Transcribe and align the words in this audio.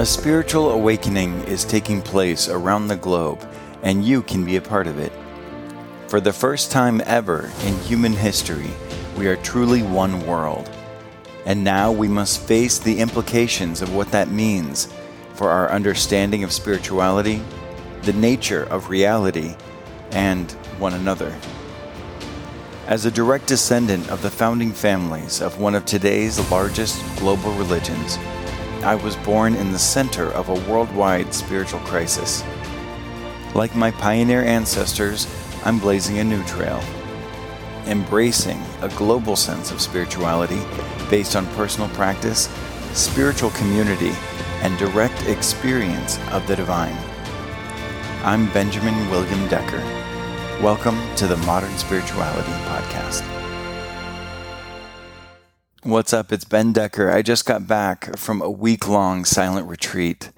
A 0.00 0.06
spiritual 0.06 0.70
awakening 0.70 1.42
is 1.42 1.62
taking 1.62 2.00
place 2.00 2.48
around 2.48 2.88
the 2.88 2.96
globe, 2.96 3.46
and 3.82 4.02
you 4.02 4.22
can 4.22 4.46
be 4.46 4.56
a 4.56 4.62
part 4.62 4.86
of 4.86 4.98
it. 4.98 5.12
For 6.08 6.22
the 6.22 6.32
first 6.32 6.70
time 6.70 7.02
ever 7.04 7.50
in 7.64 7.78
human 7.80 8.14
history, 8.14 8.70
we 9.18 9.26
are 9.28 9.36
truly 9.36 9.82
one 9.82 10.26
world. 10.26 10.70
And 11.44 11.62
now 11.62 11.92
we 11.92 12.08
must 12.08 12.40
face 12.40 12.78
the 12.78 12.98
implications 12.98 13.82
of 13.82 13.94
what 13.94 14.10
that 14.10 14.30
means 14.30 14.88
for 15.34 15.50
our 15.50 15.70
understanding 15.70 16.44
of 16.44 16.52
spirituality, 16.52 17.42
the 18.00 18.14
nature 18.14 18.62
of 18.70 18.88
reality, 18.88 19.54
and 20.12 20.50
one 20.78 20.94
another. 20.94 21.36
As 22.86 23.04
a 23.04 23.10
direct 23.10 23.48
descendant 23.48 24.08
of 24.08 24.22
the 24.22 24.30
founding 24.30 24.72
families 24.72 25.42
of 25.42 25.60
one 25.60 25.74
of 25.74 25.84
today's 25.84 26.50
largest 26.50 27.04
global 27.18 27.52
religions, 27.52 28.16
I 28.82 28.94
was 28.94 29.14
born 29.16 29.56
in 29.56 29.72
the 29.72 29.78
center 29.78 30.32
of 30.32 30.48
a 30.48 30.70
worldwide 30.70 31.34
spiritual 31.34 31.80
crisis. 31.80 32.42
Like 33.54 33.76
my 33.76 33.90
pioneer 33.90 34.42
ancestors, 34.42 35.26
I'm 35.66 35.78
blazing 35.78 36.18
a 36.18 36.24
new 36.24 36.42
trail, 36.44 36.82
embracing 37.84 38.58
a 38.80 38.88
global 38.96 39.36
sense 39.36 39.70
of 39.70 39.82
spirituality 39.82 40.62
based 41.10 41.36
on 41.36 41.46
personal 41.48 41.90
practice, 41.90 42.48
spiritual 42.94 43.50
community, 43.50 44.12
and 44.62 44.78
direct 44.78 45.28
experience 45.28 46.18
of 46.30 46.46
the 46.46 46.56
divine. 46.56 46.96
I'm 48.24 48.50
Benjamin 48.54 49.10
William 49.10 49.46
Decker. 49.48 49.82
Welcome 50.62 50.98
to 51.16 51.26
the 51.26 51.36
Modern 51.38 51.76
Spirituality 51.76 52.52
Podcast. 52.64 53.39
What's 55.82 56.12
up? 56.12 56.30
It's 56.30 56.44
Ben 56.44 56.74
Decker. 56.74 57.10
I 57.10 57.22
just 57.22 57.46
got 57.46 57.66
back 57.66 58.14
from 58.18 58.42
a 58.42 58.50
week 58.50 58.86
long 58.86 59.24
silent 59.24 59.66
retreat 59.66 60.30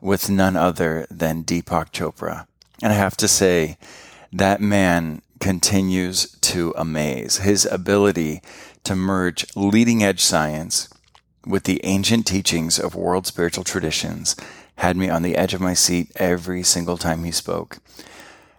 with 0.00 0.30
none 0.30 0.54
other 0.54 1.08
than 1.10 1.42
Deepak 1.42 1.90
Chopra. 1.90 2.46
And 2.80 2.92
I 2.92 2.96
have 2.96 3.16
to 3.16 3.26
say, 3.26 3.78
that 4.32 4.60
man 4.60 5.22
continues 5.40 6.30
to 6.42 6.72
amaze. 6.76 7.38
His 7.38 7.66
ability 7.66 8.42
to 8.84 8.94
merge 8.94 9.44
leading 9.56 10.04
edge 10.04 10.20
science 10.20 10.88
with 11.44 11.64
the 11.64 11.80
ancient 11.82 12.24
teachings 12.24 12.78
of 12.78 12.94
world 12.94 13.26
spiritual 13.26 13.64
traditions 13.64 14.36
had 14.76 14.96
me 14.96 15.08
on 15.08 15.22
the 15.22 15.34
edge 15.34 15.52
of 15.52 15.60
my 15.60 15.74
seat 15.74 16.12
every 16.14 16.62
single 16.62 16.96
time 16.96 17.24
he 17.24 17.32
spoke. 17.32 17.78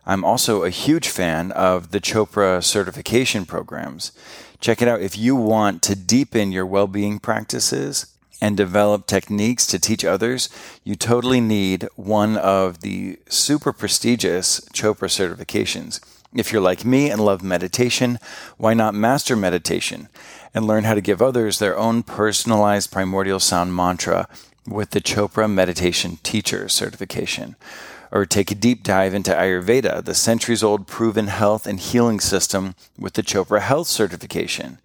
I'm 0.06 0.24
also 0.24 0.64
a 0.64 0.70
huge 0.70 1.08
fan 1.08 1.52
of 1.54 1.92
the 1.92 2.00
Chopra 2.00 2.62
certification 2.64 3.46
programs. 3.46 4.14
Check 4.60 4.82
it 4.82 4.88
out 4.88 5.02
if 5.02 5.18
you 5.18 5.36
want 5.36 5.82
to 5.84 5.96
deepen 5.96 6.52
your 6.52 6.66
well 6.66 6.88
being 6.88 7.20
practices 7.20 8.08
and 8.42 8.56
develop 8.56 9.08
techniques 9.08 9.66
to 9.68 9.80
teach 9.80 10.06
others, 10.06 10.50
you 10.84 10.96
totally 10.96 11.42
need 11.42 11.88
one 11.96 12.38
of 12.38 12.82
the 12.82 13.18
super 13.28 13.74
prestigious 13.74 14.62
Chopra 14.74 15.10
certifications. 15.10 16.00
If 16.36 16.52
you're 16.52 16.62
like 16.62 16.86
me 16.86 17.10
and 17.10 17.24
love 17.24 17.42
meditation, 17.42 18.20
why 18.58 18.74
not 18.74 18.94
master 18.94 19.36
meditation 19.36 20.10
and 20.54 20.68
learn 20.68 20.84
how 20.84 20.94
to 20.94 21.02
give 21.02 21.22
others 21.22 21.60
their 21.60 21.78
own 21.78 22.04
personalized 22.04 22.92
primordial 22.92 23.40
sound 23.40 23.76
mantra 23.76 24.28
with 24.68 24.92
the 24.92 25.02
Chopra 25.02 25.52
Meditation 25.52 26.18
Teacher 26.24 26.68
certification? 26.68 27.56
Or 28.12 28.26
take 28.26 28.52
a 28.52 28.56
deep 28.56 28.84
dive 28.84 29.14
into 29.14 29.32
Ayurveda, 29.32 30.04
the 30.04 30.14
centuries 30.14 30.64
old 30.64 30.88
proven 30.88 31.28
health 31.28 31.68
and 31.68 31.80
healing 31.80 32.20
system 32.20 32.76
with 32.98 33.14
the 33.14 33.24
Chopra 33.24 33.62
Health 33.62 33.88
certification. 33.88 34.80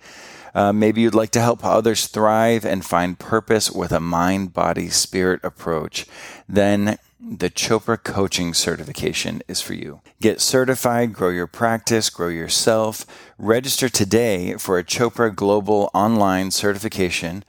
Uh, 0.55 0.73
maybe 0.73 1.01
you'd 1.01 1.15
like 1.15 1.31
to 1.31 1.41
help 1.41 1.65
others 1.65 2.07
thrive 2.07 2.65
and 2.65 2.85
find 2.85 3.19
purpose 3.19 3.71
with 3.71 3.93
a 3.93 4.01
mind, 4.01 4.53
body, 4.53 4.91
spirit 4.91 5.41
approach. 5.43 6.07
Then 6.49 6.99
the 7.25 7.51
Chopra 7.51 8.03
Coaching 8.03 8.53
Certification 8.53 9.43
is 9.47 9.61
for 9.61 9.75
you. 9.75 10.01
Get 10.21 10.41
certified, 10.41 11.13
grow 11.13 11.29
your 11.29 11.47
practice, 11.47 12.11
grow 12.11 12.27
yourself. 12.29 13.07
Register 13.39 13.89
today 13.89 14.55
for 14.55 14.77
a 14.77 14.83
Chopra 14.83 15.33
Global 15.33 15.89
Online 15.95 16.51
certification 16.51 17.45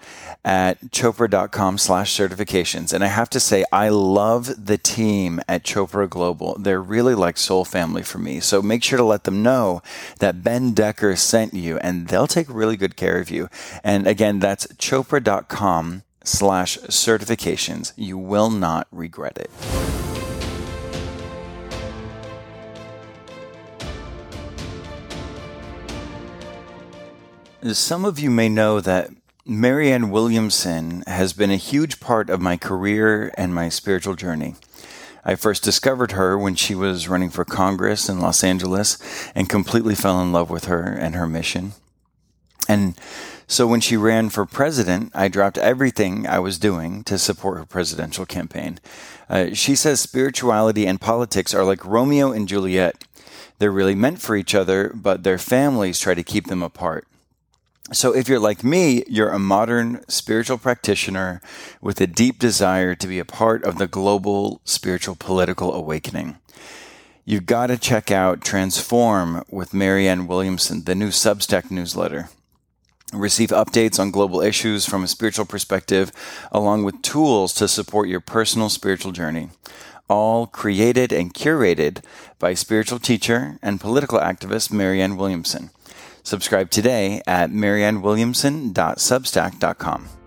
at 0.45 0.79
chopra.com 0.91 1.79
slash 1.79 2.15
certifications. 2.15 2.93
And 2.93 3.03
I 3.03 3.07
have 3.07 3.31
to 3.31 3.39
say, 3.39 3.65
I 3.71 3.89
love 3.89 4.65
the 4.65 4.77
team 4.77 5.41
at 5.47 5.63
Chopra 5.63 6.07
Global. 6.07 6.55
They're 6.59 6.81
really 6.81 7.15
like 7.15 7.37
soul 7.37 7.65
family 7.65 8.03
for 8.03 8.19
me. 8.19 8.41
So 8.41 8.61
make 8.61 8.83
sure 8.83 8.97
to 8.97 9.03
let 9.03 9.23
them 9.23 9.41
know 9.41 9.81
that 10.19 10.43
Ben 10.43 10.73
Decker 10.73 11.15
sent 11.15 11.55
you 11.55 11.79
and 11.79 12.09
they'll 12.09 12.27
take 12.27 12.47
really 12.47 12.77
good 12.77 12.95
care 12.95 13.19
of 13.19 13.31
you. 13.31 13.49
And 13.83 14.05
again, 14.05 14.37
that's 14.37 14.67
chopra.com 14.67 16.03
slash 16.23 16.77
certifications. 16.89 17.93
You 17.95 18.17
will 18.17 18.49
not 18.49 18.87
regret 18.91 19.37
it. 19.37 19.51
Some 27.75 28.03
of 28.03 28.19
you 28.19 28.29
may 28.29 28.49
know 28.49 28.81
that 28.81 29.09
Marianne 29.45 30.09
Williamson 30.09 31.03
has 31.07 31.33
been 31.33 31.51
a 31.51 31.57
huge 31.57 31.99
part 31.99 32.29
of 32.29 32.41
my 32.41 32.57
career 32.57 33.33
and 33.37 33.53
my 33.53 33.69
spiritual 33.69 34.15
journey. 34.15 34.55
I 35.25 35.35
first 35.35 35.63
discovered 35.63 36.11
her 36.11 36.37
when 36.37 36.55
she 36.55 36.75
was 36.75 37.07
running 37.07 37.29
for 37.29 37.45
Congress 37.45 38.09
in 38.09 38.19
Los 38.19 38.43
Angeles 38.43 38.97
and 39.33 39.49
completely 39.49 39.95
fell 39.95 40.21
in 40.21 40.33
love 40.33 40.49
with 40.49 40.65
her 40.65 40.83
and 40.83 41.15
her 41.15 41.27
mission. 41.27 41.73
And 42.67 42.97
so 43.53 43.67
when 43.67 43.81
she 43.81 43.95
ran 43.95 44.31
for 44.31 44.47
president, 44.47 45.11
I 45.13 45.27
dropped 45.27 45.59
everything 45.59 46.25
I 46.25 46.39
was 46.39 46.57
doing 46.57 47.03
to 47.03 47.19
support 47.19 47.59
her 47.59 47.65
presidential 47.65 48.25
campaign. 48.25 48.79
Uh, 49.29 49.53
she 49.53 49.75
says 49.75 49.99
spirituality 49.99 50.87
and 50.87 50.99
politics 50.99 51.53
are 51.53 51.63
like 51.63 51.85
Romeo 51.85 52.31
and 52.31 52.47
Juliet. 52.47 53.05
They're 53.59 53.69
really 53.69 53.93
meant 53.93 54.19
for 54.19 54.35
each 54.35 54.55
other, 54.55 54.91
but 54.95 55.21
their 55.21 55.37
families 55.37 55.99
try 55.99 56.15
to 56.15 56.23
keep 56.23 56.47
them 56.47 56.63
apart. 56.63 57.07
So, 57.91 58.15
if 58.15 58.27
you're 58.27 58.39
like 58.39 58.63
me, 58.63 59.03
you're 59.07 59.29
a 59.29 59.37
modern 59.37 60.03
spiritual 60.07 60.57
practitioner 60.57 61.39
with 61.79 62.01
a 62.01 62.07
deep 62.07 62.39
desire 62.39 62.95
to 62.95 63.07
be 63.07 63.19
a 63.19 63.25
part 63.25 63.63
of 63.63 63.77
the 63.77 63.87
global 63.87 64.61
spiritual 64.65 65.15
political 65.15 65.75
awakening. 65.75 66.37
You've 67.23 67.45
got 67.45 67.67
to 67.67 67.77
check 67.77 68.09
out 68.09 68.41
Transform 68.41 69.43
with 69.47 69.75
Marianne 69.75 70.25
Williamson, 70.25 70.85
the 70.85 70.95
new 70.95 71.09
Substack 71.09 71.69
newsletter 71.69 72.29
receive 73.13 73.49
updates 73.49 73.99
on 73.99 74.11
global 74.11 74.41
issues 74.41 74.85
from 74.85 75.03
a 75.03 75.07
spiritual 75.07 75.45
perspective, 75.45 76.11
along 76.51 76.83
with 76.83 77.01
tools 77.01 77.53
to 77.55 77.67
support 77.67 78.09
your 78.09 78.19
personal 78.19 78.69
spiritual 78.69 79.11
journey. 79.11 79.49
All 80.09 80.45
created 80.47 81.13
and 81.13 81.33
curated 81.33 82.03
by 82.39 82.53
spiritual 82.53 82.99
teacher 82.99 83.57
and 83.61 83.81
political 83.81 84.19
activist 84.19 84.71
Marianne 84.71 85.17
Williamson. 85.17 85.71
Subscribe 86.23 86.69
today 86.69 87.21
at 87.27 87.49
mariannewilliamson.substack.com. 87.49 90.22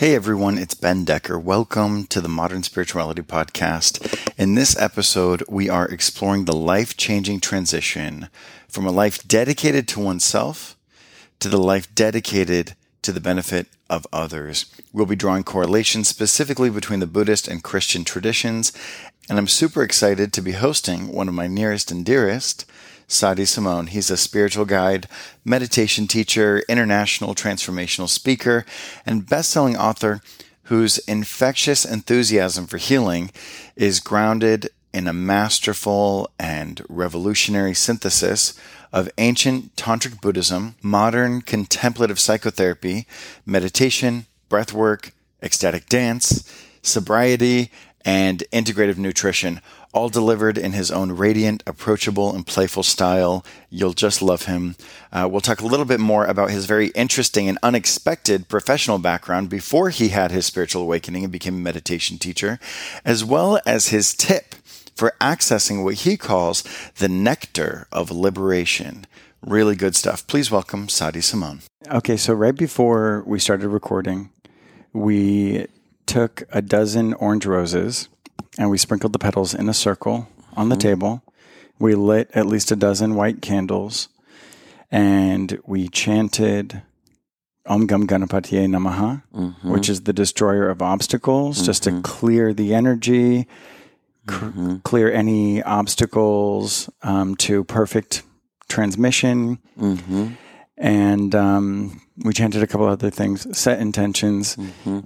Hey 0.00 0.14
everyone, 0.14 0.56
it's 0.56 0.72
Ben 0.72 1.04
Decker. 1.04 1.38
Welcome 1.38 2.06
to 2.06 2.22
the 2.22 2.28
Modern 2.28 2.62
Spirituality 2.62 3.20
Podcast. 3.20 4.32
In 4.38 4.54
this 4.54 4.74
episode, 4.80 5.44
we 5.46 5.68
are 5.68 5.86
exploring 5.86 6.46
the 6.46 6.56
life 6.56 6.96
changing 6.96 7.40
transition 7.40 8.30
from 8.66 8.86
a 8.86 8.92
life 8.92 9.22
dedicated 9.28 9.86
to 9.88 10.00
oneself 10.00 10.74
to 11.40 11.50
the 11.50 11.58
life 11.58 11.94
dedicated 11.94 12.74
to 13.02 13.12
the 13.12 13.20
benefit 13.20 13.66
of 13.90 14.06
others. 14.10 14.64
We'll 14.90 15.04
be 15.04 15.16
drawing 15.16 15.44
correlations 15.44 16.08
specifically 16.08 16.70
between 16.70 17.00
the 17.00 17.06
Buddhist 17.06 17.46
and 17.46 17.62
Christian 17.62 18.02
traditions, 18.02 18.72
and 19.28 19.36
I'm 19.36 19.48
super 19.48 19.82
excited 19.82 20.32
to 20.32 20.40
be 20.40 20.52
hosting 20.52 21.12
one 21.12 21.28
of 21.28 21.34
my 21.34 21.46
nearest 21.46 21.90
and 21.90 22.06
dearest, 22.06 22.64
Sah 23.10 23.34
D'Simone. 23.34 23.88
He's 23.88 24.10
a 24.10 24.16
spiritual 24.16 24.64
guide, 24.64 25.08
meditation 25.44 26.06
teacher, 26.06 26.62
international 26.68 27.34
transformational 27.34 28.08
speaker, 28.08 28.64
and 29.04 29.28
best-selling 29.28 29.76
author 29.76 30.20
whose 30.64 30.98
infectious 30.98 31.84
enthusiasm 31.84 32.68
for 32.68 32.78
healing 32.78 33.32
is 33.74 33.98
grounded 33.98 34.70
in 34.94 35.08
a 35.08 35.12
masterful 35.12 36.30
and 36.38 36.82
revolutionary 36.88 37.74
synthesis 37.74 38.54
of 38.92 39.10
ancient 39.18 39.74
tantric 39.74 40.20
Buddhism, 40.20 40.76
modern 40.80 41.42
contemplative 41.42 42.20
psychotherapy, 42.20 43.06
meditation, 43.44 44.26
breathwork, 44.48 45.10
ecstatic 45.42 45.88
dance, 45.88 46.48
sobriety, 46.82 47.72
and 48.04 48.44
integrative 48.52 48.96
nutrition, 48.96 49.60
all 49.92 50.08
delivered 50.08 50.56
in 50.56 50.72
his 50.72 50.90
own 50.90 51.12
radiant, 51.12 51.62
approachable, 51.66 52.34
and 52.34 52.46
playful 52.46 52.82
style. 52.82 53.44
You'll 53.68 53.92
just 53.92 54.22
love 54.22 54.44
him. 54.44 54.76
Uh, 55.12 55.28
we'll 55.30 55.40
talk 55.40 55.60
a 55.60 55.66
little 55.66 55.86
bit 55.86 56.00
more 56.00 56.26
about 56.26 56.50
his 56.50 56.66
very 56.66 56.88
interesting 56.88 57.48
and 57.48 57.58
unexpected 57.62 58.48
professional 58.48 58.98
background 58.98 59.48
before 59.48 59.90
he 59.90 60.08
had 60.08 60.30
his 60.30 60.46
spiritual 60.46 60.82
awakening 60.82 61.24
and 61.24 61.32
became 61.32 61.54
a 61.54 61.58
meditation 61.58 62.18
teacher, 62.18 62.58
as 63.04 63.24
well 63.24 63.60
as 63.66 63.88
his 63.88 64.14
tip 64.14 64.54
for 64.94 65.14
accessing 65.20 65.82
what 65.82 65.94
he 65.94 66.16
calls 66.16 66.62
the 66.98 67.08
nectar 67.08 67.86
of 67.90 68.10
liberation 68.10 69.06
Really 69.42 69.74
good 69.74 69.96
stuff. 69.96 70.26
Please 70.26 70.50
welcome 70.50 70.90
Sah 70.90 71.10
D'Simone. 71.10 71.62
Okay, 71.90 72.18
so 72.18 72.34
right 72.34 72.54
before 72.54 73.24
we 73.26 73.38
started 73.38 73.68
recording, 73.68 74.28
we 74.92 75.66
took 76.04 76.42
a 76.50 76.60
dozen 76.60 77.14
orange 77.14 77.46
roses 77.46 78.09
and 78.58 78.70
we 78.70 78.78
sprinkled 78.78 79.12
the 79.12 79.18
petals 79.18 79.54
in 79.54 79.68
a 79.68 79.74
circle 79.74 80.28
on 80.56 80.68
the 80.68 80.74
mm-hmm. 80.74 80.80
table. 80.80 81.22
We 81.78 81.94
lit 81.94 82.30
at 82.34 82.46
least 82.46 82.70
a 82.70 82.76
dozen 82.76 83.14
white 83.14 83.40
candles 83.40 84.08
and 84.90 85.58
we 85.64 85.88
chanted 85.88 86.82
Om 87.66 87.86
Gam 87.86 88.06
Ganapatiye 88.06 88.66
Namaha, 88.66 89.22
mm-hmm. 89.34 89.70
which 89.70 89.88
is 89.88 90.02
the 90.02 90.12
destroyer 90.12 90.68
of 90.68 90.82
obstacles, 90.82 91.64
just 91.64 91.84
to 91.84 91.90
mm-hmm. 91.90 92.02
clear 92.02 92.52
the 92.52 92.74
energy, 92.74 93.46
cr- 94.26 94.76
clear 94.82 95.12
any 95.12 95.62
obstacles 95.62 96.90
um, 97.02 97.36
to 97.36 97.62
perfect 97.64 98.22
transmission. 98.68 99.58
And 100.76 101.34
um, 101.34 102.00
we 102.16 102.32
chanted 102.32 102.62
a 102.62 102.66
couple 102.66 102.86
other 102.86 103.10
things, 103.10 103.56
set 103.56 103.78
intentions. 103.78 104.56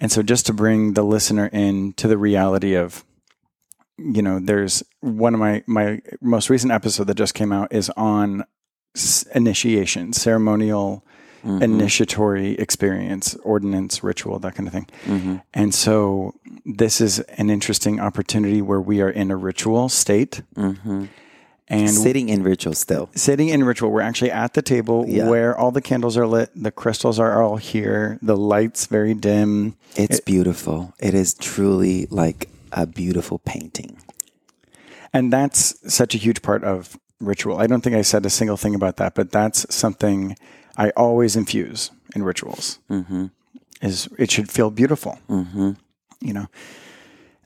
And 0.01 0.11
so 0.11 0.23
just 0.23 0.47
to 0.47 0.53
bring 0.53 0.95
the 0.95 1.03
listener 1.03 1.49
in 1.53 1.93
to 1.95 2.09
the 2.09 2.17
reality 2.17 2.75
of, 2.75 3.05
you 3.99 4.23
know, 4.23 4.38
there's 4.41 4.82
one 5.00 5.35
of 5.35 5.41
my, 5.41 5.62
my 5.67 6.00
most 6.20 6.50
recent 6.50 6.73
episode 6.73 7.06
that 7.06 7.17
just 7.17 7.35
came 7.35 7.52
out 7.52 7.73
is 7.73 7.91
on 7.91 8.44
initiation, 9.35 10.12
ceremonial 10.12 11.05
mm-hmm. 11.44 11.62
initiatory 11.62 12.52
experience, 12.52 13.35
ordinance, 13.37 14.02
ritual, 14.02 14.38
that 14.41 14.55
kind 14.55 14.67
of 14.67 14.73
thing. 14.73 14.88
Mm-hmm. 15.05 15.37
And 15.52 15.75
so 15.75 16.35
this 16.64 17.00
is 17.00 17.20
an 17.20 17.50
interesting 17.50 18.00
opportunity 18.00 18.62
where 18.62 18.81
we 18.81 19.00
are 19.00 19.11
in 19.11 19.31
a 19.31 19.37
ritual 19.37 19.88
state. 19.88 20.43
Mm-hmm. 20.56 21.06
And 21.67 21.90
Sitting 21.90 22.29
in 22.29 22.43
ritual 22.43 22.75
still. 22.75 23.08
sitting 23.14 23.49
in 23.49 23.64
ritual. 23.64 23.90
We're 23.90 24.02
actually 24.02 24.31
at 24.31 24.52
the 24.52 24.61
table 24.61 25.06
Yeah. 25.08 25.31
where 25.31 25.56
all 25.56 25.70
the 25.70 25.81
candles 25.81 26.14
are 26.19 26.26
lit, 26.26 26.50
the 26.55 26.70
crystals 26.70 27.19
are 27.19 27.43
all 27.43 27.56
here, 27.56 28.19
the 28.20 28.37
lights 28.37 28.85
very 28.85 29.14
dim. 29.14 29.75
It's 29.97 30.20
beautiful. 30.20 30.93
It 31.00 31.14
is 31.14 31.32
truly 31.32 32.06
like 32.11 32.50
a 32.75 32.87
beautiful 32.87 33.38
painting. 33.38 33.97
And 35.12 35.32
that's 35.32 35.75
such 35.93 36.15
a 36.15 36.19
huge 36.19 36.43
part 36.43 36.65
of 36.65 36.99
ritual. 37.21 37.59
I 37.59 37.67
don't 37.67 37.81
think 37.81 37.97
I 37.97 38.03
said 38.03 38.26
a 38.26 38.31
single 38.31 38.56
thing 38.56 38.75
about 38.75 38.97
that, 38.97 39.15
but 39.15 39.31
that's 39.31 39.73
something 39.75 40.37
I 40.76 40.91
always 40.91 41.37
infuse 41.37 41.91
in 42.15 42.25
rituals. 42.25 42.81
Mm-hmm. 42.91 43.26
Is 43.81 44.09
it 44.19 44.31
should 44.31 44.50
feel 44.50 44.71
beautiful. 44.71 45.19
Mm-hmm. 45.29 45.73
You 46.21 46.32
know. 46.32 46.47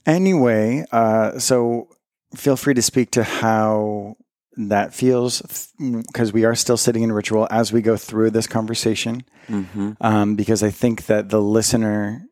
Anyway, 0.07 0.87
uh, 0.93 1.39
so 1.39 1.89
feel 2.35 2.57
free 2.57 2.75
to 2.75 2.83
speak 2.83 3.11
to 3.13 3.25
how 3.25 4.17
that 4.57 4.93
feels 4.95 5.73
because 5.79 6.33
we 6.33 6.45
are 6.45 6.55
still 6.55 6.77
sitting 6.77 7.03
in 7.03 7.13
ritual 7.13 7.47
as 7.51 7.73
we 7.73 7.81
go 7.81 7.97
through 7.97 8.31
this 8.31 8.47
conversation. 8.47 9.25
Um, 10.01 10.37
because 10.37 10.63
I 10.63 10.71
think 10.71 11.07
that 11.07 11.29
the 11.29 11.41
listener, 11.41 12.28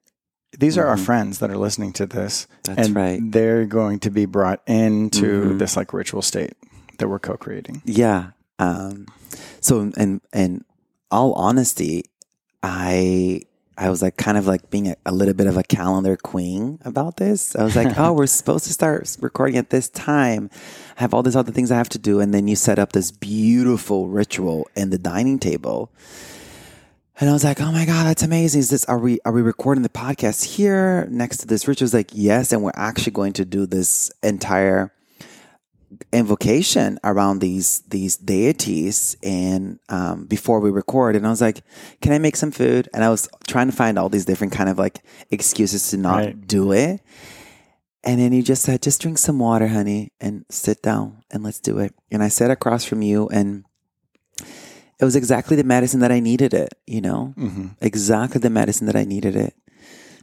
these 0.59 0.79
are 0.79 0.87
our 0.87 0.97
friends 0.97 1.39
that 1.41 1.51
are 1.51 1.59
listening 1.59 1.93
to 1.95 2.07
this, 2.07 2.47
That's 2.65 2.87
and 2.87 2.97
right. 2.97 3.21
they're 3.23 3.67
going 3.67 4.01
to 4.01 4.11
be 4.11 4.27
brought 4.27 4.63
into 4.67 5.57
this 5.57 5.77
like 5.77 5.93
ritual 5.93 6.23
state 6.23 6.55
that 6.99 7.09
we're 7.09 7.19
co-creating. 7.19 7.83
Yeah. 7.85 8.31
Um, 8.59 9.07
so, 9.61 9.93
and 9.97 10.21
and 10.33 10.65
all 11.11 11.33
honesty, 11.35 12.05
I 12.63 13.43
I 13.79 13.91
was 13.91 14.01
like 14.01 14.17
kind 14.17 14.39
of 14.39 14.47
like 14.47 14.71
being 14.71 14.89
a, 14.89 14.97
a 15.05 15.13
little 15.13 15.35
bit 15.35 15.47
of 15.47 15.57
a 15.57 15.63
calendar 15.63 16.17
queen 16.17 16.79
about 16.85 17.19
this. 17.19 17.55
I 17.55 17.63
was 17.63 17.77
like, 17.77 17.99
oh, 17.99 18.13
we're 18.13 18.27
supposed 18.27 18.65
to 18.67 18.73
start 18.73 19.17
recording 19.21 19.57
at 19.57 19.71
this 19.71 19.89
time. 19.89 20.51
I 20.97 21.03
have 21.03 21.13
all 21.13 21.23
these 21.23 21.37
other 21.37 21.53
things 21.53 21.71
I 21.71 21.77
have 21.77 21.91
to 21.91 21.99
do, 21.99 22.21
and 22.21 22.33
then 22.33 22.49
you 22.49 22.57
set 22.57 22.79
up 22.79 22.93
this 22.93 23.11
beautiful 23.11 24.09
ritual 24.09 24.69
in 24.75 24.91
the 24.91 24.99
dining 24.99 25.39
table. 25.39 25.91
And 27.19 27.31
I 27.31 27.33
was 27.33 27.45
like, 27.45 27.61
"Oh 27.61 27.73
my 27.73 27.87
god, 27.87 28.07
that's 28.07 28.23
amazing! 28.23 28.61
Is 28.61 28.71
this 28.71 28.85
are 28.87 28.99
we 28.99 29.19
are 29.25 29.33
we 29.33 29.41
recording 29.43 29.83
the 29.83 29.89
podcast 29.89 30.45
here 30.45 31.07
next 31.11 31.39
to 31.39 31.47
this 31.47 31.67
ritual?" 31.67 31.85
I 31.85 31.89
was 31.89 31.95
like, 31.95 32.11
"Yes," 32.13 32.53
and 32.53 32.63
we're 32.63 32.73
actually 32.75 33.13
going 33.13 33.33
to 33.35 33.45
do 33.45 33.65
this 33.67 34.11
entire 34.23 34.93
invocation 36.13 36.99
around 37.05 37.39
these 37.39 37.81
these 37.89 38.17
deities 38.17 39.17
and 39.23 39.79
um, 39.89 40.27
before 40.27 40.59
we 40.61 40.69
record 40.69 41.15
and 41.17 41.25
i 41.27 41.31
was 41.31 41.41
like 41.41 41.63
can 42.03 42.13
i 42.13 42.19
make 42.19 42.35
some 42.37 42.51
food 42.51 42.89
and 42.93 43.05
i 43.05 43.09
was 43.09 43.29
trying 43.47 43.69
to 43.71 43.75
find 43.77 43.97
all 43.99 44.09
these 44.09 44.25
different 44.25 44.53
kind 44.53 44.69
of 44.69 44.79
like 44.79 44.99
excuses 45.31 45.89
to 45.89 45.97
not 45.97 46.17
Right. 46.25 46.47
do 46.47 46.73
it 46.73 47.01
and 48.03 48.21
then 48.21 48.33
he 48.33 48.43
just 48.43 48.63
said 48.65 48.83
just 48.83 49.01
drink 49.01 49.17
some 49.17 49.39
water 49.39 49.69
honey 49.69 50.13
and 50.21 50.45
sit 50.51 50.83
down 50.83 51.23
and 51.31 51.43
let's 51.45 51.61
do 51.61 51.79
it 51.79 51.95
and 52.11 52.23
i 52.23 52.29
sat 52.29 52.51
across 52.51 52.85
from 52.85 53.01
you 53.01 53.29
and 53.29 53.65
it 54.99 55.05
was 55.05 55.17
exactly 55.17 55.57
the 55.57 55.65
medicine 55.65 56.01
that 56.01 56.13
i 56.13 56.21
needed 56.21 56.55
it 56.55 56.75
you 56.87 57.01
know? 57.01 57.35
Exactly 57.81 58.41
the 58.41 58.51
medicine 58.51 58.87
that 58.87 58.97
i 58.97 59.05
needed 59.05 59.37
it. 59.37 59.55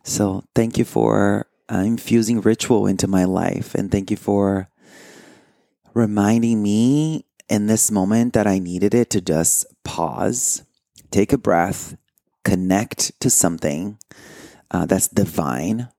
So 0.04 0.44
thank 0.56 0.78
you 0.78 0.86
for 0.86 1.48
uh, 1.72 1.78
infusing 1.86 2.42
ritual 2.42 2.88
into 2.88 3.08
my 3.08 3.24
life 3.24 3.74
and 3.76 3.92
thank 3.92 4.12
you 4.12 4.18
for 4.18 4.70
reminding 5.94 6.62
me 6.62 7.26
in 7.50 7.68
this 7.68 7.92
moment 7.92 8.34
that 8.34 8.48
I 8.48 8.60
needed 8.60 8.94
it 8.94 9.10
to 9.12 9.22
just 9.22 9.66
pause, 9.84 10.64
take 11.12 11.32
a 11.34 11.38
breath, 11.38 11.96
connect 12.44 13.20
to 13.22 13.30
something 13.30 13.98
uh, 14.72 14.86
that's 14.86 15.08
divine, 15.08 15.90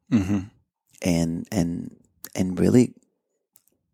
and 1.02 1.46
and 1.52 1.96
and 2.34 2.58
really 2.58 2.94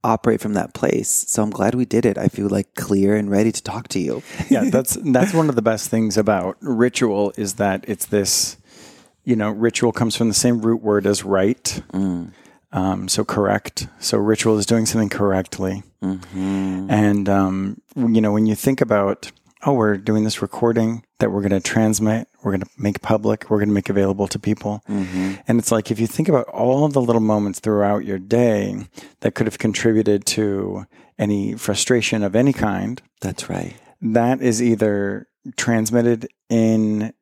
operate 0.02 0.40
from 0.40 0.54
that 0.54 0.74
place. 0.74 1.08
So 1.08 1.42
I'm 1.42 1.50
glad 1.50 1.74
we 1.74 1.84
did 1.84 2.06
it. 2.06 2.16
I 2.18 2.28
feel 2.28 2.48
like 2.48 2.74
clear 2.74 3.16
and 3.16 3.30
ready 3.30 3.52
to 3.52 3.62
talk 3.62 3.88
to 3.88 4.00
you. 4.00 4.22
yeah, 4.48 4.64
that's 4.70 4.96
that's 5.04 5.34
one 5.34 5.48
of 5.48 5.56
the 5.56 5.62
best 5.62 5.90
things 5.90 6.16
about 6.16 6.56
ritual 6.60 7.32
is 7.36 7.54
that 7.54 7.84
it's 7.86 8.06
this, 8.06 8.56
you 9.24 9.36
know, 9.36 9.50
ritual 9.50 9.92
comes 9.92 10.16
from 10.16 10.28
the 10.28 10.34
same 10.34 10.60
root 10.60 10.82
word 10.82 11.06
as 11.06 11.24
right. 11.24 11.82
Um, 12.72 13.08
so 13.08 13.24
correct. 13.24 13.88
So 13.98 14.16
ritual 14.18 14.56
is 14.58 14.66
doing 14.66 14.86
something 14.86 15.08
correctly. 15.08 15.82
And 16.90 17.28
um, 17.28 17.80
you 17.96 18.20
know, 18.20 18.32
when 18.32 18.46
you 18.46 18.54
think 18.54 18.80
about, 18.80 19.30
oh, 19.66 19.74
we're 19.74 19.96
doing 19.96 20.24
this 20.24 20.40
recording 20.40 21.04
that 21.18 21.30
we're 21.30 21.42
going 21.42 21.50
to 21.50 21.60
transmit, 21.60 22.28
we're 22.42 22.52
going 22.52 22.62
to 22.62 22.70
make 22.78 23.00
public, 23.02 23.50
we're 23.50 23.58
going 23.58 23.68
to 23.68 23.74
make 23.74 23.88
available 23.88 24.26
to 24.28 24.38
people, 24.38 24.82
and 24.86 25.58
it's 25.58 25.70
like 25.72 25.90
if 25.90 26.00
you 26.00 26.06
think 26.06 26.28
about 26.28 26.46
all 26.48 26.88
the 26.88 27.00
little 27.00 27.20
moments 27.20 27.60
throughout 27.60 28.04
your 28.04 28.18
day 28.18 28.86
that 29.20 29.34
could 29.34 29.46
have 29.46 29.58
contributed 29.58 30.24
to 30.26 30.86
any 31.18 31.54
frustration 31.54 32.22
of 32.22 32.34
any 32.34 32.52
kind, 32.52 33.02
That's 33.20 33.48
right. 33.50 33.74
that 34.00 34.40
is 34.40 34.62
either 34.62 35.28
transmitted 35.56 36.28
in 36.48 37.12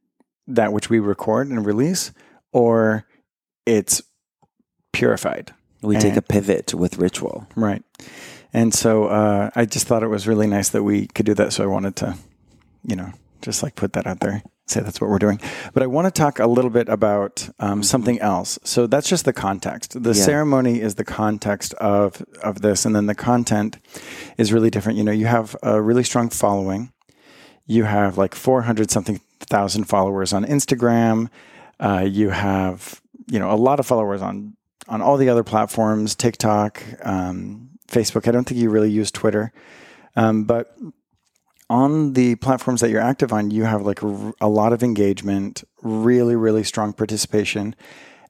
that 0.46 0.72
which 0.72 0.88
we 0.88 0.98
record 0.98 1.48
and 1.48 1.66
release, 1.66 2.12
or 2.52 3.04
it's 3.66 4.02
purified. 4.92 5.52
We 5.82 5.96
take 5.96 6.16
a 6.16 6.22
pivot 6.22 6.74
with 6.74 6.98
ritual. 6.98 7.46
Right. 7.54 7.82
And 8.52 8.72
so 8.74 9.04
uh, 9.06 9.50
I 9.54 9.66
just 9.66 9.86
thought 9.86 10.02
it 10.02 10.08
was 10.08 10.26
really 10.26 10.46
nice 10.46 10.70
that 10.70 10.82
we 10.82 11.06
could 11.06 11.26
do 11.26 11.34
that. 11.34 11.52
So 11.52 11.62
I 11.62 11.66
wanted 11.66 11.96
to, 11.96 12.16
you 12.82 12.96
know, 12.96 13.12
just 13.42 13.62
like 13.62 13.76
put 13.76 13.92
that 13.92 14.06
out 14.06 14.20
there, 14.20 14.42
say 14.70 14.80
that's 14.80 15.00
what 15.00 15.10
we're 15.10 15.18
doing. 15.18 15.40
But 15.72 15.82
I 15.82 15.86
want 15.86 16.06
to 16.06 16.10
talk 16.10 16.38
a 16.38 16.46
little 16.46 16.70
bit 16.70 16.88
about 16.88 17.48
um, 17.58 17.82
something 17.82 18.18
else. 18.20 18.58
So 18.64 18.86
that's 18.86 19.08
just 19.08 19.24
the 19.24 19.32
context. 19.32 20.02
The 20.02 20.10
Yeah. 20.10 20.22
ceremony 20.24 20.80
is 20.80 20.94
the 20.96 21.04
context 21.04 21.74
of 21.74 22.22
of 22.42 22.60
this, 22.62 22.84
and 22.84 22.94
then 22.94 23.06
the 23.06 23.14
content 23.14 23.78
is 24.36 24.52
really 24.52 24.70
different. 24.70 24.98
You 24.98 25.04
know, 25.04 25.12
you 25.12 25.26
have 25.26 25.56
a 25.62 25.80
really 25.80 26.04
strong 26.04 26.28
following. 26.30 26.92
You 27.66 27.84
have 27.84 28.16
like 28.18 28.34
four 28.34 28.62
hundred 28.62 28.90
something 28.90 29.20
thousand 29.40 29.84
followers 29.84 30.32
on 30.32 30.44
Instagram. 30.44 31.28
Uh, 31.80 32.04
you 32.08 32.30
have 32.30 33.00
you 33.26 33.38
know 33.38 33.50
a 33.52 33.56
lot 33.56 33.78
of 33.80 33.86
followers 33.86 34.22
on 34.22 34.54
on 34.88 35.02
all 35.02 35.16
the 35.18 35.28
other 35.28 35.44
platforms, 35.44 36.14
TikTok, 36.14 36.82
um, 37.02 37.68
Facebook. 37.88 38.26
I 38.26 38.30
don't 38.32 38.44
think 38.44 38.60
you 38.60 38.70
really 38.70 38.90
use 38.90 39.10
Twitter, 39.10 39.52
um, 40.16 40.44
but 40.44 40.74
on 41.70 42.14
the 42.14 42.36
platforms 42.36 42.80
that 42.80 42.90
you're 42.90 43.00
active 43.00 43.32
on, 43.32 43.50
you 43.50 43.64
have 43.64 43.82
like 43.82 44.00
a 44.02 44.48
lot 44.48 44.72
of 44.72 44.82
engagement, 44.82 45.64
really, 45.82 46.36
really 46.36 46.64
strong 46.64 46.92
participation. 46.92 47.74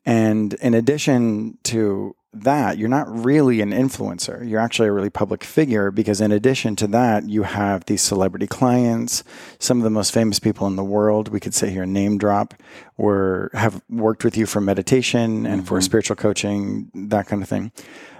And 0.05 0.55
in 0.55 0.75
addition 0.75 1.59
to 1.65 2.17
that, 2.33 2.79
you're 2.79 2.89
not 2.89 3.25
really 3.25 3.61
an 3.61 3.71
influencer. 3.71 4.49
You're 4.49 4.61
actually 4.61 4.89
a 4.89 4.93
really 4.93 5.11
public 5.11 5.43
figure 5.45 5.91
because, 5.91 6.21
in 6.21 6.31
addition 6.33 6.77
to 6.77 6.87
that, 6.89 7.29
you 7.29 7.43
have 7.45 7.85
these 7.87 8.03
celebrity 8.03 8.47
clients. 8.47 9.25
Some 9.59 9.79
of 9.79 9.85
the 9.85 9.91
most 9.91 10.13
famous 10.13 10.39
people 10.39 10.67
in 10.67 10.77
the 10.77 10.85
world, 10.85 11.29
we 11.29 11.41
could 11.41 11.55
say 11.55 11.71
here, 11.71 11.87
name 11.87 12.19
drop, 12.19 12.55
were 12.97 13.51
have 13.55 13.83
worked 13.89 14.25
with 14.25 14.37
you 14.37 14.47
for 14.47 14.61
meditation 14.61 15.47
and 15.47 15.67
for 15.67 15.81
spiritual 15.81 16.17
coaching, 16.17 16.91
that 16.95 17.27
kind 17.27 17.43
of 17.43 17.49
thing. 17.49 17.73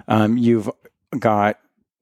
Um, 0.07 0.37
you've 0.37 0.69
got 1.17 1.59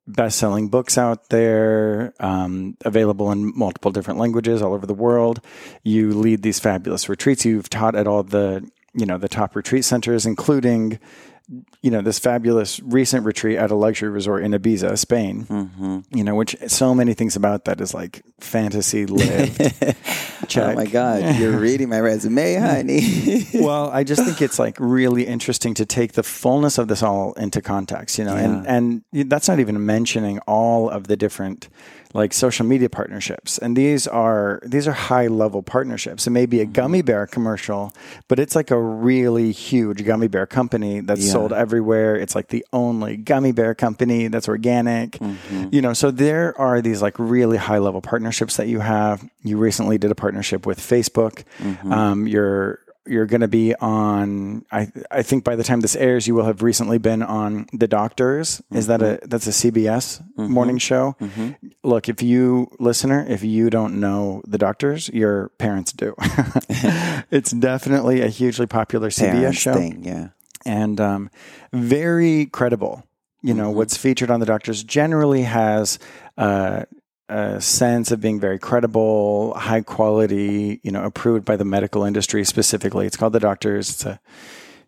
best-selling 0.07 0.69
books 0.69 0.97
out 0.97 1.29
there 1.29 2.13
um, 2.19 2.77
available 2.85 3.31
in 3.31 3.57
multiple 3.57 3.91
different 3.91 4.19
languages 4.19 4.61
all 4.61 4.73
over 4.73 4.85
the 4.85 4.93
world. 4.93 5.41
You 5.83 6.13
lead 6.13 6.41
these 6.43 6.59
fabulous 6.59 7.09
retreats. 7.09 7.45
You've 7.45 7.69
taught 7.69 7.95
at 7.95 8.07
all 8.07 8.23
the 8.23 8.69
you 8.93 9.05
know 9.05 9.17
the 9.17 9.29
top 9.29 9.55
retreat 9.55 9.85
centers 9.85 10.25
including 10.25 10.99
you 11.81 11.91
know, 11.91 12.01
this 12.01 12.19
fabulous 12.19 12.79
recent 12.81 13.25
retreat 13.25 13.57
at 13.57 13.71
a 13.71 13.75
luxury 13.75 14.09
resort 14.09 14.43
in 14.43 14.51
Ibiza, 14.51 14.97
Spain. 14.97 15.45
Mm-hmm. 15.45 15.99
You 16.13 16.23
know, 16.23 16.35
which 16.35 16.55
so 16.67 16.93
many 16.95 17.13
things 17.13 17.35
about 17.35 17.65
that 17.65 17.79
is 17.81 17.93
like 17.93 18.23
fantasy 18.39 19.05
lived. 19.05 19.95
Oh 20.55 20.73
my 20.75 20.85
God, 20.85 21.35
you're 21.39 21.57
reading 21.59 21.89
my 21.89 21.99
resume, 21.99 22.55
honey. 22.55 23.45
well, 23.55 23.89
I 23.91 24.05
just 24.05 24.23
think 24.23 24.41
it's 24.41 24.57
like 24.57 24.77
really 24.79 25.27
interesting 25.27 25.73
to 25.73 25.85
take 25.85 26.13
the 26.13 26.23
fullness 26.23 26.77
of 26.77 26.87
this 26.87 27.03
all 27.03 27.33
into 27.33 27.61
context, 27.61 28.17
you 28.17 28.23
know, 28.23 28.35
and 28.35 28.65
and 29.11 29.29
that's 29.29 29.49
not 29.49 29.59
even 29.59 29.85
mentioning 29.85 30.39
all 30.47 30.89
of 30.89 31.07
the 31.07 31.17
different 31.17 31.67
like 32.13 32.33
social 32.33 32.65
media 32.65 32.89
partnerships. 32.89 33.57
And 33.57 33.75
these 33.75 34.07
are 34.07 34.61
these 34.63 34.87
are 34.87 34.93
high 34.93 35.27
level 35.27 35.61
partnerships. 35.63 36.25
It 36.27 36.29
may 36.31 36.45
be 36.45 36.61
a 36.61 36.63
Mm-hmm. 36.63 36.71
gummy 36.71 37.01
bear 37.01 37.27
commercial, 37.27 37.91
but 38.29 38.39
it's 38.39 38.55
like 38.55 38.71
a 38.71 38.79
really 38.79 39.51
huge 39.51 40.05
gummy 40.05 40.27
bear 40.27 40.45
company 40.47 41.01
that's 41.01 41.25
Yeah. 41.25 41.31
sold 41.33 41.51
everywhere. 41.67 42.15
It's 42.15 42.33
like 42.35 42.47
the 42.47 42.65
only 42.71 43.17
gummy 43.17 43.51
bear 43.51 43.75
company 43.75 44.29
that's 44.29 44.47
organic. 44.47 45.11
Mm-hmm. 45.19 45.69
You 45.71 45.81
know, 45.81 45.93
so 45.93 46.11
there 46.11 46.57
are 46.57 46.81
these 46.81 47.01
like 47.01 47.19
really 47.19 47.57
high 47.57 47.79
level 47.79 48.01
partnerships 48.01 48.55
that 48.57 48.67
you 48.67 48.79
have. 48.79 49.17
You 49.43 49.57
recently 49.57 49.97
did 49.97 50.11
a 50.11 50.15
partnership 50.15 50.65
with 50.65 50.79
Facebook. 50.79 51.43
Mm-hmm. 51.59 51.91
Um, 51.91 52.27
you're 52.27 52.79
you're 53.09 53.25
going 53.25 53.39
to 53.41 53.47
be 53.47 53.73
on. 53.75 54.65
I 54.69 54.91
I 55.09 55.21
think 55.23 55.43
by 55.45 55.55
the 55.55 55.63
time 55.63 55.79
this 55.79 55.95
airs, 55.95 56.27
you 56.27 56.35
will 56.35 56.43
have 56.43 56.61
recently 56.61 56.97
been 56.97 57.23
on 57.23 57.65
The 57.71 57.87
Doctors. 57.87 58.61
Is 58.71 58.87
that 58.87 58.99
Mm-hmm. 58.99 59.25
a 59.25 59.27
that's 59.27 59.47
a 59.47 59.51
CBS 59.51 60.21
morning 60.37 60.77
show? 60.77 61.15
Look, 61.83 62.09
if 62.09 62.21
you 62.21 62.67
listener, 62.79 63.25
if 63.29 63.43
you 63.43 63.69
don't 63.69 63.99
know 64.01 64.41
The 64.45 64.57
Doctors, 64.57 65.07
your 65.09 65.49
parents 65.57 65.93
do. 65.93 66.15
it's 67.31 67.51
definitely 67.51 68.21
a 68.21 68.27
hugely 68.27 68.67
popular 68.67 69.09
CBS 69.09 69.31
Parents 69.31 69.57
show 69.57 69.73
thing, 69.73 70.03
yeah. 70.03 70.27
And 70.65 70.99
um, 70.99 71.29
very 71.73 72.45
credible. 72.47 73.03
You 73.43 73.53
know, 73.53 73.67
Mm-hmm. 73.69 73.77
what's 73.77 73.95
featured 73.95 74.31
on 74.31 74.39
the 74.39 74.45
doctors 74.47 74.83
generally 74.83 75.43
has 75.43 75.99
uh, 76.37 76.83
a 77.29 77.61
sense 77.61 78.11
of 78.11 78.19
being 78.19 78.39
very 78.39 78.57
credible, 78.59 79.53
high 79.53 79.81
quality, 79.81 80.79
you 80.83 80.91
know, 80.91 81.03
approved 81.03 81.45
by 81.45 81.55
the 81.55 81.63
medical 81.65 82.03
industry 82.03 82.43
specifically. 82.43 83.05
It's 83.05 83.15
called 83.15 83.33
the 83.33 83.39
doctors. 83.39 83.89
It's 83.91 84.05
a, 84.05 84.19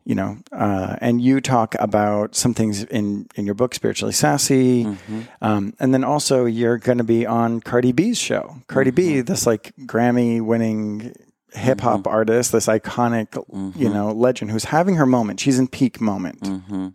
you 0.03 0.15
know, 0.15 0.38
uh, 0.51 0.95
and 0.99 1.21
you 1.21 1.41
talk 1.41 1.75
about 1.79 2.33
some 2.35 2.53
things 2.55 2.83
in, 2.85 3.27
in 3.35 3.45
your 3.45 3.55
book, 3.55 3.75
Spiritually 3.75 4.13
Sassy. 4.13 4.85
Mm-hmm. 4.85 5.21
Um, 5.41 5.73
and 5.79 5.93
then 5.93 6.03
also 6.03 6.45
you're 6.45 6.79
going 6.79 6.97
to 6.97 7.03
be 7.03 7.27
on 7.27 7.61
Cardi 7.61 7.91
B's 7.91 8.17
show. 8.17 8.55
Cardi 8.67 8.89
Mm-hmm. 8.91 8.95
B, 9.17 9.21
this 9.21 9.45
like 9.45 9.73
Grammy 9.81 10.41
winning 10.41 11.13
hip 11.53 11.81
hop 11.81 12.07
artist, 12.07 12.51
this 12.51 12.67
iconic, 12.67 13.29
Mm-hmm. 13.29 13.81
you 13.81 13.89
know, 13.89 14.11
legend 14.11 14.51
who's 14.51 14.65
having 14.65 14.95
her 14.95 15.05
moment. 15.05 15.39
She's 15.39 15.59
in 15.59 15.67
peak 15.67 15.99
moment. 16.01 16.41
Mm-hmm. 16.41 16.87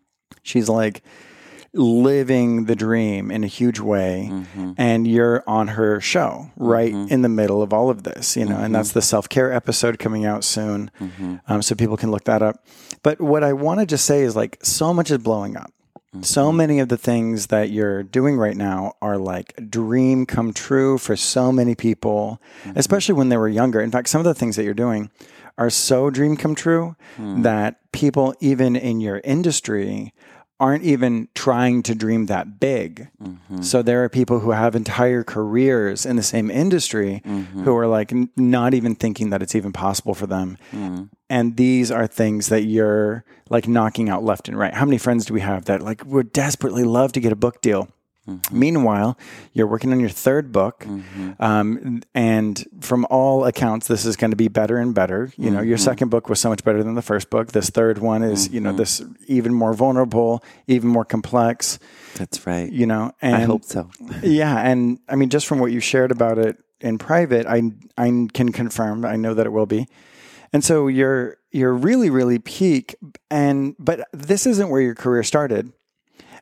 She's 0.43 0.69
like 0.69 1.03
living 1.73 2.67
the 2.67 2.77
dream 2.77 3.31
in 3.31 3.43
a 3.45 3.47
huge 3.49 3.81
way. 3.81 4.29
Mm-hmm. 4.31 4.73
And 4.79 5.07
you're 5.09 5.43
on 5.47 5.69
her 5.69 6.01
show 6.01 6.51
right 6.57 6.93
in 6.93 7.23
the 7.23 7.29
middle 7.29 7.63
of 7.63 7.73
all 7.73 7.91
of 7.91 8.05
this, 8.05 8.37
you 8.37 8.45
know, 8.45 8.57
and 8.57 8.75
that's 8.75 8.93
the 8.93 9.03
self 9.03 9.29
care 9.29 9.53
episode 9.53 9.99
coming 9.99 10.25
out 10.25 10.45
soon. 10.45 10.91
Um, 11.49 11.63
so 11.63 11.75
people 11.75 11.97
can 11.97 12.11
look 12.11 12.25
that 12.25 12.43
up. 12.43 12.65
But 13.03 13.21
what 13.21 13.43
I 13.43 13.53
want 13.53 13.81
to 13.81 13.87
just 13.87 14.05
say 14.05 14.23
is 14.23 14.37
like 14.37 14.59
so 14.63 14.95
much 14.95 15.11
is 15.11 15.19
blowing 15.19 15.57
up. 15.57 15.73
So 16.23 16.49
mm-hmm. 16.49 16.57
many 16.57 16.79
of 16.79 16.89
the 16.89 16.97
things 16.97 17.49
that 17.49 17.71
you're 17.71 18.03
doing 18.03 18.37
right 18.37 18.57
now 18.57 18.95
are 19.03 19.19
like 19.19 19.71
dream 19.71 20.27
come 20.27 20.53
true 20.53 20.99
for 20.99 21.17
so 21.17 21.51
many 21.51 21.75
people, 21.75 22.41
mm-hmm. 22.63 22.79
especially 22.79 23.15
when 23.15 23.29
they 23.29 23.37
were 23.37 23.49
younger. 23.49 23.81
In 23.81 23.91
fact, 23.91 24.09
some 24.09 24.21
of 24.21 24.25
the 24.25 24.35
things 24.35 24.57
that 24.57 24.65
you're 24.65 24.75
doing 24.75 25.11
are 25.57 25.71
so 25.71 26.11
dream 26.11 26.37
come 26.37 26.55
true 26.55 26.97
hmm. 27.17 27.43
that 27.43 27.81
people, 27.93 28.35
even 28.41 28.77
in 28.77 29.01
your 29.01 29.21
industry, 29.25 30.13
aren't 30.61 30.85
even 30.85 31.29
trying 31.35 31.83
to 31.83 31.95
dream 31.95 32.27
that 32.27 32.61
big. 32.61 33.09
Mm-hmm. 33.23 33.63
So 33.63 33.83
there 33.83 34.05
are 34.05 34.09
people 34.09 34.41
who 34.41 34.53
have 34.53 34.77
entire 34.77 35.25
careers 35.25 36.07
in 36.07 36.17
the 36.17 36.23
same 36.23 36.51
industry 36.51 37.23
mm-hmm. 37.25 37.65
who 37.65 37.77
are 37.77 37.89
like 37.89 38.13
n- 38.13 38.31
not 38.37 38.73
even 38.73 38.95
thinking 38.95 39.31
that 39.31 39.43
it's 39.43 39.55
even 39.55 39.73
possible 39.73 40.15
for 40.15 40.27
them. 40.27 40.57
Mm. 40.73 41.11
And 41.29 41.57
these 41.57 41.91
are 41.91 42.07
things 42.07 42.49
that 42.49 42.63
you're 42.63 43.25
like 43.51 43.67
knocking 43.67 44.09
out 44.09 44.23
left 44.23 44.49
and 44.49 44.57
right. 44.57 44.73
How 44.73 44.85
many 44.85 44.99
friends 44.99 45.25
do 45.25 45.35
we 45.35 45.41
have 45.41 45.65
that 45.65 45.83
like 45.83 46.05
would 46.07 46.33
desperately 46.33 46.85
love 46.85 47.13
to 47.13 47.21
get 47.21 47.33
a 47.33 47.37
book 47.37 47.61
deal? 47.61 47.89
Mm-hmm. 48.29 48.59
Meanwhile, 48.59 49.19
you're 49.53 49.67
working 49.67 49.93
on 49.93 50.01
your 50.01 50.09
third 50.09 50.51
book, 50.51 50.81
mm-hmm. 50.81 51.33
um, 51.41 52.03
and 52.15 52.65
from 52.81 53.07
all 53.11 53.45
accounts, 53.45 53.87
this 53.87 54.07
is 54.07 54.17
going 54.17 54.31
to 54.31 54.37
be 54.37 54.49
better 54.49 54.79
and 54.79 54.95
better. 54.95 55.31
You 55.37 55.51
know, 55.51 55.61
your 55.61 55.77
mm-hmm. 55.77 55.85
second 55.85 56.09
book 56.09 56.31
was 56.31 56.41
so 56.41 56.49
much 56.49 56.65
better 56.65 56.83
than 56.83 56.95
the 56.95 57.03
first 57.03 57.29
book. 57.29 57.53
This 57.53 57.69
third 57.69 57.99
one 57.99 58.23
is, 58.23 58.49
you 58.49 58.61
know, 58.61 58.73
this 58.73 59.03
even 59.27 59.53
more 59.53 59.75
vulnerable, 59.75 60.43
even 60.67 60.89
more 60.89 61.05
complex. 61.05 61.79
That's 62.17 62.47
right. 62.47 62.73
You 62.73 62.87
know, 62.87 63.13
and 63.21 63.37
I 63.37 63.41
hope 63.41 63.65
so. 63.65 63.91
yeah, 64.23 64.59
and 64.59 65.01
I 65.07 65.17
mean, 65.17 65.29
just 65.29 65.47
from 65.47 65.59
what 65.59 65.71
you 65.71 65.81
shared 65.81 66.11
about 66.11 66.39
it 66.39 66.57
in 66.81 66.97
private, 66.97 67.47
I 67.47 67.63
I 67.99 68.29
can 68.33 68.53
confirm. 68.53 69.05
I 69.05 69.17
know 69.17 69.35
that 69.35 69.45
it 69.45 69.51
will 69.51 69.67
be, 69.67 69.87
and 70.51 70.65
so 70.65 70.89
you're 70.89 71.37
you're 71.51 71.75
really 71.75 72.09
really 72.09 72.39
peak, 72.39 72.97
and 73.31 73.77
but 73.79 74.09
this 74.13 74.47
isn't 74.47 74.71
where 74.71 74.81
your 74.81 74.95
career 74.95 75.23
started. 75.23 75.75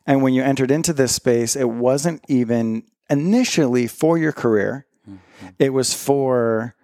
And 0.07 0.23
when 0.23 0.35
you 0.35 0.43
entered 0.43 0.71
into 0.71 0.93
this 0.93 1.15
space, 1.15 1.57
it 1.57 1.69
wasn't 1.69 2.25
even 2.29 2.85
initially 3.09 3.87
for 3.87 4.19
your 4.19 4.33
career. 4.33 4.87
Mm-hmm. 5.09 5.47
It 5.59 5.73
was 5.73 5.95
for 5.95 6.75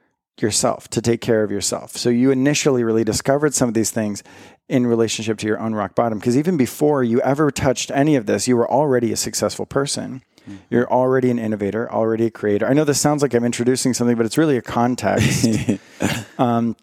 yourself 0.41 0.89
to 0.89 1.03
take 1.03 1.21
care 1.21 1.43
of 1.43 1.51
yourself. 1.51 1.97
So 1.97 2.11
you 2.11 2.31
initially 2.31 2.85
really 2.85 3.05
discovered 3.05 3.55
some 3.55 3.69
of 3.69 3.75
these 3.75 3.91
things 3.91 4.23
in 4.69 4.87
relationship 4.87 5.39
to 5.39 5.47
your 5.47 5.59
own 5.59 5.75
rock 5.75 5.95
bottom. 5.95 6.19
Because 6.19 6.37
even 6.37 6.57
before 6.57 7.03
you 7.03 7.21
ever 7.23 7.51
touched 7.51 7.91
any 7.91 8.17
of 8.17 8.27
this, 8.27 8.47
you 8.47 8.57
were 8.57 8.71
already 8.71 9.13
a 9.13 9.17
successful 9.17 9.67
person. 9.67 10.23
Mm-hmm. 10.43 10.57
You're 10.71 10.91
already 10.91 11.31
an 11.31 11.39
innovator, 11.39 11.91
already 11.91 12.27
a 12.27 12.31
creator. 12.31 12.67
I 12.67 12.73
know 12.73 12.85
this 12.85 13.01
sounds 13.01 13.23
like 13.23 13.35
I'm 13.35 13.45
introducing 13.45 13.95
something, 13.95 14.17
but 14.17 14.27
it's 14.27 14.39
really 14.39 14.57
a 14.57 14.63
context. 14.63 15.47
um, 16.39 16.77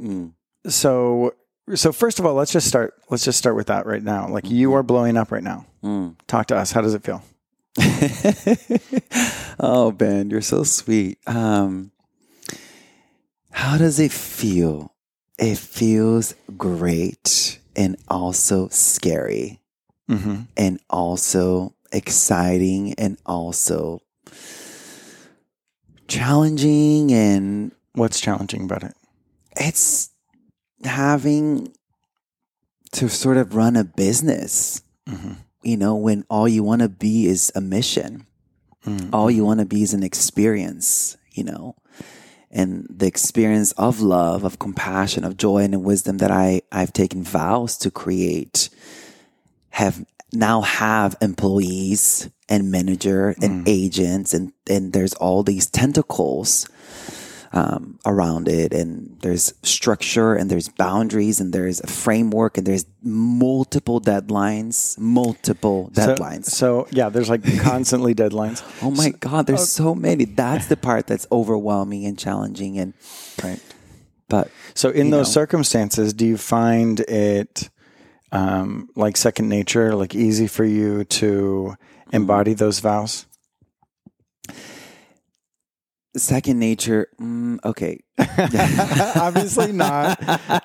mm. 0.00 0.32
so, 0.66 1.34
so 1.74 1.92
first 1.92 2.18
of 2.18 2.26
all, 2.26 2.34
let's 2.34 2.52
just 2.52 2.66
start. 2.68 2.94
Let's 3.10 3.24
just 3.24 3.38
start 3.38 3.56
with 3.56 3.68
that 3.68 3.86
right 3.86 4.02
now. 4.02 4.28
Like 4.28 4.48
you 4.50 4.72
are 4.74 4.82
blowing 4.82 5.16
up 5.16 5.30
right 5.32 5.42
now. 5.42 5.66
Talk 6.26 6.46
to 6.48 6.56
us. 6.56 6.72
How 6.72 6.80
does 6.80 6.94
it 6.94 7.02
feel? 7.02 7.22
oh, 9.60 9.92
Ben, 9.92 10.30
you're 10.30 10.40
so 10.42 10.62
sweet. 10.64 11.18
Um, 11.26 11.90
how 13.50 13.78
does 13.78 13.98
it 13.98 14.12
feel? 14.12 14.92
It 15.38 15.58
feels 15.58 16.34
great 16.56 17.58
and 17.76 17.96
also 18.08 18.68
scary 18.68 19.58
Mm-hmm. 20.10 20.42
and 20.56 20.78
also 20.90 21.74
exciting 21.92 22.92
and 22.94 23.16
also 23.24 24.00
challenging 26.08 27.12
and 27.12 27.72
What's 27.94 28.20
challenging 28.20 28.64
about 28.64 28.82
it? 28.82 28.94
it's 29.56 30.10
having 30.84 31.72
to 32.92 33.08
sort 33.08 33.36
of 33.36 33.54
run 33.54 33.76
a 33.76 33.84
business 33.84 34.82
Mm-hmm. 35.08 35.32
you 35.64 35.76
know 35.76 35.96
when 35.96 36.24
all 36.30 36.46
you 36.46 36.62
want 36.62 36.80
to 36.82 36.88
be 36.88 37.26
is 37.26 37.50
a 37.56 37.60
mission. 37.60 38.24
All 39.12 39.28
you 39.30 39.44
want 39.44 39.58
to 39.58 39.66
be 39.66 39.82
is 39.82 39.94
an 39.94 40.02
experience 40.04 41.16
you 41.32 41.42
know? 41.44 41.74
And 42.50 42.86
the 42.88 43.06
experience 43.06 43.72
of 43.72 44.00
love 44.00 44.44
of 44.44 44.58
compassion 44.58 45.24
of 45.24 45.36
joy 45.36 45.64
and 45.64 45.82
wisdom 45.82 46.18
that 46.18 46.30
i 46.30 46.60
i've 46.70 46.92
taken 46.92 47.24
vows 47.24 47.76
to 47.78 47.90
create 47.90 48.68
have 49.70 50.04
now 50.32 50.60
have 50.60 51.16
employees 51.20 52.28
and 52.48 52.70
manager 52.70 53.34
and 53.42 53.66
agents 53.66 54.34
and 54.34 54.52
and 54.68 54.92
there's 54.92 55.14
all 55.14 55.42
these 55.42 55.70
tentacles 55.70 56.68
um, 57.54 57.98
around 58.06 58.48
it 58.48 58.72
and 58.72 59.18
there's 59.20 59.52
structure 59.62 60.34
and 60.34 60.50
there's 60.50 60.68
boundaries 60.70 61.38
and 61.40 61.52
there's 61.52 61.80
a 61.80 61.86
framework 61.86 62.56
and 62.56 62.66
there's 62.66 62.86
multiple 63.02 64.00
deadlines 64.00 64.98
multiple 64.98 65.90
deadlines 65.92 66.46
So, 66.46 66.86
yeah, 66.90 67.10
there's 67.10 67.28
like 67.28 67.42
constantly 67.60 68.14
deadlines. 68.14 68.62
oh 68.82 68.90
my 68.90 69.10
god 69.10 69.46
there's 69.46 69.68
so 69.68 69.94
many 69.94 70.24
that's 70.24 70.66
the 70.68 70.76
part 70.76 71.06
that's 71.06 71.26
overwhelming 71.30 72.06
and 72.06 72.18
challenging 72.18 72.78
and 72.78 72.94
Right. 73.44 73.60
but 74.28 74.50
So, 74.74 74.88
in 74.90 75.10
those 75.10 75.28
know. 75.28 75.32
circumstances, 75.42 76.14
do 76.14 76.24
you 76.26 76.38
find 76.38 77.00
it 77.00 77.68
um, 78.30 78.88
like 78.96 79.16
second 79.18 79.48
nature, 79.50 79.94
like 79.94 80.14
easy 80.14 80.46
for 80.46 80.64
you 80.64 81.04
to 81.20 81.76
embody 82.12 82.54
those 82.54 82.80
vows? 82.80 83.26
Second 86.16 86.58
nature 86.58 87.08
mm, 87.20 87.58
okay 87.64 88.00
Obviously 89.16 89.72
not. 89.72 90.18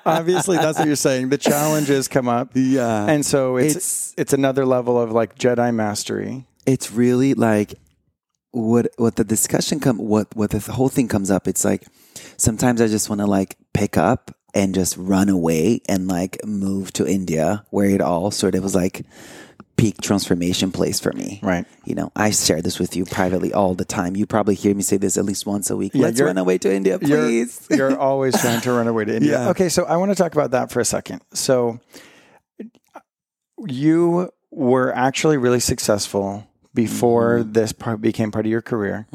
Obviously, 0.06 0.56
that's 0.58 0.78
what 0.78 0.86
you're 0.86 0.96
saying. 0.96 1.30
The 1.30 1.38
challenges 1.38 2.06
come 2.08 2.28
up, 2.28 2.50
yeah 2.54 3.06
and 3.08 3.24
so 3.24 3.56
it's, 3.56 3.74
It's- 3.76 4.14
it's 4.16 4.32
another 4.32 4.64
level 4.66 5.00
of 5.00 5.10
like 5.12 5.36
Jedi 5.38 5.74
mastery. 5.74 6.46
it's 6.66 6.92
really 6.92 7.34
like 7.34 7.74
what 8.52 8.88
what 8.96 9.16
the 9.16 9.24
discussion 9.24 9.80
come 9.80 9.98
what 9.98 10.34
what 10.36 10.50
the 10.50 10.58
whole 10.72 10.88
thing 10.88 11.06
comes 11.08 11.30
up 11.30 11.46
it's 11.46 11.64
like 11.66 11.86
sometimes 12.38 12.80
i 12.80 12.86
just 12.86 13.10
want 13.10 13.20
to 13.20 13.26
like 13.26 13.56
pick 13.74 13.98
up 13.98 14.34
and 14.54 14.74
just 14.74 14.96
run 14.96 15.28
away 15.28 15.80
and 15.88 16.08
like 16.08 16.38
move 16.46 16.90
to 16.94 17.06
India, 17.06 17.64
where 17.70 17.90
it 17.90 18.00
all 18.00 18.30
sort 18.30 18.54
of 18.54 18.62
was 18.62 18.74
like 18.74 19.04
peak 19.76 20.00
transformation 20.00 20.72
place 20.72 20.98
for 20.98 21.12
me. 21.12 21.38
Right. 21.42 21.64
You 21.84 21.94
know, 21.94 22.10
I 22.16 22.30
share 22.30 22.60
this 22.62 22.78
with 22.80 22.96
you 22.96 23.04
privately 23.04 23.52
all 23.52 23.74
the 23.74 23.84
time. 23.84 24.16
You 24.16 24.26
probably 24.26 24.54
hear 24.56 24.74
me 24.74 24.82
say 24.82 24.96
this 24.96 25.16
at 25.16 25.24
least 25.24 25.46
once 25.46 25.70
a 25.70 25.76
week. 25.76 25.92
Yeah, 25.94 26.02
Let's 26.02 26.20
run 26.20 26.36
away 26.38 26.58
to 26.58 26.72
India, 26.72 26.98
You're- 27.00 27.22
please. 27.22 27.66
You're, 27.70 27.96
always 27.98 28.40
trying 28.40 28.60
to 28.62 28.72
run 28.72 28.88
away 28.88 29.04
to 29.04 29.16
India. 29.16 29.32
Yeah. 29.32 29.50
Okay, 29.50 29.68
so 29.68 29.84
I 29.84 29.96
want 29.96 30.10
to 30.10 30.16
talk 30.16 30.32
about 30.32 30.50
that 30.50 30.70
for 30.72 30.80
a 30.80 30.84
second. 30.84 31.22
So 31.32 31.78
you 33.66 34.30
were 34.50 34.94
actually 34.94 35.36
really 35.36 35.60
successful 35.60 36.46
before 36.74 37.38
Mm-hmm. 37.40 37.52
this 37.52 37.72
part 37.72 38.00
became 38.00 38.30
part 38.30 38.46
of 38.46 38.50
your 38.50 38.62
career. 38.62 39.06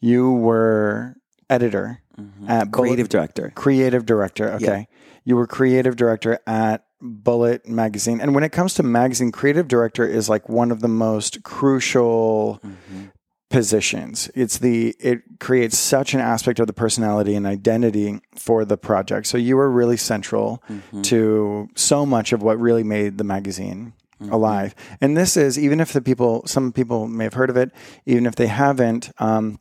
You 0.00 0.32
were 0.32 1.16
editor 1.48 2.02
at 2.46 2.70
Bullet- 2.70 2.86
Creative 2.88 3.08
director. 3.08 3.52
creative 3.54 4.06
director. 4.06 4.52
Okay. 4.54 4.86
You 5.24 5.36
were 5.36 5.46
creative 5.46 5.96
director 5.96 6.38
at 6.46 6.84
Bullet 7.00 7.68
Magazine. 7.68 8.20
And 8.20 8.34
when 8.34 8.44
it 8.44 8.52
comes 8.52 8.74
to 8.74 8.82
magazine, 8.82 9.32
creative 9.32 9.68
director 9.68 10.06
is 10.06 10.28
like 10.28 10.48
one 10.48 10.70
of 10.70 10.80
the 10.80 10.88
most 10.88 11.42
crucial 11.42 12.60
mm-hmm. 12.64 13.06
positions. 13.48 14.30
It's 14.34 14.58
the 14.58 14.94
it 15.00 15.22
creates 15.38 15.78
such 15.78 16.14
an 16.14 16.20
aspect 16.20 16.60
of 16.60 16.66
the 16.66 16.72
personality 16.72 17.34
and 17.34 17.46
identity 17.46 18.20
for 18.36 18.64
the 18.64 18.76
project. 18.76 19.26
So 19.26 19.38
you 19.38 19.56
were 19.56 19.70
really 19.70 19.96
central 19.96 20.62
mm-hmm. 20.68 21.02
to 21.02 21.68
so 21.74 22.04
much 22.04 22.32
of 22.32 22.42
what 22.42 22.58
really 22.60 22.84
made 22.84 23.18
the 23.18 23.24
magazine 23.24 23.92
mm-hmm. 24.20 24.32
alive. 24.32 24.74
And 25.00 25.16
this 25.16 25.36
is 25.36 25.58
even 25.58 25.80
if 25.80 25.92
the 25.92 26.02
people 26.02 26.46
some 26.46 26.72
people 26.72 27.08
may 27.08 27.24
have 27.24 27.34
heard 27.34 27.50
of 27.50 27.56
it, 27.56 27.72
even 28.06 28.26
if 28.26 28.34
they 28.34 28.46
haven't, 28.46 29.10
um, 29.18 29.58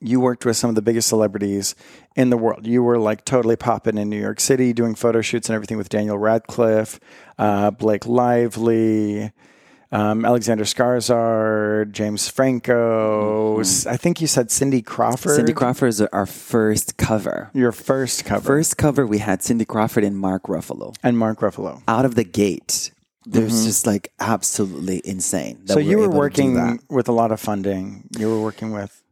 you 0.00 0.20
worked 0.20 0.44
with 0.44 0.56
some 0.56 0.70
of 0.70 0.76
the 0.76 0.82
biggest 0.82 1.08
celebrities 1.08 1.74
in 2.16 2.30
the 2.30 2.36
world. 2.36 2.66
You 2.66 2.82
were 2.82 2.98
like 2.98 3.24
totally 3.24 3.56
popping 3.56 3.98
in 3.98 4.08
New 4.08 4.20
York 4.20 4.40
City, 4.40 4.72
doing 4.72 4.94
photo 4.94 5.20
shoots 5.20 5.48
and 5.48 5.54
everything 5.54 5.76
with 5.76 5.88
Daniel 5.88 6.18
Radcliffe, 6.18 6.98
uh, 7.38 7.70
Blake 7.70 8.06
Lively, 8.06 9.32
um, 9.92 10.24
Alexander 10.24 10.64
Skarsgård, 10.64 11.92
James 11.92 12.28
Franco. 12.28 13.60
I 13.60 13.96
think 13.96 14.20
you 14.20 14.26
said 14.26 14.50
Cindy 14.50 14.82
Crawford. 14.82 15.36
Cindy 15.36 15.52
Crawford 15.52 15.88
is 15.88 16.00
our 16.00 16.26
first 16.26 16.96
cover. 16.96 17.50
Your 17.52 17.72
first 17.72 18.24
cover. 18.24 18.46
First 18.46 18.76
cover, 18.76 19.06
we 19.06 19.18
had 19.18 19.42
Cindy 19.42 19.64
Crawford 19.64 20.04
and 20.04 20.16
Mark 20.16 20.44
Ruffalo. 20.44 20.96
and 21.02 21.18
Mark 21.18 21.40
Ruffalo. 21.40 21.82
Out 21.88 22.04
of 22.04 22.14
the 22.14 22.24
gate, 22.24 22.92
there's 23.26 23.64
just 23.64 23.86
like 23.86 24.12
absolutely 24.18 25.02
insane. 25.04 25.56
that 25.56 25.60
Mm-hmm. 25.64 25.72
So 25.72 25.76
we 25.76 25.90
you 25.90 25.98
were 25.98 26.08
working 26.08 26.80
with 26.88 27.08
a 27.08 27.12
lot 27.12 27.32
of 27.32 27.40
funding. 27.40 28.08
You 28.18 28.30
were 28.30 28.42
working 28.42 28.72
with 28.72 29.02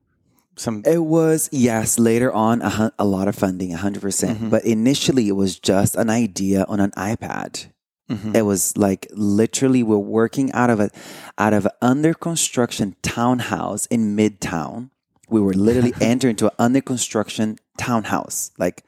some. 0.59 0.83
It 0.87 1.05
was 1.05 1.49
yes. 1.53 1.99
Later 1.99 2.33
on, 2.33 2.63
a, 2.63 2.93
a 2.99 3.05
lot 3.05 3.29
of 3.29 3.35
funding, 3.35 3.71
hundred 3.73 4.03
percent. 4.03 4.39
Mm-hmm. 4.39 4.51
But 4.51 4.65
initially, 4.65 5.29
it 5.29 5.33
was 5.33 5.59
just 5.59 5.97
an 5.97 6.11
idea 6.11 6.65
on 6.69 6.81
an 6.81 6.91
iPad. 6.93 7.69
Mm-hmm. 8.11 8.37
It 8.37 8.43
was 8.43 8.77
like 8.77 9.07
literally 9.13 9.83
we're 9.83 9.99
working 9.99 10.51
out 10.53 10.71
of 10.71 10.81
a 10.81 10.91
out 11.37 11.53
of 11.53 11.67
an 11.67 11.73
under 11.83 12.15
construction 12.15 12.97
townhouse 13.03 13.87
in 13.87 14.17
Midtown. 14.17 14.91
We 15.29 15.41
were 15.41 15.53
literally 15.53 15.93
entering 16.01 16.33
into 16.33 16.47
an 16.47 16.55
under 16.59 16.81
construction 16.81 17.59
townhouse, 17.77 18.51
like 18.59 18.85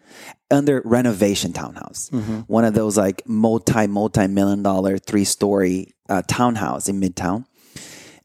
under 0.50 0.80
renovation 0.84 1.52
townhouse. 1.52 2.10
Mm-hmm. 2.10 2.40
One 2.40 2.64
of 2.64 2.74
those 2.74 2.96
like 2.96 3.22
multi 3.26 3.86
multi 3.86 4.26
million 4.26 4.62
dollar 4.62 4.96
three 4.96 5.24
story 5.24 5.92
uh, 6.08 6.22
townhouse 6.26 6.88
in 6.88 7.00
Midtown 7.00 7.44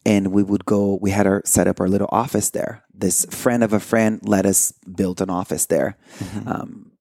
and 0.05 0.27
we 0.27 0.43
would 0.43 0.65
go 0.65 0.99
we 1.01 1.11
had 1.11 1.27
our 1.27 1.41
set 1.45 1.67
up 1.67 1.79
our 1.79 1.89
little 1.89 2.09
office 2.11 2.49
there. 2.51 2.83
This 2.93 3.25
friend 3.25 3.63
of 3.63 3.73
a 3.73 3.79
friend 3.79 4.19
let 4.23 4.45
us 4.45 4.71
build 4.95 5.21
an 5.21 5.29
office 5.29 5.65
there. 5.65 5.97
Um, 6.45 6.91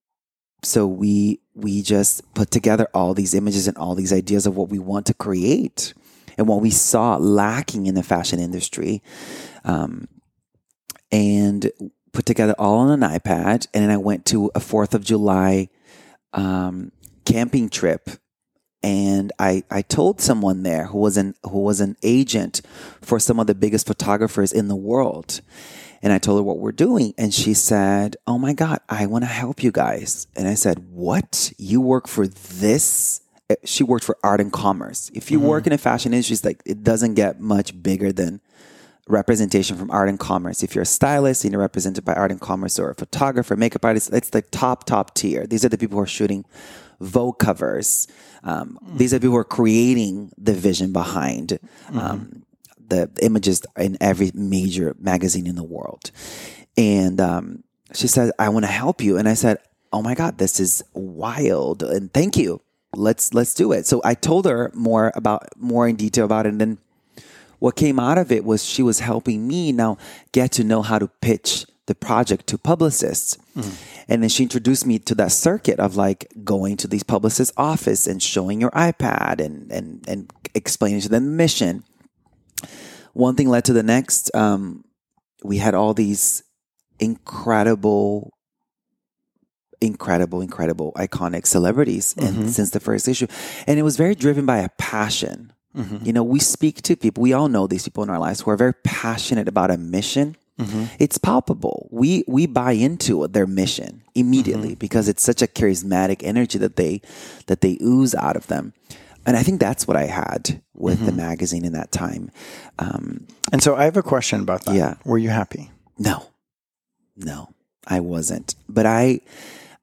so 0.63 0.87
we 0.87 1.41
we 1.53 1.81
just 1.83 2.33
put 2.33 2.51
together 2.51 2.87
all 2.93 3.13
these 3.13 3.33
images 3.33 3.67
and 3.67 3.77
all 3.77 3.95
these 3.95 4.11
ideas 4.11 4.45
of 4.45 4.57
what 4.57 4.69
we 4.69 4.79
want 4.79 5.05
to 5.05 5.13
create 5.13 5.93
and 6.37 6.47
what 6.47 6.61
we 6.61 6.71
saw 6.71 7.15
lacking 7.17 7.85
in 7.85 7.95
the 7.95 8.03
fashion 8.03 8.39
industry 8.39 9.01
um, 9.63 10.07
and 11.11 11.71
put 12.11 12.25
together 12.25 12.55
all 12.57 12.77
on 12.79 13.03
an 13.03 13.09
ipad. 13.09 13.67
And 13.73 13.83
then 13.83 13.91
i 13.91 13.97
went 13.97 14.25
to 14.27 14.51
a 14.55 14.59
fourth 14.59 14.95
of 14.95 15.03
july 15.03 15.69
um, 16.33 16.91
camping 17.25 17.69
trip 17.69 18.09
and 18.85 19.31
I, 19.39 19.63
I 19.71 19.81
told 19.81 20.21
someone 20.21 20.61
there 20.61 20.85
who 20.85 20.99
was 20.99 21.17
an 21.17 21.33
who 21.43 21.61
was 21.61 21.81
an 21.81 21.97
agent 22.03 22.61
for 23.01 23.19
some 23.19 23.39
of 23.39 23.47
the 23.47 23.55
biggest 23.55 23.87
photographers 23.87 24.53
in 24.53 24.67
the 24.67 24.75
world. 24.75 25.41
And 26.03 26.13
I 26.13 26.19
told 26.19 26.37
her 26.37 26.43
what 26.43 26.59
we're 26.59 26.71
doing. 26.71 27.15
And 27.17 27.33
she 27.33 27.55
said, 27.55 28.15
Oh 28.27 28.37
my 28.37 28.53
God, 28.53 28.79
I 28.87 29.07
want 29.07 29.23
to 29.23 29.27
help 29.27 29.63
you 29.63 29.71
guys. 29.71 30.27
And 30.35 30.47
I 30.47 30.53
said, 30.53 30.85
What? 30.91 31.51
You 31.57 31.81
work 31.81 32.07
for 32.07 32.27
this? 32.27 33.21
Eh, 33.49 33.55
She 33.63 33.83
worked 33.83 34.05
for 34.05 34.19
art 34.23 34.39
and 34.39 34.53
commerce. 34.53 35.09
If 35.15 35.31
you 35.31 35.39
work 35.39 35.65
in 35.65 35.73
a 35.73 35.79
fashion 35.79 36.13
industry, 36.13 36.35
it's 36.35 36.45
like 36.45 36.61
it 36.63 36.83
doesn't 36.83 37.15
get 37.15 37.39
much 37.39 37.81
bigger 37.81 38.11
than 38.11 38.39
representation 39.07 39.77
from 39.77 39.89
art 39.89 40.09
and 40.09 40.19
commerce. 40.19 40.61
If 40.61 40.75
you're 40.75 40.83
a 40.83 40.85
stylist 40.85 41.43
and 41.43 41.51
you're 41.53 41.61
represented 41.61 42.05
by 42.05 42.13
art 42.13 42.29
and 42.29 42.39
commerce 42.39 42.77
or 42.77 42.91
a 42.91 42.95
photographer, 42.95 43.55
makeup 43.55 43.83
artist, 43.83 44.13
it's 44.13 44.29
the 44.29 44.43
top, 44.43 44.83
top 44.83 45.15
tier. 45.15 45.47
These 45.47 45.65
are 45.65 45.69
the 45.69 45.77
people 45.77 45.97
who 45.97 46.03
are 46.03 46.07
shooting 46.07 46.45
Vogue 46.99 47.39
covers. 47.39 48.07
Um, 48.43 48.79
These 48.95 49.13
are 49.13 49.19
people 49.19 49.31
who 49.31 49.37
are 49.37 49.43
creating 49.43 50.31
the 50.37 50.53
vision 50.53 50.93
behind 50.93 51.59
um, 51.93 52.43
the 52.87 53.09
images 53.21 53.61
in 53.77 53.97
every 53.99 54.31
major 54.33 54.95
magazine 54.99 55.47
in 55.47 55.55
the 55.55 55.63
world. 55.63 56.11
And 56.77 57.19
um, 57.21 57.63
she 57.93 58.07
said, 58.07 58.31
I 58.37 58.49
want 58.49 58.65
to 58.65 58.71
help 58.71 59.01
you. 59.01 59.17
And 59.17 59.27
I 59.27 59.33
said, 59.33 59.57
Oh 59.91 60.01
my 60.01 60.13
God, 60.13 60.37
this 60.37 60.59
is 60.59 60.83
wild. 60.93 61.81
And 61.83 62.13
thank 62.13 62.35
you. 62.35 62.61
Let's 62.93 63.33
let's 63.33 63.53
do 63.53 63.71
it. 63.71 63.85
So 63.85 64.01
I 64.03 64.13
told 64.13 64.45
her 64.45 64.71
more 64.73 65.11
about 65.15 65.47
more 65.57 65.87
in 65.87 65.95
detail 65.95 66.25
about 66.25 66.45
it. 66.45 66.49
And 66.49 66.61
then 66.61 66.77
what 67.59 67.75
came 67.75 67.99
out 67.99 68.17
of 68.17 68.31
it 68.31 68.45
was 68.45 68.63
she 68.63 68.83
was 68.83 68.99
helping 68.99 69.47
me 69.47 69.71
now 69.71 69.97
get 70.31 70.51
to 70.53 70.63
know 70.63 70.81
how 70.81 70.99
to 70.99 71.07
pitch 71.07 71.65
the 71.87 71.95
project 71.95 72.47
to 72.47 72.57
publicists. 72.57 73.37
Mm-hmm. 73.55 74.03
And 74.07 74.21
then 74.21 74.29
she 74.29 74.43
introduced 74.43 74.85
me 74.85 74.99
to 74.99 75.15
that 75.15 75.31
circuit 75.31 75.79
of 75.79 75.95
like 75.95 76.31
going 76.43 76.77
to 76.77 76.87
these 76.87 77.03
publicists' 77.03 77.53
office 77.57 78.07
and 78.07 78.21
showing 78.21 78.61
your 78.61 78.71
iPad 78.71 79.39
and 79.39 79.71
and 79.71 80.03
and 80.07 80.31
explaining 80.53 81.01
to 81.01 81.09
them 81.09 81.25
the 81.25 81.31
mission. 81.31 81.83
One 83.13 83.35
thing 83.35 83.49
led 83.49 83.65
to 83.65 83.73
the 83.73 83.83
next. 83.83 84.33
Um, 84.35 84.83
we 85.43 85.57
had 85.57 85.75
all 85.75 85.93
these 85.93 86.43
incredible 86.99 88.33
incredible 89.81 90.41
incredible 90.41 90.93
iconic 90.95 91.45
celebrities 91.45 92.15
and 92.17 92.35
mm-hmm. 92.35 92.47
since 92.47 92.71
the 92.71 92.79
first 92.79 93.07
issue 93.07 93.27
and 93.67 93.77
it 93.77 93.83
was 93.83 93.97
very 93.97 94.15
driven 94.15 94.45
by 94.45 94.57
a 94.59 94.69
passion 94.77 95.51
mm-hmm. 95.75 95.97
you 96.03 96.13
know 96.13 96.23
we 96.23 96.39
speak 96.39 96.81
to 96.81 96.95
people 96.95 97.21
we 97.21 97.33
all 97.33 97.49
know 97.49 97.67
these 97.67 97.83
people 97.83 98.01
in 98.01 98.09
our 98.09 98.17
lives 98.17 98.41
who 98.41 98.49
are 98.49 98.55
very 98.55 98.73
passionate 98.85 99.49
about 99.49 99.69
a 99.69 99.77
mission 99.77 100.37
Mm-hmm. 100.57 100.85
it's 100.99 101.17
palpable 101.17 101.89
we 101.91 102.23
we 102.27 102.45
buy 102.45 102.71
into 102.71 103.27
their 103.27 103.45
mission 103.45 104.03
immediately 104.13 104.69
mm-hmm. 104.69 104.79
because 104.79 105.09
it's 105.09 105.21
such 105.21 105.41
a 105.41 105.47
charismatic 105.47 106.21
energy 106.23 106.57
that 106.59 106.77
they 106.77 107.01
that 107.47 107.59
they 107.59 107.77
ooze 107.81 108.15
out 108.15 108.37
of 108.37 108.47
them 108.47 108.71
and 109.25 109.35
i 109.35 109.43
think 109.43 109.59
that's 109.59 109.85
what 109.85 109.97
i 109.97 110.05
had 110.05 110.61
with 110.73 110.99
the 110.99 111.07
mm-hmm. 111.07 111.17
magazine 111.17 111.65
in 111.65 111.73
that 111.73 111.91
time 111.91 112.31
um, 112.79 113.27
And 113.51 113.61
so 113.61 113.75
I 113.75 113.85
have 113.85 113.97
a 113.97 114.03
question 114.03 114.41
about 114.41 114.65
that. 114.65 114.75
Yeah. 114.75 114.95
Were 115.05 115.17
you 115.17 115.29
happy? 115.29 115.71
no, 115.97 116.27
no, 117.15 117.53
I 117.87 118.01
wasn't. 118.01 118.55
But 118.67 118.85
I, 118.85 119.21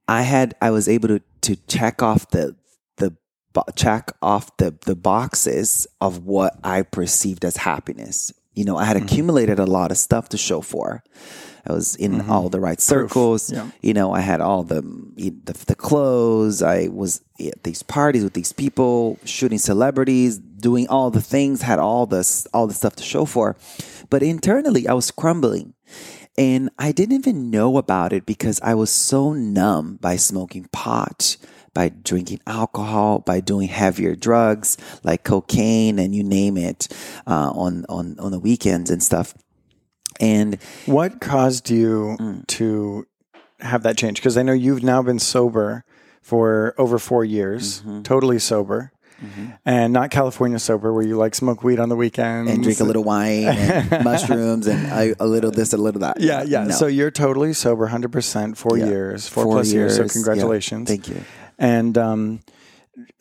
I 0.07 0.21
had, 0.21 0.55
I 0.61 0.71
was 0.71 0.87
able 0.87 1.07
to 1.07 1.21
to 1.41 1.55
check 1.67 2.01
off 2.01 2.29
the 2.29 2.55
the 2.97 3.13
check 3.75 4.11
off 4.21 4.55
the 4.57 4.75
the 4.85 4.95
boxes 4.95 5.87
of 5.99 6.25
what 6.25 6.57
I 6.63 6.83
perceived 6.83 7.45
as 7.45 7.57
happiness. 7.57 8.31
You 8.53 8.65
know, 8.65 8.77
I 8.77 8.85
had 8.85 8.97
mm-hmm. 8.97 9.05
accumulated 9.05 9.59
a 9.59 9.65
lot 9.65 9.91
of 9.91 9.97
stuff 9.97 10.29
to 10.29 10.37
show 10.37 10.61
for. 10.61 11.03
I 11.65 11.71
was 11.71 11.95
in 11.95 12.13
mm-hmm. 12.13 12.31
all 12.31 12.49
the 12.49 12.59
right 12.59 12.79
circles. 12.81 13.51
yeah. 13.51 13.69
You 13.81 13.93
know, 13.93 14.13
I 14.13 14.19
had 14.19 14.41
all 14.41 14.63
the, 14.63 14.81
the 14.81 15.53
the 15.65 15.75
clothes. 15.75 16.61
I 16.61 16.89
was 16.89 17.21
at 17.39 17.63
these 17.63 17.83
parties 17.83 18.23
with 18.23 18.33
these 18.33 18.51
people, 18.51 19.17
shooting 19.23 19.59
celebrities, 19.59 20.37
doing 20.37 20.87
all 20.89 21.09
the 21.09 21.21
things. 21.21 21.61
Had 21.61 21.79
all 21.79 22.05
this 22.05 22.45
all 22.53 22.67
the 22.67 22.73
stuff 22.73 22.97
to 22.97 23.03
show 23.03 23.23
for, 23.25 23.55
but 24.09 24.21
internally, 24.21 24.87
I 24.87 24.93
was 24.93 25.09
crumbling. 25.09 25.73
And 26.37 26.71
I 26.79 26.91
didn't 26.91 27.19
even 27.19 27.51
know 27.51 27.77
about 27.77 28.11
it 28.11 28.25
because 28.25 28.59
I 28.61 28.73
was 28.73 28.89
so 28.89 29.33
numb 29.33 29.99
by 30.01 30.15
smoking 30.15 30.67
pot, 30.71 31.37
by 31.73 31.89
drinking 31.89 32.39
alcohol, 32.47 33.19
by 33.19 33.39
doing 33.39 33.67
heavier 33.67 34.15
drugs 34.15 34.77
like 35.03 35.23
cocaine 35.23 35.97
and 35.99 36.13
you 36.15 36.23
name 36.23 36.55
it 36.57 36.87
uh, 37.25 37.51
on, 37.51 37.85
on, 37.89 38.15
on 38.19 38.31
the 38.31 38.39
weekends 38.39 38.89
and 38.91 39.01
stuff. 39.01 39.33
And 40.19 40.57
What 40.85 41.19
caused 41.19 41.69
you 41.69 42.15
Mm. 42.19 42.45
to 42.47 43.07
have 43.59 43.83
that 43.83 43.97
change? 43.97 44.17
Because 44.17 44.37
I 44.37 44.43
know 44.43 44.53
you've 44.53 44.83
now 44.83 45.01
been 45.01 45.19
sober 45.19 45.83
for 46.21 46.73
over 46.77 46.99
four 46.99 47.25
years, 47.25 47.81
Mm-hmm. 47.81 48.03
totally 48.03 48.39
sober. 48.39 48.91
and 49.65 49.93
not 49.93 50.11
California 50.11 50.59
sober, 50.59 50.91
where 50.91 51.01
you 51.05 51.15
like 51.15 51.33
smoke 51.33 51.63
weed 51.63 51.79
on 51.79 51.87
the 51.87 51.95
weekends 51.95 52.51
and 52.51 52.61
drink 52.61 52.81
a 52.81 52.83
little 52.83 53.05
wine 53.05 53.45
and 53.45 54.03
mushrooms 54.03 54.67
and 54.67 54.85
a, 54.87 55.15
a 55.17 55.25
little 55.25 55.49
this, 55.49 55.71
a 55.71 55.77
little 55.77 56.01
that. 56.01 56.19
Yeah, 56.19 56.43
yeah. 56.43 56.65
No. 56.65 56.71
So 56.71 56.87
you're 56.87 57.09
totally 57.11 57.53
sober, 57.53 57.87
hundred 57.87 58.11
percent, 58.11 58.57
four 58.57 58.77
Yeah. 58.77 58.87
years, 58.87 59.29
four, 59.29 59.45
Four 59.45 59.53
plus 59.53 59.71
years. 59.71 59.93
So 59.95 60.01
years, 60.01 60.09
yeah. 60.15 60.21
congratulations. 60.21 60.89
Thank 60.89 61.07
you. 61.07 61.21
And 61.59 61.97
um, 61.97 62.39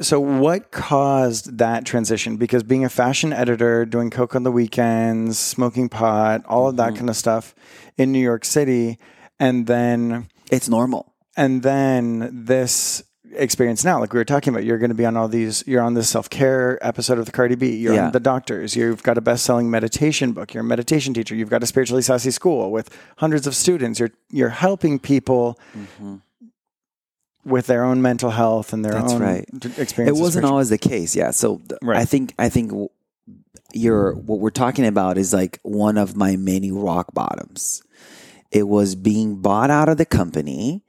so, 0.00 0.20
what 0.20 0.70
caused 0.70 1.58
that 1.58 1.84
transition? 1.86 2.36
Because 2.36 2.62
being 2.62 2.84
a 2.84 2.88
fashion 2.90 3.32
editor, 3.32 3.84
doing 3.86 4.10
coke 4.10 4.34
on 4.36 4.42
the 4.42 4.52
weekends, 4.52 5.38
smoking 5.38 5.88
pot, 5.88 6.44
all 6.46 6.68
of 6.68 6.74
Mm-hmm. 6.76 6.92
that 6.92 6.98
kind 6.98 7.10
of 7.10 7.16
stuff 7.16 7.54
in 7.96 8.12
New 8.12 8.18
York 8.20 8.44
City, 8.44 8.98
and 9.40 9.66
then 9.66 10.28
It's 10.50 10.68
normal. 10.68 11.12
and 11.36 11.62
then 11.62 12.44
this 12.44 13.02
experience 13.34 13.82
now, 13.82 13.98
like 13.98 14.12
we 14.12 14.18
were 14.18 14.26
talking 14.26 14.52
about, 14.52 14.62
you're 14.62 14.76
going 14.76 14.90
to 14.90 14.94
be 14.94 15.06
on 15.06 15.16
all 15.16 15.26
these. 15.26 15.64
You're 15.66 15.80
on 15.82 15.94
this 15.94 16.10
self 16.10 16.28
care 16.28 16.78
episode 16.86 17.18
of 17.18 17.24
the 17.24 17.32
Cardi 17.32 17.54
B. 17.54 17.74
You're 17.76 17.94
Yeah. 17.94 18.06
on 18.06 18.12
the 18.12 18.20
doctors. 18.20 18.76
You've 18.76 19.02
got 19.02 19.16
a 19.16 19.22
best 19.22 19.42
selling 19.44 19.70
meditation 19.70 20.32
book. 20.32 20.52
You're 20.52 20.60
a 20.62 20.66
meditation 20.66 21.14
teacher. 21.14 21.34
You've 21.34 21.48
got 21.48 21.62
a 21.62 21.66
spiritually 21.66 22.02
sassy 22.02 22.30
school 22.30 22.70
with 22.70 22.90
hundreds 23.16 23.46
of 23.46 23.54
students. 23.56 23.98
You're 23.98 24.10
you're 24.30 24.50
helping 24.50 24.98
people 24.98 25.58
with 27.44 27.66
their 27.66 27.84
own 27.84 28.00
mental 28.02 28.30
health 28.30 28.72
and 28.72 28.84
their 28.84 28.92
That's 28.92 29.12
own 29.14 29.20
right. 29.22 29.44
d- 29.58 29.70
It 29.76 30.14
wasn't 30.16 30.44
always 30.46 30.68
the 30.70 30.78
case. 30.78 31.16
Yeah. 31.16 31.30
So 31.32 31.56
th- 31.68 31.78
Right. 31.82 31.98
I 31.98 32.04
think 32.04 32.34
I 32.38 32.48
think 32.48 32.72
you're 33.74 34.14
what 34.14 34.38
we're 34.38 34.50
talking 34.50 34.86
about 34.86 35.18
is 35.18 35.32
like 35.32 35.58
one 35.62 35.96
of 35.98 36.16
my 36.16 36.36
many 36.36 36.70
rock 36.70 37.14
bottoms. 37.14 37.82
It 38.50 38.68
was 38.68 38.94
being 38.94 39.36
bought 39.36 39.70
out 39.70 39.88
of 39.88 39.96
the 39.96 40.04
company, 40.04 40.84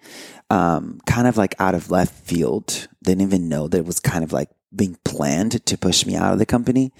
um, 0.49 0.99
kind 1.05 1.27
of 1.27 1.37
like 1.37 1.55
out 1.59 1.75
of 1.75 1.89
left 1.89 2.13
field. 2.25 2.87
Didn't 3.03 3.21
even 3.21 3.47
know 3.47 3.67
that 3.69 3.77
it 3.77 3.85
was 3.85 3.99
kind 4.01 4.23
of 4.23 4.33
like 4.33 4.49
being 4.75 4.97
planned 5.05 5.65
to 5.65 5.77
push 5.77 6.05
me 6.05 6.15
out 6.15 6.33
of 6.33 6.39
the 6.39 6.45
company. 6.45 6.91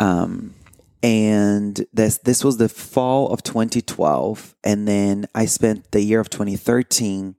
Um, 0.00 0.54
and 1.04 1.84
this 1.92 2.18
this 2.18 2.42
was 2.44 2.56
the 2.58 2.68
fall 2.68 3.28
of 3.28 3.42
2012, 3.42 4.54
and 4.64 4.86
then 4.88 5.26
I 5.34 5.46
spent 5.46 5.90
the 5.92 6.00
year 6.00 6.18
of 6.20 6.30
2013 6.30 7.36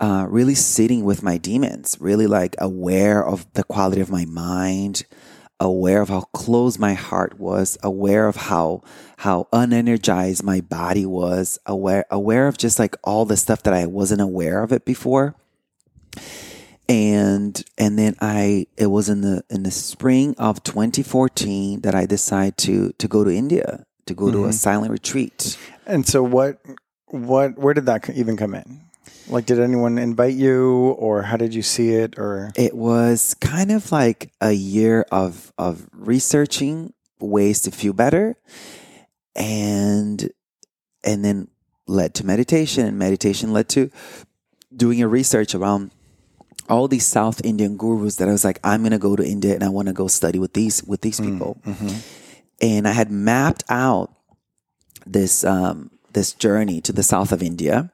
uh, 0.00 0.26
really 0.28 0.54
sitting 0.54 1.04
with 1.04 1.22
my 1.22 1.38
demons, 1.38 1.96
really 2.00 2.26
like 2.26 2.54
aware 2.58 3.24
of 3.24 3.50
the 3.54 3.64
quality 3.64 4.00
of 4.00 4.10
my 4.10 4.24
mind, 4.24 5.04
aware 5.60 6.00
of 6.02 6.08
how 6.08 6.20
closed 6.32 6.78
my 6.78 6.94
heart 6.94 7.38
was, 7.38 7.76
aware 7.82 8.28
of 8.28 8.36
how 8.36 8.82
how 9.18 9.48
unenergized 9.52 10.42
my 10.42 10.60
body 10.60 11.04
was, 11.04 11.58
aware 11.66 12.04
aware 12.10 12.46
of 12.46 12.56
just 12.56 12.78
like 12.78 12.96
all 13.02 13.24
the 13.24 13.36
stuff 13.36 13.62
that 13.64 13.74
I 13.74 13.86
wasn't 13.86 14.20
aware 14.20 14.62
of 14.62 14.72
it 14.72 14.84
before. 14.84 15.34
And 16.88 17.62
and 17.76 17.98
then 17.98 18.14
I 18.20 18.66
it 18.76 18.86
was 18.86 19.08
in 19.08 19.20
the 19.20 19.44
in 19.50 19.64
the 19.64 19.70
spring 19.70 20.34
of 20.38 20.62
2014 20.62 21.80
that 21.82 21.94
I 21.94 22.06
decided 22.06 22.56
to 22.58 22.92
to 22.92 23.08
go 23.08 23.24
to 23.24 23.30
India 23.30 23.84
to 24.06 24.14
go 24.14 24.30
to 24.30 24.46
a 24.46 24.52
silent 24.52 24.90
retreat. 24.90 25.56
And 25.86 26.06
so, 26.06 26.22
what 26.22 26.60
what 27.06 27.58
where 27.58 27.74
did 27.74 27.86
that 27.86 28.08
even 28.10 28.36
come 28.36 28.54
in? 28.54 28.87
Like, 29.28 29.46
did 29.46 29.60
anyone 29.60 29.98
invite 29.98 30.34
you, 30.34 30.96
or 30.98 31.22
how 31.22 31.36
did 31.36 31.54
you 31.54 31.62
see 31.62 31.90
it? 31.90 32.18
Or 32.18 32.50
It 32.56 32.74
was 32.74 33.34
kind 33.34 33.70
of 33.70 33.92
like 33.92 34.32
a 34.40 34.52
year 34.52 35.06
of 35.12 35.52
of 35.58 35.86
researching 35.92 36.94
ways 37.20 37.60
to 37.62 37.70
feel 37.70 37.92
better 37.92 38.36
and 39.34 40.30
and 41.04 41.24
then 41.24 41.48
led 41.86 42.14
to 42.14 42.26
meditation 42.26 42.86
and 42.86 42.98
meditation 42.98 43.52
led 43.52 43.68
to 43.70 43.90
doing 44.74 45.02
a 45.02 45.08
research 45.08 45.54
around 45.54 45.90
all 46.68 46.86
these 46.86 47.06
South 47.06 47.44
Indian 47.44 47.76
gurus 47.76 48.16
that 48.16 48.28
I 48.28 48.32
was 48.32 48.44
like, 48.44 48.60
I'm 48.62 48.82
gonna 48.82 48.98
go 48.98 49.16
to 49.16 49.24
India 49.24 49.54
and 49.54 49.64
I 49.64 49.68
wanna 49.70 49.92
go 49.92 50.06
study 50.06 50.38
with 50.38 50.52
these 50.52 50.82
with 50.84 51.00
these 51.00 51.20
people. 51.20 51.60
And 52.60 52.86
I 52.88 52.92
had 52.92 53.10
mapped 53.10 53.64
out 53.68 54.12
this 55.06 55.44
um, 55.44 55.90
this 56.12 56.32
journey 56.32 56.80
to 56.82 56.92
the 56.92 57.02
south 57.02 57.32
of 57.32 57.42
India. 57.42 57.90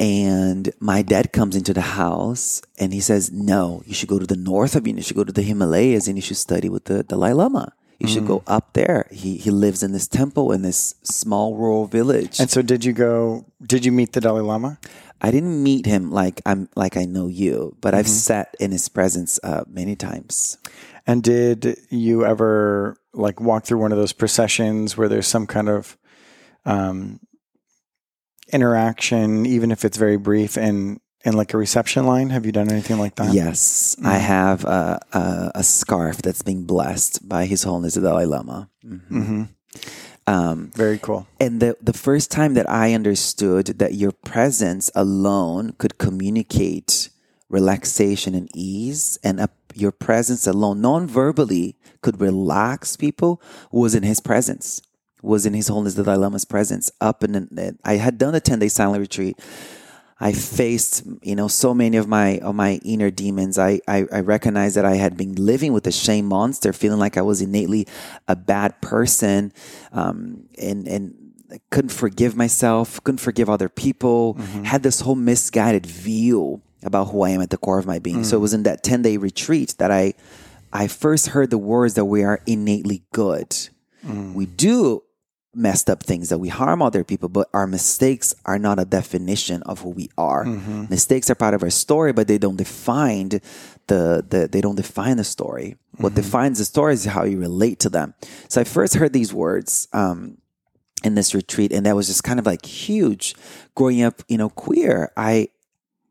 And 0.00 0.72
my 0.80 1.02
dad 1.02 1.30
comes 1.32 1.54
into 1.54 1.74
the 1.74 1.82
house 1.82 2.62
and 2.78 2.92
he 2.94 3.00
says, 3.00 3.30
No, 3.30 3.82
you 3.84 3.92
should 3.92 4.08
go 4.08 4.18
to 4.18 4.26
the 4.26 4.36
north 4.36 4.74
of 4.74 4.86
India. 4.86 5.00
You 5.00 5.02
should 5.02 5.16
go 5.16 5.24
to 5.24 5.32
the 5.32 5.42
Himalayas 5.42 6.08
and 6.08 6.16
you 6.16 6.22
should 6.22 6.38
study 6.38 6.70
with 6.70 6.86
the 6.86 7.04
Dalai 7.04 7.32
Lama. 7.34 7.74
You 7.98 8.08
should 8.08 8.26
go 8.26 8.42
up 8.46 8.72
there. 8.72 9.06
He 9.10 9.36
he 9.36 9.50
lives 9.50 9.82
in 9.82 9.92
this 9.92 10.08
temple 10.08 10.52
in 10.52 10.62
this 10.62 10.94
small 11.02 11.54
rural 11.54 11.86
village. 11.86 12.40
and 12.40 12.48
so, 12.48 12.62
did 12.62 12.82
you 12.82 12.94
go? 12.94 13.44
Did 13.62 13.84
you 13.84 13.92
meet 13.92 14.14
the 14.14 14.22
Dalai 14.22 14.40
Lama? 14.40 14.78
I 15.20 15.30
didn't 15.30 15.62
meet 15.62 15.84
him 15.84 16.10
like 16.10 16.40
I'm 16.46 16.70
like 16.74 16.96
I 16.96 17.04
know 17.04 17.26
you, 17.26 17.76
but 17.82 17.92
I've 17.92 18.08
sat 18.08 18.56
in 18.58 18.70
his 18.72 18.88
presence 18.88 19.38
uh, 19.42 19.64
many 19.68 19.96
times. 19.96 20.56
And 21.06 21.22
did 21.22 21.76
you 21.90 22.24
ever 22.24 22.96
like 23.12 23.38
walk 23.38 23.66
through 23.66 23.80
one 23.80 23.92
of 23.92 23.98
those 23.98 24.14
processions 24.14 24.96
where 24.96 25.08
there's 25.08 25.26
some 25.26 25.46
kind 25.46 25.68
of 25.68 25.98
um, 26.64 27.20
interaction, 28.52 29.46
even 29.46 29.70
if 29.70 29.84
it's 29.84 29.96
very 29.96 30.16
brief, 30.16 30.56
and 30.56 31.00
in 31.24 31.34
like 31.34 31.52
a 31.54 31.58
reception 31.58 32.06
line? 32.06 32.30
Have 32.30 32.46
you 32.46 32.52
done 32.52 32.70
anything 32.70 32.98
like 32.98 33.16
that? 33.16 33.34
Yes, 33.34 33.96
I 34.04 34.16
have 34.18 34.64
a, 34.64 35.00
a, 35.12 35.52
a 35.56 35.62
scarf 35.62 36.22
that's 36.22 36.42
being 36.42 36.64
blessed 36.64 37.28
by 37.28 37.46
His 37.46 37.62
Holiness 37.62 37.94
the 37.94 38.00
Dalai 38.00 38.24
Lama. 38.26 38.68
hmm 38.82 39.44
Um, 40.26 40.70
Very 40.74 40.98
cool. 40.98 41.26
and 41.40 41.60
the 41.60 41.76
the 41.82 41.92
first 41.92 42.30
time 42.30 42.54
that 42.54 42.68
I 42.70 42.94
understood 42.94 43.66
that 43.78 43.94
your 43.94 44.12
presence 44.12 44.90
alone 44.94 45.72
could 45.78 45.98
communicate 45.98 47.10
relaxation 47.48 48.34
and 48.34 48.48
ease, 48.54 49.18
and 49.24 49.40
up 49.40 49.52
your 49.74 49.90
presence 49.92 50.46
alone, 50.46 50.80
non-verbally, 50.80 51.76
could 52.00 52.20
relax 52.20 52.96
people, 52.96 53.42
was 53.72 53.94
in 53.94 54.02
His 54.04 54.20
presence. 54.20 54.82
Was 55.22 55.46
in 55.46 55.54
His 55.54 55.68
Holiness 55.68 55.94
the 55.94 56.02
Dalai 56.02 56.18
Lama's 56.18 56.44
presence. 56.44 56.90
Up 57.00 57.22
in, 57.24 57.32
the, 57.32 57.76
I 57.84 57.94
had 57.94 58.18
done 58.18 58.34
a 58.34 58.40
ten 58.40 58.58
day 58.58 58.68
silent 58.68 59.00
retreat. 59.00 59.38
I 60.22 60.32
faced, 60.32 61.04
you 61.22 61.34
know, 61.34 61.48
so 61.48 61.72
many 61.72 61.96
of 61.96 62.06
my 62.06 62.38
of 62.40 62.54
my 62.54 62.78
inner 62.84 63.10
demons. 63.10 63.58
I, 63.58 63.80
I 63.88 64.06
I 64.12 64.20
recognized 64.20 64.76
that 64.76 64.84
I 64.84 64.96
had 64.96 65.16
been 65.16 65.34
living 65.34 65.72
with 65.72 65.86
a 65.86 65.92
shame 65.92 66.26
monster, 66.26 66.74
feeling 66.74 66.98
like 66.98 67.16
I 67.16 67.22
was 67.22 67.40
innately 67.40 67.86
a 68.28 68.36
bad 68.36 68.80
person, 68.82 69.52
um, 69.92 70.48
and 70.58 70.86
and 70.86 71.14
I 71.50 71.60
couldn't 71.70 71.90
forgive 71.92 72.36
myself, 72.36 73.02
couldn't 73.02 73.18
forgive 73.18 73.48
other 73.48 73.70
people. 73.70 74.34
Mm-hmm. 74.34 74.64
Had 74.64 74.82
this 74.82 75.00
whole 75.00 75.14
misguided 75.14 75.86
view 75.86 76.60
about 76.82 77.06
who 77.06 77.22
I 77.22 77.30
am 77.30 77.40
at 77.40 77.50
the 77.50 77.56
core 77.56 77.78
of 77.78 77.86
my 77.86 77.98
being. 77.98 78.24
So 78.24 78.36
it 78.36 78.40
mm. 78.40 78.42
was 78.42 78.54
in 78.54 78.62
that 78.64 78.82
ten 78.82 79.00
day 79.00 79.16
retreat 79.16 79.74
that 79.78 79.90
I 79.90 80.12
I 80.70 80.86
first 80.86 81.28
heard 81.28 81.48
the 81.48 81.58
words 81.58 81.94
that 81.94 82.04
we 82.04 82.24
are 82.24 82.40
innately 82.46 83.04
good. 83.12 83.50
Mm. 84.06 84.34
We 84.34 84.46
do 84.46 85.02
messed 85.54 85.90
up 85.90 86.02
things 86.04 86.28
that 86.28 86.38
we 86.38 86.48
harm 86.48 86.80
other 86.80 87.02
people, 87.02 87.28
but 87.28 87.48
our 87.52 87.66
mistakes 87.66 88.34
are 88.44 88.58
not 88.58 88.78
a 88.78 88.84
definition 88.84 89.62
of 89.64 89.80
who 89.80 89.88
we 89.90 90.08
are. 90.16 90.44
Mistakes 90.44 91.28
are 91.28 91.34
part 91.34 91.54
of 91.54 91.62
our 91.62 91.70
story, 91.70 92.12
but 92.12 92.28
they 92.28 92.38
don't 92.38 92.56
define 92.56 93.30
the, 93.88 94.24
the 94.28 94.48
they 94.50 94.60
don't 94.60 94.76
define 94.76 95.16
the 95.16 95.24
story. 95.24 95.76
What 95.96 96.14
defines 96.14 96.58
the 96.58 96.64
story 96.64 96.94
is 96.94 97.04
how 97.04 97.24
you 97.24 97.38
relate 97.40 97.80
to 97.80 97.88
them. 97.90 98.14
So 98.48 98.60
I 98.60 98.64
first 98.64 98.94
heard 98.94 99.12
these 99.12 99.34
words 99.34 99.88
um, 99.92 100.38
in 101.02 101.14
this 101.16 101.34
retreat, 101.34 101.72
and 101.72 101.84
that 101.84 101.96
was 101.96 102.06
just 102.06 102.22
kind 102.22 102.38
of 102.38 102.46
like 102.46 102.64
huge. 102.64 103.34
Growing 103.74 104.02
up, 104.02 104.22
you 104.28 104.38
know, 104.38 104.50
queer, 104.50 105.10
I 105.16 105.48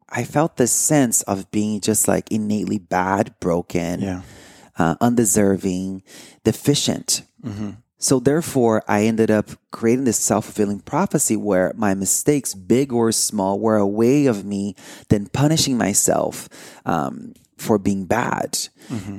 I 0.09 0.25
felt 0.25 0.57
this 0.57 0.71
sense 0.73 1.21
of 1.23 1.49
being 1.51 1.79
just 1.79 2.07
like 2.07 2.29
innately 2.31 2.77
bad, 2.79 3.33
broken, 3.39 4.01
Yeah. 4.01 4.21
uh, 4.77 4.95
undeserving, 4.99 6.03
deficient. 6.43 7.21
So 7.99 8.19
therefore, 8.19 8.81
I 8.87 9.03
ended 9.03 9.29
up 9.29 9.51
creating 9.71 10.05
this 10.05 10.17
self-fulfilling 10.17 10.79
prophecy 10.79 11.35
where 11.35 11.73
my 11.75 11.93
mistakes, 11.93 12.55
big 12.55 12.93
or 12.93 13.11
small, 13.11 13.59
were 13.59 13.77
a 13.77 13.85
way 13.85 14.25
of 14.25 14.45
me 14.45 14.75
then 15.09 15.27
punishing 15.27 15.77
myself 15.77 16.47
um, 16.85 17.33
for 17.57 17.77
being 17.77 18.05
bad. 18.05 18.57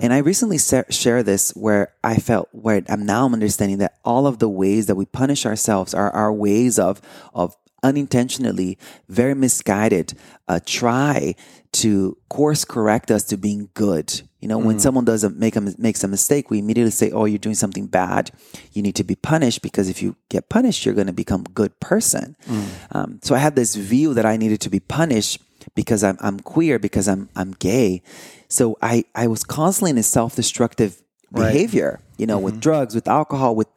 And 0.02 0.12
I 0.12 0.18
recently 0.18 0.58
sa- 0.58 0.82
shared 0.90 1.26
this 1.26 1.50
where 1.52 1.92
I 2.02 2.16
felt 2.16 2.48
where 2.52 2.82
I'm 2.88 3.06
now 3.06 3.26
understanding 3.26 3.78
that 3.78 3.98
all 4.04 4.26
of 4.26 4.38
the 4.38 4.48
ways 4.48 4.86
that 4.86 4.96
we 4.96 5.04
punish 5.04 5.46
ourselves 5.46 5.94
are 5.94 6.10
our 6.10 6.32
ways 6.32 6.78
of 6.78 7.00
of 7.34 7.54
unintentionally, 7.82 8.78
very 9.08 9.34
misguided, 9.34 10.14
uh, 10.48 10.60
try 10.64 11.34
to 11.72 12.16
course 12.28 12.64
correct 12.64 13.10
us 13.10 13.24
to 13.24 13.36
being 13.36 13.70
good. 13.74 14.22
You 14.40 14.48
know, 14.48 14.58
when 14.58 14.76
mm. 14.76 14.80
someone 14.80 15.04
does 15.04 15.22
a, 15.22 15.30
make 15.30 15.54
a 15.56 15.60
makes 15.78 16.02
a 16.02 16.08
mistake, 16.08 16.50
we 16.50 16.58
immediately 16.58 16.90
say, 16.90 17.10
"Oh, 17.10 17.26
you're 17.26 17.38
doing 17.38 17.54
something 17.54 17.86
bad. 17.86 18.30
You 18.72 18.82
need 18.82 18.96
to 18.96 19.04
be 19.04 19.14
punished 19.14 19.60
because 19.60 19.88
if 19.88 20.02
you 20.02 20.16
get 20.30 20.48
punished, 20.48 20.86
you're 20.86 20.94
going 20.94 21.08
to 21.08 21.12
become 21.12 21.42
a 21.42 21.50
good 21.50 21.78
person." 21.80 22.36
Mm. 22.46 22.68
Um, 22.92 23.20
so 23.22 23.34
I 23.34 23.38
had 23.38 23.54
this 23.54 23.74
view 23.74 24.14
that 24.14 24.24
I 24.24 24.36
needed 24.38 24.60
to 24.62 24.70
be 24.70 24.80
punished 24.80 25.42
because 25.74 26.02
I'm 26.02 26.16
I'm 26.20 26.40
queer 26.40 26.78
because 26.78 27.06
I'm 27.06 27.28
I'm 27.36 27.52
gay. 27.52 28.02
So 28.48 28.78
I 28.80 29.04
I 29.14 29.26
was 29.26 29.44
constantly 29.44 29.90
in 29.90 29.98
a 29.98 30.02
self 30.02 30.36
destructive 30.36 31.02
behavior. 31.32 32.00
You 32.16 32.26
know, 32.26 32.38
with 32.38 32.54
mm-hmm. 32.54 32.60
drugs, 32.60 32.94
with 32.94 33.08
alcohol, 33.08 33.54
with 33.56 33.68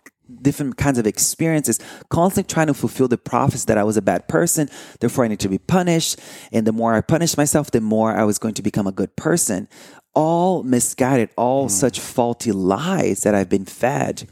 different 0.42 0.78
kinds 0.78 0.98
of 0.98 1.06
experiences, 1.06 1.80
constantly 2.10 2.52
trying 2.52 2.68
to 2.68 2.74
fulfill 2.74 3.08
the 3.08 3.18
prophecy 3.18 3.66
that 3.68 3.78
I 3.78 3.84
was 3.84 3.98
a 3.98 4.02
bad 4.02 4.28
person, 4.28 4.70
therefore 5.00 5.26
I 5.26 5.28
need 5.28 5.40
to 5.42 5.50
be 5.50 5.58
punished. 5.58 6.20
And 6.52 6.66
the 6.66 6.72
more 6.72 6.94
I 6.94 7.02
punished 7.02 7.38
myself, 7.38 7.72
the 7.72 7.82
more 7.82 8.16
I 8.16 8.24
was 8.24 8.38
going 8.38 8.54
to 8.56 8.62
become 8.62 8.88
a 8.88 8.92
good 8.92 9.16
person. 9.16 9.68
All 10.14 10.64
misguided, 10.64 11.30
all 11.36 11.70
such 11.70 12.00
faulty 12.00 12.52
lies 12.52 13.24
that 13.24 13.36
I've 13.36 13.50
been 13.50 13.66
fed 13.66 14.28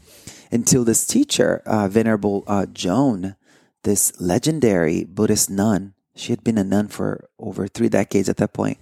until 0.50 0.84
this 0.84 1.06
teacher, 1.06 1.62
uh, 1.66 1.88
Venerable 1.88 2.44
uh, 2.46 2.66
Joan, 2.66 3.36
this 3.82 4.12
legendary 4.20 5.04
Buddhist 5.04 5.50
nun, 5.50 5.94
she 6.14 6.32
had 6.32 6.44
been 6.44 6.58
a 6.58 6.64
nun 6.64 6.88
for 6.88 7.28
over 7.38 7.66
three 7.66 7.88
decades 7.88 8.28
at 8.28 8.36
that 8.36 8.52
point. 8.52 8.78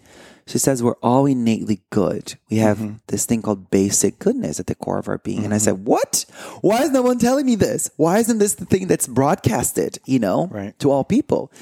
She 0.46 0.58
says 0.58 0.82
we're 0.82 0.96
all 1.00 1.26
innately 1.26 1.82
good. 1.90 2.34
We 2.50 2.56
have 2.56 3.00
this 3.06 3.24
thing 3.24 3.40
called 3.40 3.70
basic 3.70 4.18
goodness 4.18 4.58
at 4.58 4.66
the 4.66 4.74
core 4.74 4.98
of 4.98 5.06
our 5.08 5.18
being. 5.18 5.44
And 5.44 5.54
I 5.54 5.58
said, 5.58 5.84
What? 5.86 6.24
Why 6.60 6.82
is 6.82 6.90
no 6.90 7.02
one 7.02 7.18
telling 7.18 7.46
me 7.46 7.54
this? 7.54 7.88
Why 7.96 8.18
isn't 8.18 8.38
this 8.38 8.54
the 8.54 8.64
thing 8.64 8.88
that's 8.88 9.06
broadcasted, 9.06 10.00
you 10.06 10.18
know, 10.18 10.48
Right. 10.48 10.76
to 10.80 10.90
all 10.90 11.04
people? 11.04 11.52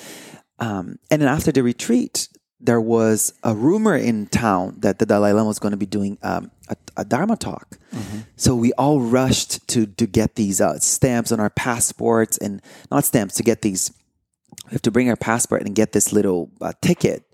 Um, 0.58 0.98
and 1.10 1.20
then 1.20 1.28
after 1.28 1.52
the 1.52 1.62
retreat, 1.62 2.28
there 2.60 2.80
was 2.80 3.32
a 3.42 3.54
rumor 3.54 3.96
in 3.96 4.26
town 4.26 4.76
that 4.80 4.98
the 4.98 5.06
Dalai 5.06 5.32
Lama 5.32 5.48
was 5.48 5.58
going 5.58 5.70
to 5.70 5.76
be 5.78 5.86
doing 5.86 6.18
um, 6.22 6.50
a, 6.68 6.76
a 6.98 7.04
Dharma 7.04 7.36
talk. 7.36 7.78
So 8.36 8.54
we 8.54 8.72
all 8.74 9.00
rushed 9.00 9.66
to 9.68 9.86
to 9.86 10.06
get 10.06 10.34
these 10.34 10.60
uh, 10.60 10.78
stamps 10.78 11.32
on 11.32 11.40
our 11.40 11.50
passports 11.50 12.36
and 12.38 12.60
not 12.90 13.04
stamps 13.04 13.34
to 13.36 13.42
get 13.42 13.62
these. 13.62 13.92
We 14.66 14.72
have 14.72 14.82
to 14.82 14.90
bring 14.90 15.08
our 15.08 15.16
passport 15.16 15.62
and 15.62 15.74
get 15.74 15.92
this 15.92 16.12
little 16.12 16.50
uh, 16.60 16.72
ticket, 16.82 17.24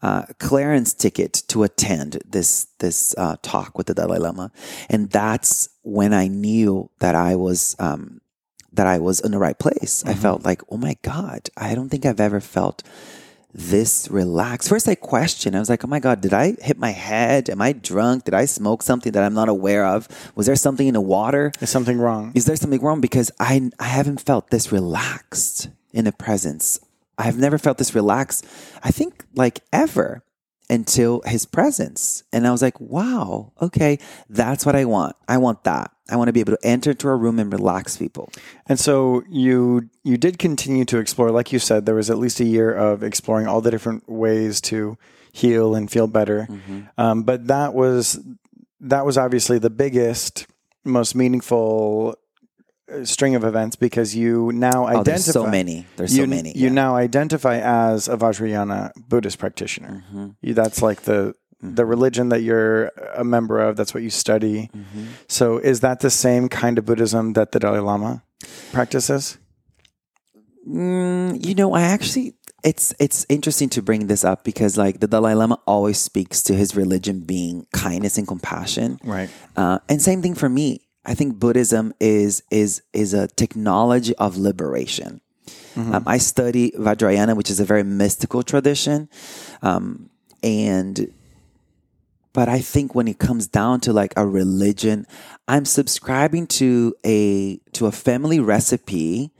uh, 0.00 0.22
clearance 0.38 0.94
ticket 0.94 1.32
to 1.48 1.64
attend 1.64 2.22
this 2.24 2.66
this 2.78 3.14
uh, 3.18 3.36
talk 3.42 3.76
with 3.76 3.88
the 3.88 3.94
Dalai 3.94 4.18
Lama, 4.18 4.50
and 4.88 5.10
that's 5.10 5.68
when 5.82 6.14
I 6.14 6.28
knew 6.28 6.88
that 7.00 7.14
I 7.14 7.36
was 7.36 7.76
um, 7.78 8.20
that 8.72 8.86
I 8.86 8.98
was 8.98 9.20
in 9.20 9.32
the 9.32 9.38
right 9.38 9.58
place. 9.58 10.04
I 10.06 10.14
felt 10.14 10.44
like, 10.44 10.62
oh 10.70 10.76
my 10.76 10.96
God, 11.02 11.50
I 11.56 11.74
don't 11.74 11.88
think 11.88 12.06
I've 12.06 12.20
ever 12.20 12.40
felt 12.40 12.82
this 13.52 14.08
relaxed. 14.10 14.68
First, 14.68 14.88
I 14.88 14.94
questioned. 14.94 15.56
I 15.56 15.58
was 15.58 15.70
like, 15.70 15.84
oh 15.84 15.88
my 15.88 16.00
God, 16.00 16.20
did 16.20 16.34
I 16.34 16.52
hit 16.60 16.78
my 16.78 16.90
head? 16.90 17.48
Am 17.48 17.62
I 17.62 17.72
drunk? 17.72 18.24
Did 18.24 18.34
I 18.34 18.44
smoke 18.44 18.82
something 18.82 19.12
that 19.12 19.22
I'm 19.22 19.34
not 19.34 19.48
aware 19.48 19.86
of? 19.86 20.08
Was 20.34 20.46
there 20.46 20.56
something 20.56 20.86
in 20.86 20.94
the 20.94 21.00
water? 21.00 21.52
Is 21.60 21.70
something 21.70 21.98
wrong? 21.98 22.32
Is 22.34 22.44
there 22.44 22.56
something 22.56 22.80
wrong? 22.80 23.00
Because 23.00 23.30
I, 23.40 23.70
I 23.78 23.86
haven't 23.86 24.20
felt 24.20 24.50
this 24.50 24.70
relaxed 24.70 25.68
in 25.92 26.04
the 26.04 26.12
presence. 26.12 26.80
I've 27.16 27.38
never 27.38 27.58
felt 27.58 27.78
this 27.78 27.94
relaxed, 27.94 28.46
I 28.84 28.90
think, 28.90 29.24
like 29.34 29.60
ever 29.72 30.22
until 30.70 31.22
his 31.24 31.46
presence. 31.46 32.22
And 32.32 32.46
I 32.46 32.50
was 32.50 32.62
like, 32.62 32.78
wow, 32.80 33.52
okay, 33.60 33.98
that's 34.28 34.66
what 34.66 34.76
I 34.76 34.84
want. 34.84 35.16
I 35.26 35.38
want 35.38 35.64
that. 35.64 35.90
I 36.10 36.16
want 36.16 36.28
to 36.28 36.32
be 36.32 36.40
able 36.40 36.56
to 36.56 36.66
enter 36.66 36.90
into 36.90 37.08
a 37.08 37.16
room 37.16 37.38
and 37.38 37.52
relax 37.52 37.96
people. 37.96 38.30
And 38.66 38.78
so 38.78 39.22
you 39.28 39.90
you 40.04 40.16
did 40.16 40.38
continue 40.38 40.84
to 40.86 40.98
explore, 40.98 41.30
like 41.30 41.52
you 41.52 41.58
said, 41.58 41.84
there 41.84 41.94
was 41.94 42.10
at 42.10 42.18
least 42.18 42.40
a 42.40 42.44
year 42.44 42.72
of 42.72 43.02
exploring 43.02 43.46
all 43.46 43.60
the 43.60 43.70
different 43.70 44.08
ways 44.08 44.60
to 44.62 44.96
heal 45.32 45.74
and 45.74 45.90
feel 45.90 46.06
better. 46.06 46.46
Mm-hmm. 46.50 46.80
Um, 46.96 47.22
but 47.24 47.46
that 47.48 47.74
was 47.74 48.18
that 48.80 49.04
was 49.04 49.18
obviously 49.18 49.58
the 49.58 49.70
biggest, 49.70 50.46
most 50.84 51.14
meaningful 51.14 52.16
string 53.04 53.34
of 53.34 53.44
events 53.44 53.76
because 53.76 54.14
you 54.14 54.52
now 54.52 54.84
Oh, 54.84 54.86
identify. 54.86 55.02
there's 55.10 55.24
so 55.26 55.46
many. 55.46 55.86
There's 55.96 56.16
you, 56.16 56.24
so 56.24 56.28
many. 56.28 56.52
You 56.56 56.70
now 56.70 56.96
identify 56.96 57.58
as 57.58 58.08
a 58.08 58.16
Vajrayana 58.16 58.92
Buddhist 58.96 59.38
practitioner. 59.38 60.04
Mm-hmm. 60.08 60.28
You, 60.40 60.54
that's 60.54 60.82
like 60.82 61.02
the 61.02 61.34
the 61.60 61.84
religion 61.84 62.28
that 62.28 62.42
you're 62.42 62.86
a 63.14 63.24
member 63.24 63.58
of. 63.58 63.76
That's 63.76 63.92
what 63.92 64.02
you 64.02 64.10
study. 64.10 64.70
Mm-hmm. 64.76 65.04
So, 65.26 65.58
is 65.58 65.80
that 65.80 66.00
the 66.00 66.10
same 66.10 66.48
kind 66.48 66.78
of 66.78 66.86
Buddhism 66.86 67.32
that 67.32 67.52
the 67.52 67.58
Dalai 67.58 67.80
Lama 67.80 68.22
practices? 68.72 69.38
Mm, 70.68 71.44
you 71.44 71.54
know, 71.54 71.72
I 71.72 71.82
actually 71.82 72.34
it's 72.64 72.92
it's 72.98 73.24
interesting 73.28 73.68
to 73.70 73.82
bring 73.82 74.06
this 74.06 74.24
up 74.24 74.44
because 74.44 74.76
like 74.76 75.00
the 75.00 75.06
Dalai 75.06 75.34
Lama 75.34 75.58
always 75.66 75.98
speaks 75.98 76.42
to 76.44 76.54
his 76.54 76.74
religion 76.76 77.20
being 77.20 77.66
kindness 77.72 78.18
and 78.18 78.26
compassion. 78.26 78.98
Right. 79.04 79.30
Uh, 79.56 79.78
and 79.88 80.02
same 80.02 80.22
thing 80.22 80.34
for 80.34 80.48
me. 80.48 80.87
I 81.08 81.14
think 81.14 81.38
Buddhism 81.38 81.94
is 81.98 82.42
is 82.50 82.82
is 82.92 83.14
a 83.14 83.28
technology 83.28 84.14
of 84.16 84.36
liberation. 84.36 85.22
Um, 85.94 86.02
I 86.06 86.18
study 86.18 86.72
Vajrayana, 86.72 87.36
which 87.36 87.50
is 87.50 87.60
a 87.60 87.64
very 87.64 87.84
mystical 87.84 88.42
tradition, 88.42 89.08
um, 89.62 90.10
and 90.42 91.12
but 92.32 92.48
I 92.48 92.58
think 92.58 92.94
when 92.94 93.08
it 93.08 93.18
comes 93.18 93.46
down 93.46 93.80
to 93.80 93.92
like 93.92 94.12
a 94.16 94.26
religion, 94.26 95.06
I'm 95.46 95.64
subscribing 95.64 96.46
to 96.58 96.94
a 97.06 97.56
to 97.72 97.86
a 97.86 97.92
family 97.92 98.38
recipe 98.38 99.30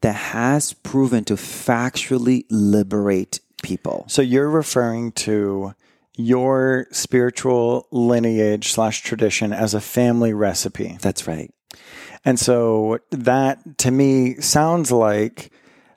that 0.00 0.14
has 0.14 0.72
proven 0.72 1.24
to 1.24 1.34
factually 1.34 2.46
liberate 2.50 3.40
people. 3.62 4.04
So 4.08 4.22
you're 4.22 4.48
referring 4.48 5.12
to 5.12 5.74
your 6.16 6.86
spiritual 6.90 7.86
lineage 7.90 8.72
slash 8.72 9.02
tradition 9.02 9.52
as 9.52 9.74
a 9.74 9.80
family 9.80 10.32
recipe. 10.32 10.98
That's 11.00 11.26
right. 11.26 11.52
And 12.24 12.38
so 12.38 12.98
that 13.10 13.78
to 13.78 13.90
me 13.90 14.36
sounds 14.40 14.92
like 14.92 15.50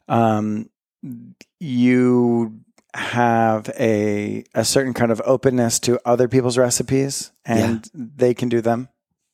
um, 0.08 0.70
you 1.60 2.60
have 2.94 3.70
a 3.78 4.46
a 4.54 4.64
certain 4.64 4.94
kind 4.94 5.12
of 5.12 5.22
openness 5.26 5.80
to 5.80 6.00
other 6.06 6.28
people's 6.30 6.58
recipes 6.58 7.32
and 7.44 7.90
they 7.94 8.34
can 8.34 8.48
do 8.48 8.62
them. 8.62 8.88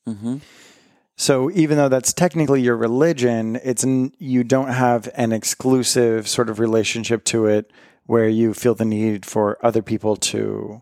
hmm 0.05 0.37
So 1.15 1.51
even 1.51 1.77
though 1.77 1.89
that's 1.89 2.11
technically 2.11 2.61
your 2.61 2.75
religion, 2.75 3.59
it's 3.63 3.85
you 4.17 4.43
don't 4.43 4.69
have 4.69 5.07
an 5.13 5.31
exclusive 5.31 6.27
sort 6.27 6.49
of 6.49 6.59
relationship 6.59 7.23
to 7.25 7.45
it 7.45 7.71
where 8.05 8.27
you 8.27 8.53
feel 8.53 8.75
the 8.75 8.85
need 8.85 9.25
for 9.25 9.57
other 9.65 9.81
people 9.81 10.15
to 10.15 10.81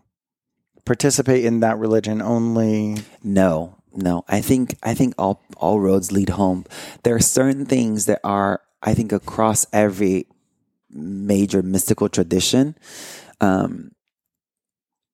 participate 0.84 1.44
in 1.44 1.60
that 1.60 1.78
religion 1.78 2.20
only. 2.20 2.96
No, 3.22 3.76
no. 3.94 4.24
I 4.28 4.40
think 4.40 4.76
I 4.82 4.94
think 4.94 5.14
all 5.18 5.42
all 5.56 5.80
roads 5.80 6.12
lead 6.12 6.30
home. 6.30 6.64
There 7.02 7.14
are 7.14 7.20
certain 7.20 7.66
things 7.66 8.06
that 8.06 8.20
are 8.24 8.62
I 8.82 8.94
think 8.94 9.12
across 9.12 9.66
every 9.72 10.26
major 10.90 11.62
mystical 11.62 12.08
tradition, 12.08 12.74
um, 13.40 13.92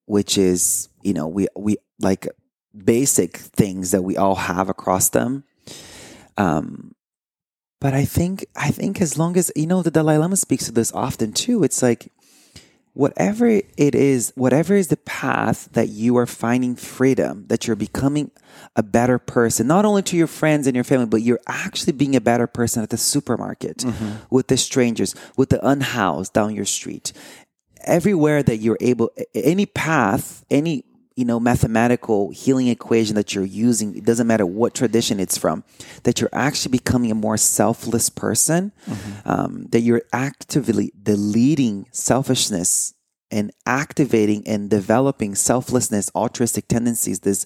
which 0.05 0.37
is 0.37 0.89
you 1.03 1.13
know 1.13 1.27
we 1.27 1.47
we 1.55 1.77
like 1.99 2.27
basic 2.75 3.37
things 3.37 3.91
that 3.91 4.03
we 4.03 4.17
all 4.17 4.35
have 4.35 4.69
across 4.69 5.09
them. 5.09 5.43
Um, 6.37 6.93
but 7.79 7.93
I 7.93 8.05
think 8.05 8.45
I 8.55 8.71
think 8.71 9.01
as 9.01 9.17
long 9.17 9.37
as 9.37 9.51
you 9.55 9.67
know 9.67 9.81
the 9.81 9.91
Dalai 9.91 10.17
Lama 10.17 10.35
speaks 10.35 10.65
to 10.65 10.71
this 10.71 10.91
often 10.93 11.31
too. 11.31 11.63
It's 11.63 11.81
like 11.81 12.11
whatever 12.97 13.45
it 13.45 13.93
is, 13.93 14.33
whatever 14.35 14.75
is 14.75 14.87
the 14.87 14.97
path 14.97 15.69
that 15.73 15.87
you 15.87 16.17
are 16.17 16.25
finding 16.25 16.75
freedom, 16.75 17.45
that 17.47 17.67
you're 17.67 17.75
becoming 17.75 18.31
a 18.75 18.81
better 18.81 19.19
person, 19.19 19.67
not 19.67 19.85
only 19.85 20.01
to 20.01 20.17
your 20.17 20.25
friends 20.25 20.65
and 20.65 20.73
your 20.73 20.83
family, 20.83 21.05
but 21.05 21.21
you're 21.21 21.39
actually 21.45 21.93
being 21.93 22.15
a 22.15 22.21
better 22.21 22.47
person 22.47 22.81
at 22.81 22.89
the 22.89 22.97
supermarket, 22.97 23.77
mm-hmm. 23.77 24.13
with 24.31 24.47
the 24.47 24.57
strangers, 24.57 25.13
with 25.35 25.49
the 25.49 25.65
unhoused 25.65 26.33
down 26.33 26.55
your 26.55 26.65
street. 26.65 27.13
Everywhere 27.83 28.41
that 28.41 28.57
you're 28.57 28.79
able, 28.81 29.11
any 29.35 29.67
path, 29.67 30.43
any 30.49 30.83
you 31.17 31.25
know 31.25 31.39
mathematical 31.39 32.29
healing 32.29 32.67
equation 32.67 33.15
that 33.15 33.33
you're 33.33 33.43
using 33.43 33.97
it 33.97 34.05
doesn't 34.05 34.27
matter 34.27 34.45
what 34.45 34.73
tradition 34.73 35.19
it's 35.19 35.37
from 35.37 35.63
that 36.03 36.21
you're 36.21 36.29
actually 36.31 36.71
becoming 36.71 37.11
a 37.11 37.15
more 37.15 37.37
selfless 37.37 38.09
person 38.09 38.71
um, 39.25 39.65
that 39.71 39.81
you're 39.81 40.03
actively 40.13 40.93
deleting 41.01 41.87
selfishness 41.91 42.93
and 43.31 43.51
activating 43.65 44.47
and 44.47 44.69
developing 44.69 45.33
selflessness 45.35 46.09
altruistic 46.15 46.67
tendencies 46.67 47.19
this 47.21 47.45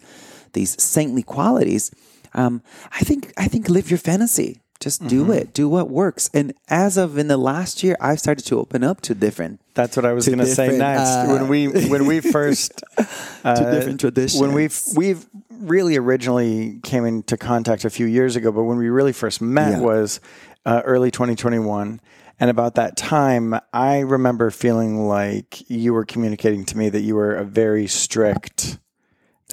these 0.53 0.79
saintly 0.81 1.23
qualities. 1.23 1.91
Um, 2.33 2.61
i 2.91 2.99
think 2.99 3.33
i 3.37 3.47
think 3.47 3.69
live 3.69 3.89
your 3.89 3.97
fantasy 3.97 4.61
just 4.81 5.07
do 5.07 5.31
it 5.31 5.53
do 5.53 5.69
what 5.69 5.89
works 5.89 6.29
and 6.33 6.53
as 6.67 6.97
of 6.97 7.17
in 7.17 7.27
the 7.29 7.37
last 7.37 7.83
year 7.83 7.95
i've 8.01 8.19
started 8.19 8.43
to 8.43 8.59
open 8.59 8.83
up 8.83 8.99
to 8.99 9.13
different 9.15 9.61
That's 9.73 9.95
what 9.95 10.05
I 10.05 10.11
was 10.11 10.27
going 10.27 10.39
to 10.39 10.45
say 10.45 10.77
next. 10.77 11.09
uh, 11.09 11.27
when 11.27 11.47
we 11.47 11.67
when 11.87 12.05
we 12.05 12.19
first 12.37 12.83
uh, 12.97 13.55
to 13.55 13.71
different 13.71 13.99
traditions 14.01 14.41
when 14.41 14.51
we've 14.53 14.77
we've 14.97 15.25
really 15.49 15.95
originally 15.95 16.79
came 16.83 17.05
into 17.05 17.37
contact 17.37 17.85
a 17.85 17.89
few 17.89 18.07
years 18.07 18.35
ago, 18.35 18.51
but 18.51 18.63
when 18.63 18.77
we 18.77 18.89
really 18.89 19.13
first 19.13 19.41
met 19.41 19.73
Yeah. 19.73 19.79
was 19.79 20.19
uh, 20.65 20.81
early 20.83 21.11
2021. 21.11 22.01
And 22.39 22.49
about 22.49 22.73
that 22.75 22.97
time, 22.97 23.53
I 23.71 23.99
remember 23.99 24.49
feeling 24.49 25.07
like 25.07 25.69
you 25.69 25.93
were 25.93 26.03
communicating 26.05 26.65
to 26.65 26.77
me 26.77 26.89
that 26.89 27.01
you 27.01 27.15
were 27.15 27.35
a 27.35 27.45
very 27.45 27.85
strict, 27.87 28.79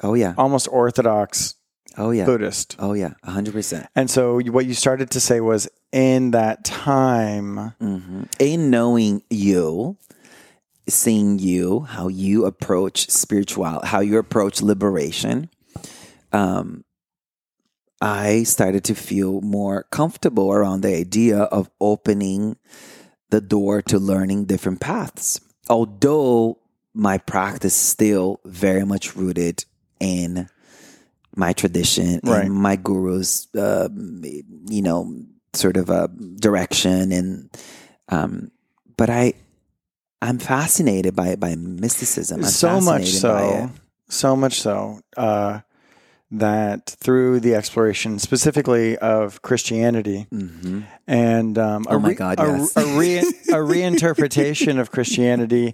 oh 0.02 0.14
yeah 0.14 0.32
almost 0.38 0.66
orthodox 0.72 1.54
oh 1.96 2.10
yeah 2.10 2.24
Buddhist. 2.24 2.76
oh 2.78 2.92
yeah 2.92 3.14
100% 3.24 3.86
And 3.94 4.10
so 4.10 4.40
what 4.40 4.66
you 4.66 4.74
started 4.74 5.10
to 5.12 5.20
say 5.20 5.40
was 5.40 5.68
in 5.92 6.32
that 6.32 6.64
time, 6.64 7.72
hmm 7.80 8.24
In 8.38 8.70
knowing 8.70 9.22
you, 9.30 9.96
seeing 10.88 11.38
you, 11.38 11.80
how 11.80 12.08
you 12.08 12.44
approach 12.44 13.10
spirituality 13.10 13.86
how 13.88 14.00
you 14.00 14.18
approach 14.18 14.60
liberation, 14.62 15.48
um, 16.32 16.84
I 18.00 18.44
started 18.44 18.84
to 18.84 18.94
feel 18.94 19.40
more 19.40 19.84
comfortable 19.90 20.52
around 20.52 20.82
the 20.82 20.94
idea 20.94 21.38
of 21.38 21.70
opening 21.80 22.56
the 23.30 23.40
door 23.40 23.82
to 23.82 23.98
learning 23.98 24.44
different 24.46 24.80
paths. 24.80 25.40
Although 25.68 26.60
my 26.94 27.18
practice 27.18 27.74
is 27.74 27.80
still 27.80 28.40
very 28.44 28.84
much 28.84 29.16
rooted 29.16 29.64
in 30.00 30.48
my 31.38 31.52
tradition 31.54 32.20
Right. 32.24 32.44
and 32.44 32.52
my 32.54 32.76
guru's, 32.76 33.46
uh, 33.56 33.88
you 34.68 34.82
know, 34.82 35.14
sort 35.54 35.76
of 35.76 35.88
a 35.88 36.08
direction. 36.40 37.12
And, 37.12 37.48
um, 38.10 38.50
but 38.96 39.08
I, 39.08 39.34
I'm 40.20 40.38
fascinated 40.38 41.14
by 41.14 41.36
by 41.36 41.54
mysticism. 41.54 42.42
I'm 42.42 42.50
so 42.50 42.80
much 42.80 43.06
fascinated 43.06 43.22
by 43.22 43.38
so, 43.38 43.64
it. 43.64 43.70
so 44.08 44.36
much 44.36 44.60
so 44.60 45.00
uh, 45.16 45.60
that 46.30 46.94
through 47.00 47.40
the 47.40 47.54
exploration, 47.54 48.18
specifically 48.18 48.98
of 48.98 49.40
Christianity, 49.42 50.26
Mhm. 50.30 50.84
and 51.06 51.56
um, 51.58 51.86
a 51.88 51.94
Oh 51.94 51.98
my 51.98 52.10
re- 52.10 52.14
God, 52.14 52.38
a, 52.38 52.42
yes. 52.44 52.76
a, 52.76 52.84
re- 52.98 53.18
a 53.18 53.62
reinterpretation 53.64 54.78
of 54.78 54.90
Christianity 54.90 55.72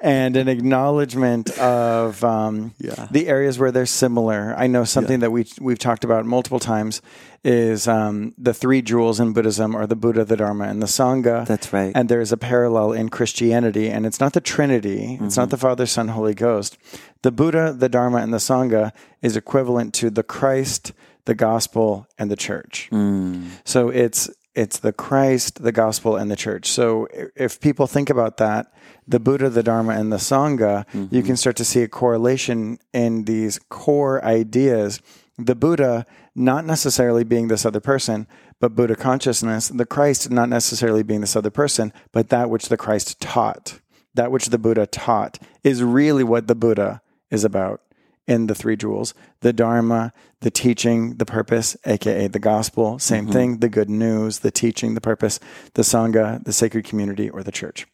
and 0.00 0.36
an 0.36 0.48
acknowledgement 0.48 1.56
of 1.58 2.22
um, 2.24 2.74
Yeah. 2.78 3.06
the 3.10 3.28
areas 3.28 3.58
where 3.58 3.70
they're 3.70 3.86
similar. 3.86 4.54
I 4.58 4.66
know 4.66 4.82
something 4.84 5.20
that 5.20 5.30
we 5.30 5.46
we've 5.60 5.78
talked 5.78 6.02
about 6.04 6.26
multiple 6.26 6.58
times 6.60 7.00
is 7.44 7.88
um, 7.88 8.34
the 8.38 8.54
three 8.54 8.82
jewels 8.82 9.18
in 9.18 9.32
Buddhism 9.32 9.74
are 9.74 9.86
the 9.86 9.96
Buddha, 9.96 10.24
the 10.24 10.36
Dharma, 10.36 10.64
and 10.64 10.80
the 10.82 10.86
Sangha. 10.86 11.44
That's 11.46 11.72
right. 11.72 11.90
And 11.94 12.08
there's 12.08 12.30
a 12.32 12.36
parallel 12.36 12.92
in 12.92 13.08
Christianity, 13.08 13.88
and 13.88 14.06
it's 14.06 14.20
not 14.20 14.32
the 14.32 14.40
Trinity, 14.40 15.14
it's 15.20 15.34
Mm-hmm. 15.34 15.40
not 15.40 15.50
the 15.50 15.56
Father, 15.56 15.86
Son, 15.86 16.08
Holy 16.08 16.34
Ghost. 16.34 16.76
The 17.22 17.32
Buddha, 17.32 17.72
the 17.72 17.88
Dharma, 17.88 18.18
and 18.18 18.32
the 18.32 18.38
Sangha 18.38 18.92
is 19.20 19.36
equivalent 19.36 19.94
to 19.94 20.10
the 20.10 20.22
Christ, 20.22 20.92
the 21.24 21.34
Gospel, 21.34 22.08
and 22.18 22.30
the 22.30 22.36
Church. 22.36 22.88
Mm. 22.92 23.48
So 23.64 23.88
it's 23.88 24.30
it's 24.54 24.78
the 24.78 24.92
Christ, 24.92 25.62
the 25.62 25.72
Gospel, 25.72 26.16
and 26.16 26.30
the 26.30 26.36
Church. 26.36 26.66
So 26.66 27.08
if 27.34 27.60
people 27.60 27.86
think 27.86 28.10
about 28.10 28.36
that, 28.36 28.72
the 29.08 29.18
Buddha, 29.18 29.48
the 29.48 29.62
Dharma, 29.62 29.92
and 29.92 30.12
the 30.12 30.18
Sangha, 30.18 30.84
you 31.10 31.22
can 31.22 31.36
start 31.36 31.56
to 31.56 31.64
see 31.64 31.82
a 31.82 31.88
correlation 31.88 32.78
in 32.92 33.24
these 33.24 33.58
core 33.70 34.22
ideas. 34.24 35.00
The 35.38 35.54
Buddha 35.54 36.04
not 36.34 36.66
necessarily 36.66 37.24
being 37.24 37.48
this 37.48 37.64
other 37.64 37.80
person, 37.80 38.26
but 38.60 38.74
Buddha 38.74 38.94
consciousness. 38.94 39.68
The 39.68 39.86
Christ 39.86 40.30
not 40.30 40.48
necessarily 40.48 41.02
being 41.02 41.20
this 41.20 41.36
other 41.36 41.50
person, 41.50 41.92
but 42.12 42.28
that 42.28 42.50
which 42.50 42.68
the 42.68 42.76
Christ 42.76 43.20
taught, 43.20 43.80
that 44.14 44.30
which 44.30 44.46
the 44.46 44.58
Buddha 44.58 44.86
taught, 44.86 45.38
is 45.64 45.82
really 45.82 46.24
what 46.24 46.46
the 46.46 46.54
Buddha 46.54 47.00
is 47.32 47.42
about 47.44 47.80
in 48.28 48.46
the 48.46 48.54
three 48.54 48.76
jewels 48.76 49.14
the 49.40 49.52
dharma 49.52 50.12
the 50.42 50.50
teaching 50.50 51.16
the 51.16 51.26
purpose 51.26 51.76
aka 51.84 52.28
the 52.28 52.38
gospel 52.38 52.98
same 53.00 53.26
thing 53.26 53.58
the 53.58 53.68
good 53.68 53.90
news 53.90 54.38
the 54.46 54.50
teaching 54.52 54.94
the 54.94 55.00
purpose 55.00 55.40
the 55.74 55.82
sangha 55.82 56.42
the 56.44 56.52
sacred 56.52 56.84
community 56.84 57.28
or 57.28 57.42
the 57.42 57.50
church. 57.50 57.86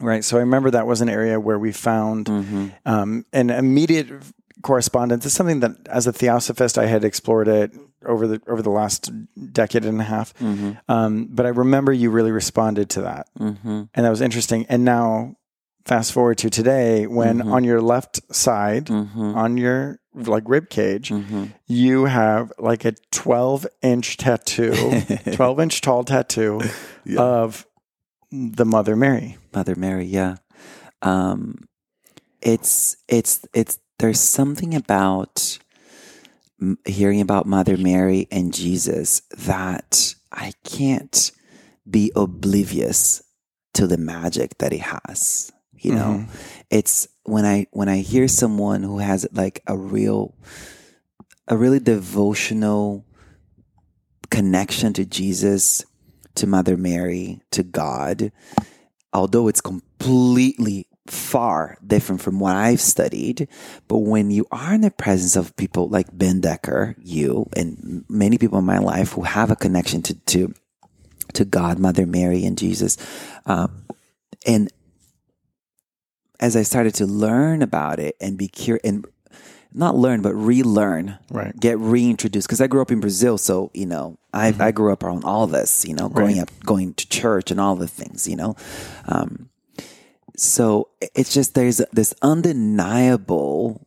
Right? 0.00 0.24
So 0.24 0.36
i 0.36 0.40
remember 0.40 0.70
that 0.70 0.86
was 0.86 1.00
an 1.00 1.08
area 1.08 1.40
where 1.40 1.58
we 1.58 1.72
found 1.72 2.28
um, 2.84 3.24
an 3.32 3.48
immediate 3.50 4.08
correspondence. 4.62 5.24
It's 5.26 5.34
something 5.34 5.60
that 5.60 5.72
as 5.88 6.06
a 6.06 6.12
theosophist 6.12 6.76
i 6.76 6.86
had 6.86 7.02
explored 7.04 7.48
it 7.48 7.72
over 8.04 8.26
the 8.26 8.40
over 8.46 8.62
the 8.62 8.70
last 8.70 9.10
decade 9.52 9.84
and 9.86 10.00
a 10.00 10.04
half. 10.04 10.34
Um, 10.88 11.28
but 11.30 11.46
i 11.46 11.48
remember 11.64 11.92
you 11.92 12.10
really 12.10 12.32
responded 12.32 12.90
to 12.90 13.00
that. 13.08 13.24
Mm-hmm. 13.38 13.82
and 13.94 14.04
that 14.04 14.10
was 14.10 14.20
interesting. 14.20 14.66
And 14.68 14.84
now 14.84 15.36
fast 15.84 16.12
forward 16.12 16.38
to 16.38 16.48
today 16.50 17.06
when 17.06 17.38
Mm-hmm. 17.38 17.52
on 17.52 17.64
your 17.64 17.80
left 17.80 18.20
side 18.34 18.90
on 18.90 19.56
your 19.56 19.98
like 20.14 20.44
rib 20.46 20.68
cage 20.70 21.08
Mm-hmm. 21.10 21.44
you 21.66 22.04
have 22.04 22.52
like 22.58 22.84
a 22.84 22.92
12 23.10 23.66
inch 23.82 24.16
tattoo 24.16 24.74
12 25.32 25.60
inch 25.60 25.80
tall 25.80 26.04
tattoo 26.04 26.60
of 27.16 27.66
the 28.30 28.64
mother 28.64 28.96
mary 28.96 29.36
Mother 29.54 29.74
Mary, 29.76 30.06
yeah. 30.06 30.36
Um, 31.02 31.68
it's 32.40 32.96
it's 33.06 33.40
it's 33.52 33.78
there's 33.98 34.18
something 34.18 34.74
about 34.74 35.58
hearing 36.86 37.20
about 37.20 37.44
Mother 37.44 37.76
Mary 37.76 38.28
and 38.32 38.54
Jesus 38.54 39.20
that 39.36 40.14
I 40.32 40.54
can't 40.64 41.32
be 41.90 42.12
oblivious 42.16 43.22
to 43.74 43.86
the 43.86 43.98
magic 43.98 44.56
that 44.56 44.72
he 44.72 44.78
has. 44.78 45.51
You 45.82 45.94
know, 45.94 46.26
it's 46.70 47.08
when 47.24 47.44
I 47.44 47.66
when 47.72 47.88
I 47.88 47.98
hear 47.98 48.28
someone 48.28 48.82
who 48.82 48.98
has 48.98 49.26
like 49.32 49.62
a 49.66 49.76
real 49.76 50.34
a 51.48 51.56
really 51.56 51.80
devotional 51.80 53.04
connection 54.30 54.92
to 54.94 55.04
Jesus, 55.04 55.84
to 56.36 56.46
Mother 56.46 56.76
Mary, 56.76 57.42
to 57.50 57.62
God, 57.62 58.32
although 59.12 59.48
it's 59.48 59.60
completely 59.60 60.86
far 61.06 61.76
different 61.84 62.22
from 62.22 62.38
what 62.38 62.56
I've 62.56 62.80
studied. 62.80 63.48
But 63.88 63.98
when 63.98 64.30
you 64.30 64.46
are 64.50 64.74
in 64.74 64.82
the 64.82 64.90
presence 64.90 65.36
of 65.36 65.56
people 65.56 65.88
like 65.88 66.16
Ben 66.16 66.40
Decker, 66.40 66.96
you, 66.98 67.48
and 67.56 68.04
many 68.08 68.38
people 68.38 68.58
in 68.58 68.64
my 68.64 68.78
life 68.78 69.12
who 69.12 69.22
have 69.22 69.50
a 69.50 69.56
connection 69.56 70.02
to, 70.02 70.14
to, 70.14 70.54
to 71.34 71.44
God, 71.44 71.78
Mother 71.78 72.06
Mary, 72.06 72.46
and 72.46 72.56
Jesus, 72.56 72.96
um, 73.46 73.84
and 74.46 74.72
as 76.42 76.56
I 76.56 76.62
started 76.62 76.92
to 76.96 77.06
learn 77.06 77.62
about 77.62 77.98
it 77.98 78.16
and 78.20 78.36
be 78.36 78.48
curious 78.48 78.82
and 78.84 79.06
not 79.72 79.96
learn, 79.96 80.20
but 80.20 80.34
relearn, 80.34 81.16
Right. 81.30 81.58
get 81.58 81.78
reintroduced. 81.78 82.46
Because 82.46 82.60
I 82.60 82.66
grew 82.66 82.82
up 82.82 82.90
in 82.90 83.00
Brazil, 83.00 83.38
so 83.38 83.70
you 83.72 83.86
know, 83.86 84.18
I 84.34 84.54
I 84.58 84.70
grew 84.72 84.92
up 84.92 85.02
around 85.02 85.24
all 85.24 85.46
this, 85.46 85.86
you 85.88 85.94
know, 85.94 86.08
growing 86.10 86.36
Right. 86.36 86.42
up, 86.42 86.50
going 86.66 86.92
to 86.94 87.08
church 87.08 87.50
and 87.50 87.58
all 87.58 87.76
the 87.76 87.88
things, 87.88 88.28
you 88.28 88.36
know. 88.36 88.54
Um, 89.06 89.48
so 90.36 90.88
it's 91.14 91.32
just 91.32 91.54
there's 91.54 91.80
this 91.92 92.12
undeniable 92.22 93.86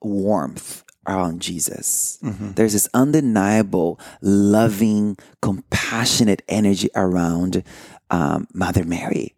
warmth 0.00 0.82
around 1.06 1.40
Jesus. 1.42 2.18
There's 2.22 2.72
this 2.74 2.88
undeniable, 2.94 3.98
loving, 4.20 5.18
compassionate 5.40 6.42
energy 6.48 6.88
around 6.94 7.64
um, 8.10 8.46
Mother 8.54 8.84
Mary, 8.84 9.34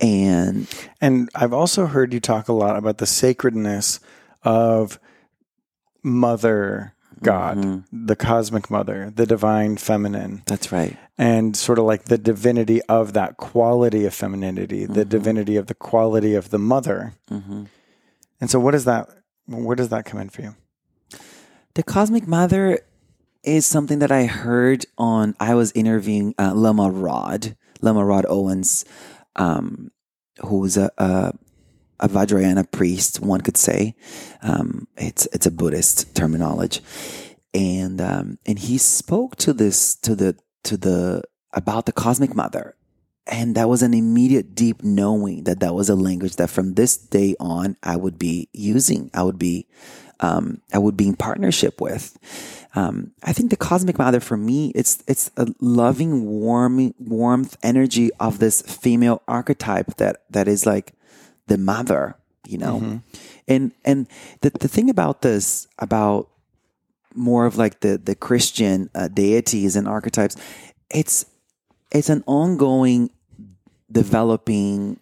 and 0.00 0.66
and 1.00 1.28
i've 1.34 1.52
also 1.52 1.86
heard 1.86 2.12
you 2.14 2.20
talk 2.20 2.48
a 2.48 2.52
lot 2.52 2.76
about 2.76 2.98
the 2.98 3.06
sacredness 3.06 4.00
of 4.42 4.98
mother 6.02 6.94
god 7.22 7.58
Mm-hmm. 7.58 8.06
the 8.06 8.16
cosmic 8.16 8.70
mother 8.70 9.12
the 9.14 9.26
divine 9.26 9.76
feminine 9.76 10.42
that's 10.46 10.72
right. 10.72 10.96
and 11.18 11.54
sort 11.56 11.78
of 11.78 11.84
like 11.84 12.04
the 12.04 12.16
divinity 12.16 12.80
of 12.88 13.12
that 13.12 13.36
quality 13.36 14.06
of 14.06 14.14
femininity, 14.14 14.86
the 14.86 15.04
divinity 15.04 15.56
of 15.56 15.66
the 15.66 15.74
quality 15.74 16.34
of 16.34 16.48
the 16.48 16.58
mother. 16.58 17.12
Mm-hmm. 17.30 17.64
And 18.40 18.48
so, 18.50 18.58
what 18.58 18.74
is 18.74 18.86
that? 18.86 19.10
Where 19.46 19.76
does 19.76 19.90
that 19.90 20.06
come 20.06 20.18
in 20.18 20.30
for 20.30 20.40
you? 20.40 20.54
The 21.74 21.82
Cosmic 21.82 22.26
Mother 22.26 22.78
is 23.44 23.66
something 23.66 23.98
that 23.98 24.10
I 24.10 24.24
heard 24.24 24.86
on. 24.96 25.34
I 25.38 25.54
was 25.54 25.72
interviewing 25.72 26.34
uh, 26.38 26.54
Lama 26.54 26.90
Rod, 26.90 27.54
Lama 27.82 28.02
Rod 28.02 28.24
Owens, 28.30 28.86
um, 29.36 29.90
who's 30.40 30.76
a, 30.76 30.90
a 30.98 31.32
a 32.00 32.08
Vajrayana 32.08 32.70
priest. 32.70 33.20
One 33.20 33.40
could 33.42 33.56
say 33.56 33.94
um, 34.42 34.88
it's 34.96 35.26
it's 35.32 35.46
a 35.46 35.50
Buddhist 35.50 36.14
terminology, 36.14 36.80
and 37.54 38.00
um, 38.00 38.38
and 38.46 38.58
he 38.58 38.78
spoke 38.78 39.36
to 39.36 39.52
this 39.52 39.94
to 39.96 40.14
the 40.14 40.36
to 40.64 40.76
the 40.76 41.22
about 41.52 41.86
the 41.86 41.92
Cosmic 41.92 42.34
Mother. 42.34 42.74
And 43.26 43.54
that 43.54 43.68
was 43.68 43.82
an 43.82 43.94
immediate 43.94 44.56
deep 44.56 44.82
knowing 44.82 45.44
that 45.44 45.60
that 45.60 45.74
was 45.74 45.88
a 45.88 45.94
language 45.94 46.36
that 46.36 46.50
from 46.50 46.74
this 46.74 46.96
day 46.96 47.36
on 47.38 47.76
I 47.82 47.94
would 47.94 48.18
be 48.18 48.48
using. 48.52 49.10
I 49.14 49.22
would 49.22 49.38
be 49.38 49.68
um, 50.18 50.62
I 50.72 50.78
would 50.78 50.96
be 50.96 51.06
in 51.06 51.16
partnership 51.16 51.80
with. 51.80 52.18
Um, 52.74 53.12
I 53.24 53.32
think 53.32 53.50
the 53.50 53.56
cosmic 53.56 53.98
mother 53.98 54.20
for 54.20 54.36
me, 54.36 54.70
it's 54.74 55.02
it's 55.06 55.30
a 55.36 55.48
loving, 55.60 56.24
warm, 56.26 56.94
warmth 56.98 57.56
energy 57.62 58.10
of 58.20 58.38
this 58.38 58.62
female 58.62 59.22
archetype 59.26 59.96
that 59.96 60.22
that 60.30 60.46
is 60.46 60.66
like 60.66 60.92
the 61.48 61.58
mother, 61.58 62.14
you 62.46 62.58
know. 62.58 63.00
And 63.48 63.72
and 63.84 64.06
the 64.40 64.50
the 64.50 64.68
thing 64.68 64.88
about 64.88 65.22
this 65.22 65.66
about 65.78 66.28
more 67.14 67.46
of 67.46 67.56
like 67.58 67.80
the 67.80 67.98
the 67.98 68.14
Christian 68.14 68.88
uh, 68.94 69.08
deities 69.08 69.74
and 69.74 69.88
archetypes, 69.88 70.36
it's 70.90 71.26
it's 71.90 72.08
an 72.08 72.22
ongoing 72.26 73.10
developing 73.90 75.00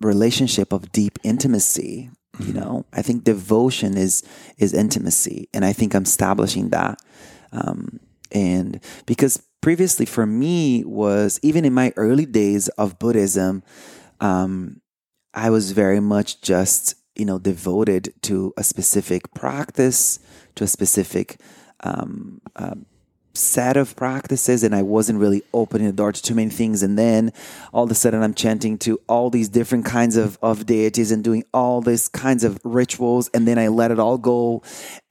relationship 0.00 0.72
of 0.72 0.92
deep 0.92 1.18
intimacy 1.24 2.10
you 2.40 2.52
know? 2.52 2.84
I 2.92 3.02
think 3.02 3.24
devotion 3.24 3.96
is 3.96 4.22
is 4.58 4.74
intimacy 4.74 5.48
and 5.54 5.64
i 5.64 5.72
think 5.72 5.94
i'm 5.94 6.02
establishing 6.02 6.70
that 6.70 6.98
um 7.52 8.00
and 8.32 8.80
because 9.06 9.42
previously 9.60 10.06
for 10.06 10.26
me 10.26 10.84
was 10.84 11.38
even 11.42 11.64
in 11.64 11.72
my 11.72 11.92
early 11.96 12.26
days 12.26 12.68
of 12.70 12.98
buddhism 12.98 13.62
um 14.20 14.80
i 15.34 15.50
was 15.50 15.72
very 15.72 16.00
much 16.00 16.40
just 16.40 16.94
you 17.14 17.24
know 17.24 17.38
devoted 17.38 18.12
to 18.22 18.52
a 18.56 18.64
specific 18.64 19.32
practice 19.34 20.18
to 20.54 20.64
a 20.64 20.68
specific 20.68 21.40
um, 21.84 22.40
um 22.56 22.86
set 23.38 23.76
of 23.76 23.96
practices 23.96 24.62
and 24.62 24.74
I 24.74 24.82
wasn't 24.82 25.18
really 25.18 25.42
opening 25.54 25.86
the 25.86 25.92
door 25.92 26.12
to 26.12 26.22
too 26.22 26.34
many 26.34 26.50
things. 26.50 26.82
And 26.82 26.98
then 26.98 27.32
all 27.72 27.84
of 27.84 27.90
a 27.90 27.94
sudden 27.94 28.22
I'm 28.22 28.34
chanting 28.34 28.78
to 28.78 29.00
all 29.08 29.30
these 29.30 29.48
different 29.48 29.84
kinds 29.84 30.16
of, 30.16 30.38
of 30.42 30.66
deities 30.66 31.10
and 31.10 31.22
doing 31.22 31.44
all 31.54 31.80
these 31.80 32.08
kinds 32.08 32.44
of 32.44 32.58
rituals. 32.64 33.28
And 33.34 33.46
then 33.46 33.58
I 33.58 33.68
let 33.68 33.90
it 33.90 33.98
all 33.98 34.18
go. 34.18 34.62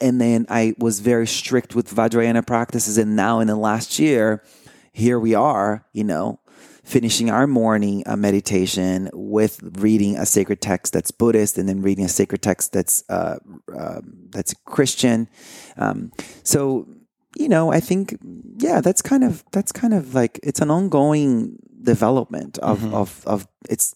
And 0.01 0.19
then 0.19 0.45
I 0.49 0.75
was 0.77 0.99
very 0.99 1.27
strict 1.27 1.75
with 1.75 1.93
Vajrayana 1.93 2.45
practices. 2.45 2.97
And 2.97 3.15
now 3.15 3.39
in 3.39 3.47
the 3.47 3.55
last 3.55 3.99
year, 3.99 4.43
here 4.91 5.19
we 5.19 5.33
are, 5.35 5.85
you 5.93 6.03
know, 6.03 6.39
finishing 6.83 7.29
our 7.29 7.45
morning 7.45 8.01
uh, 8.05 8.15
meditation 8.15 9.09
with 9.13 9.59
reading 9.77 10.17
a 10.17 10.25
sacred 10.25 10.61
text 10.61 10.93
that's 10.93 11.11
Buddhist 11.11 11.57
and 11.57 11.67
then 11.67 11.81
reading 11.81 12.05
a 12.05 12.09
sacred 12.09 12.41
text 12.41 12.71
that's 12.71 13.03
uh, 13.09 13.39
uh, 13.77 13.99
that's 14.29 14.53
Christian. 14.65 15.27
Um, 15.75 16.13
so 16.43 16.87
you 17.35 17.49
know, 17.49 17.71
I 17.71 17.79
think 17.79 18.17
yeah, 18.57 18.81
that's 18.81 19.01
kind 19.01 19.23
of 19.23 19.43
that's 19.51 19.71
kind 19.71 19.93
of 19.93 20.13
like 20.13 20.39
it's 20.43 20.61
an 20.61 20.71
ongoing 20.71 21.57
development 21.81 22.57
of 22.59 22.79
mm-hmm. 22.79 22.93
of 22.93 23.23
of 23.25 23.47
it's. 23.69 23.95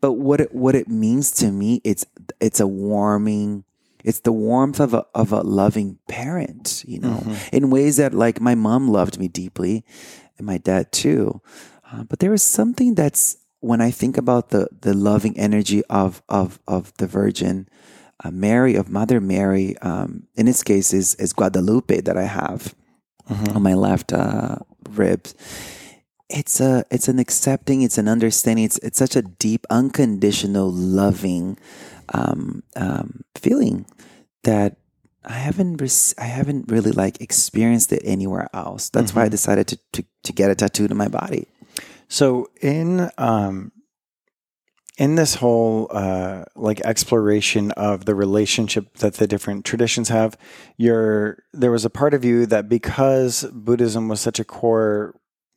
But 0.00 0.12
what 0.12 0.40
it 0.40 0.54
what 0.54 0.74
it 0.74 0.88
means 0.88 1.30
to 1.32 1.50
me, 1.50 1.80
it's 1.84 2.04
it's 2.40 2.60
a 2.60 2.66
warming 2.66 3.64
it's 4.04 4.20
the 4.20 4.32
warmth 4.32 4.80
of 4.80 4.92
a 4.92 5.06
of 5.14 5.32
a 5.32 5.40
loving 5.40 5.98
parent, 6.08 6.84
you 6.86 7.00
know, 7.00 7.22
mm-hmm. 7.24 7.56
in 7.56 7.70
ways 7.70 7.96
that 7.96 8.12
like 8.12 8.40
my 8.40 8.54
mom 8.54 8.88
loved 8.88 9.18
me 9.18 9.28
deeply, 9.28 9.84
and 10.36 10.46
my 10.46 10.58
dad 10.58 10.92
too. 10.92 11.40
Uh, 11.90 12.04
but 12.04 12.18
there 12.18 12.34
is 12.34 12.42
something 12.42 12.94
that's 12.94 13.38
when 13.60 13.80
I 13.80 13.90
think 13.90 14.18
about 14.18 14.50
the 14.50 14.68
the 14.82 14.92
loving 14.92 15.38
energy 15.38 15.82
of 15.88 16.22
of 16.28 16.60
of 16.68 16.92
the 16.98 17.06
Virgin 17.06 17.66
uh, 18.24 18.30
Mary 18.30 18.74
of 18.74 18.88
Mother 18.88 19.20
Mary. 19.20 19.76
Um, 19.78 20.26
in 20.34 20.46
this 20.46 20.62
case, 20.62 20.92
is 20.92 21.14
is 21.16 21.32
Guadalupe 21.32 22.00
that 22.00 22.16
I 22.16 22.24
have 22.24 22.74
mm-hmm. 23.28 23.56
on 23.56 23.62
my 23.62 23.74
left 23.74 24.12
uh, 24.12 24.56
ribs. 24.90 25.34
It's 26.28 26.60
a 26.60 26.84
it's 26.90 27.08
an 27.08 27.18
accepting. 27.18 27.82
It's 27.82 27.98
an 27.98 28.08
understanding. 28.08 28.64
It's 28.64 28.78
it's 28.78 28.98
such 28.98 29.14
a 29.14 29.22
deep, 29.22 29.66
unconditional, 29.70 30.70
loving 30.72 31.58
um, 32.12 32.62
um, 32.76 33.24
feeling 33.36 33.86
that 34.42 34.76
I 35.24 35.34
haven't 35.34 35.80
re- 35.80 36.14
I 36.18 36.26
haven't 36.26 36.70
really 36.70 36.92
like 36.92 37.20
experienced 37.20 37.92
it 37.92 38.02
anywhere 38.04 38.48
else. 38.54 38.88
That's 38.88 39.10
mm-hmm. 39.10 39.18
why 39.18 39.22
I 39.22 39.26
mm-hmm. 39.26 39.32
decided 39.32 39.66
to, 39.68 39.78
to 39.92 40.04
to 40.24 40.32
get 40.32 40.50
a 40.50 40.54
tattoo 40.54 40.88
to 40.88 40.94
my 40.94 41.08
body. 41.08 41.46
So 42.08 42.50
in 42.60 43.10
um, 43.18 43.72
in 44.96 45.16
this 45.16 45.36
whole 45.36 45.88
uh, 45.90 46.44
like 46.54 46.80
exploration 46.82 47.72
of 47.72 48.04
the 48.04 48.14
relationship 48.14 48.94
that 48.98 49.14
the 49.14 49.26
different 49.26 49.64
traditions 49.64 50.08
have, 50.08 50.38
your 50.76 51.38
there 51.52 51.70
was 51.70 51.84
a 51.84 51.90
part 51.90 52.14
of 52.14 52.24
you 52.24 52.46
that 52.46 52.68
because 52.68 53.44
Buddhism 53.52 54.08
was 54.08 54.20
such 54.20 54.38
a 54.38 54.44
core 54.44 55.14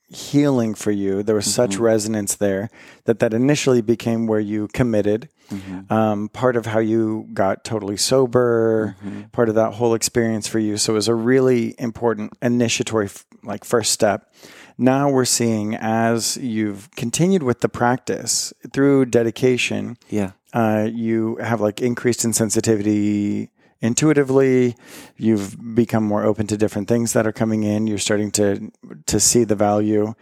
healing 0.10 0.74
for 0.74 0.92
you, 0.92 1.22
there 1.22 1.36
was 1.36 1.46
mm-hmm. 1.46 1.72
such 1.72 1.78
resonance 1.78 2.36
there 2.36 2.70
that 3.04 3.20
that 3.20 3.34
initially 3.34 3.82
became 3.82 4.26
where 4.26 4.40
you 4.40 4.68
committed. 4.70 5.30
Mm-hmm. 5.50 5.94
Um, 5.94 6.30
part 6.30 6.56
of 6.56 6.66
how 6.66 6.80
you 6.80 7.28
got 7.34 7.64
totally 7.64 7.96
sober, 7.98 8.98
mm-hmm. 9.04 9.24
part 9.32 9.50
of 9.50 9.56
that 9.56 9.74
whole 9.74 9.94
experience 9.94 10.48
for 10.48 10.60
you. 10.60 10.78
So 10.78 10.94
it 10.94 10.96
was 10.96 11.08
a 11.08 11.16
really 11.16 11.76
important 11.78 12.34
initiatory, 12.42 13.10
like 13.44 13.64
first 13.64 13.92
step 13.92 14.30
now 14.78 15.10
we're 15.10 15.26
seeing 15.26 15.76
as 15.76 16.38
you've 16.38 16.92
continued 16.92 17.44
with 17.44 17.62
the 17.62 17.70
practice 17.70 18.54
through 18.74 19.06
dedication, 19.06 19.98
yeah, 20.10 20.32
uh, 20.54 20.88
you 20.92 21.38
have 21.38 21.62
like 21.62 21.82
increased 21.82 22.24
in 22.24 22.34
sensitivity 22.34 23.50
intuitively. 23.82 24.76
You've 25.18 25.76
become 25.76 26.04
more 26.04 26.24
open 26.24 26.48
to 26.48 26.58
different 26.58 26.88
things 26.88 27.14
that 27.14 27.26
are 27.28 27.32
coming 27.32 27.64
in. 27.64 27.88
You're 27.88 27.98
starting 27.98 28.32
to 28.32 28.72
to 29.06 29.20
see 29.20 29.44
the 29.44 29.56
value 29.56 30.14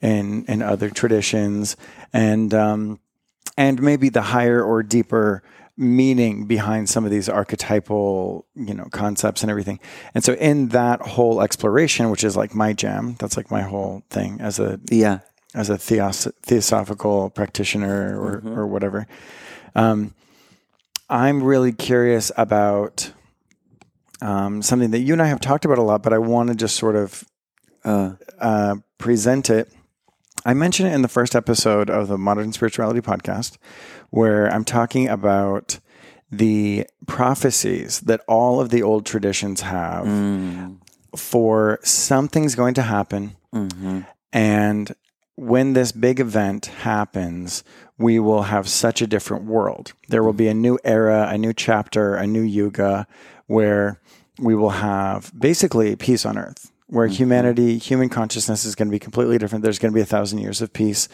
in 0.00 0.44
in 0.46 0.62
other 0.62 0.90
traditions 0.90 1.76
and 2.12 2.52
um, 2.54 3.00
and 3.56 3.82
maybe 3.82 4.08
the 4.08 4.22
higher 4.22 4.62
or 4.62 4.82
deeper 4.82 5.42
meaning 5.80 6.44
behind 6.44 6.90
some 6.90 7.06
of 7.06 7.10
these 7.10 7.26
archetypal, 7.26 8.46
you 8.54 8.74
know, 8.74 8.84
concepts 8.92 9.42
and 9.42 9.50
everything. 9.50 9.80
And 10.14 10.22
so 10.22 10.34
in 10.34 10.68
that 10.68 11.00
whole 11.00 11.40
exploration, 11.40 12.10
which 12.10 12.22
is 12.22 12.36
like 12.36 12.54
my 12.54 12.74
jam, 12.74 13.16
that's 13.18 13.36
like 13.36 13.50
my 13.50 13.62
whole 13.62 14.02
thing 14.10 14.40
as 14.42 14.58
a 14.60 14.78
yeah 14.90 15.20
as 15.54 15.70
a 15.70 15.78
theos- 15.78 16.28
theosophical 16.42 17.30
practitioner 17.30 18.20
or 18.20 18.36
mm-hmm. 18.36 18.58
or 18.58 18.66
whatever. 18.66 19.06
Um, 19.74 20.14
I'm 21.08 21.42
really 21.42 21.72
curious 21.72 22.30
about 22.36 23.12
um, 24.20 24.60
something 24.60 24.90
that 24.90 25.00
you 25.00 25.14
and 25.14 25.22
I 25.22 25.26
have 25.26 25.40
talked 25.40 25.64
about 25.64 25.78
a 25.78 25.82
lot, 25.82 26.02
but 26.02 26.12
I 26.12 26.18
want 26.18 26.50
to 26.50 26.54
just 26.54 26.76
sort 26.76 26.94
of 26.94 27.24
uh, 27.84 28.12
uh, 28.38 28.76
present 28.98 29.48
it. 29.48 29.72
I 30.44 30.54
mentioned 30.54 30.90
it 30.90 30.94
in 30.94 31.02
the 31.02 31.08
first 31.08 31.34
episode 31.34 31.90
of 31.90 32.08
the 32.08 32.18
Modern 32.18 32.52
Spirituality 32.52 33.00
podcast, 33.00 33.56
where 34.10 34.52
I'm 34.52 34.64
talking 34.64 35.08
about 35.08 35.78
the 36.30 36.86
prophecies 37.06 38.00
that 38.00 38.20
all 38.28 38.60
of 38.60 38.70
the 38.70 38.82
old 38.82 39.04
traditions 39.04 39.62
have 39.62 40.04
mm. 40.04 40.78
for 41.16 41.80
something's 41.82 42.54
going 42.54 42.74
to 42.74 42.82
happen. 42.82 43.36
Mm-hmm. 43.52 44.00
And 44.32 44.94
when 45.34 45.72
this 45.72 45.90
big 45.90 46.20
event 46.20 46.66
happens, 46.66 47.64
we 47.98 48.18
will 48.18 48.42
have 48.42 48.68
such 48.68 49.02
a 49.02 49.06
different 49.06 49.44
world. 49.44 49.92
There 50.08 50.22
will 50.22 50.32
be 50.32 50.48
a 50.48 50.54
new 50.54 50.78
era, 50.84 51.28
a 51.28 51.38
new 51.38 51.52
chapter, 51.52 52.14
a 52.14 52.26
new 52.26 52.42
yuga 52.42 53.06
where 53.46 54.00
we 54.38 54.54
will 54.54 54.70
have 54.70 55.32
basically 55.38 55.96
peace 55.96 56.24
on 56.24 56.38
earth, 56.38 56.70
where 56.86 57.06
mm-hmm. 57.06 57.16
humanity, 57.16 57.78
human 57.78 58.08
consciousness 58.08 58.64
is 58.64 58.74
going 58.74 58.88
to 58.88 58.92
be 58.92 58.98
completely 58.98 59.38
different. 59.38 59.64
There's 59.64 59.78
going 59.78 59.92
to 59.92 59.96
be 59.96 60.00
a 60.00 60.06
thousand 60.06 60.38
years 60.38 60.62
of 60.62 60.72
peace. 60.72 61.08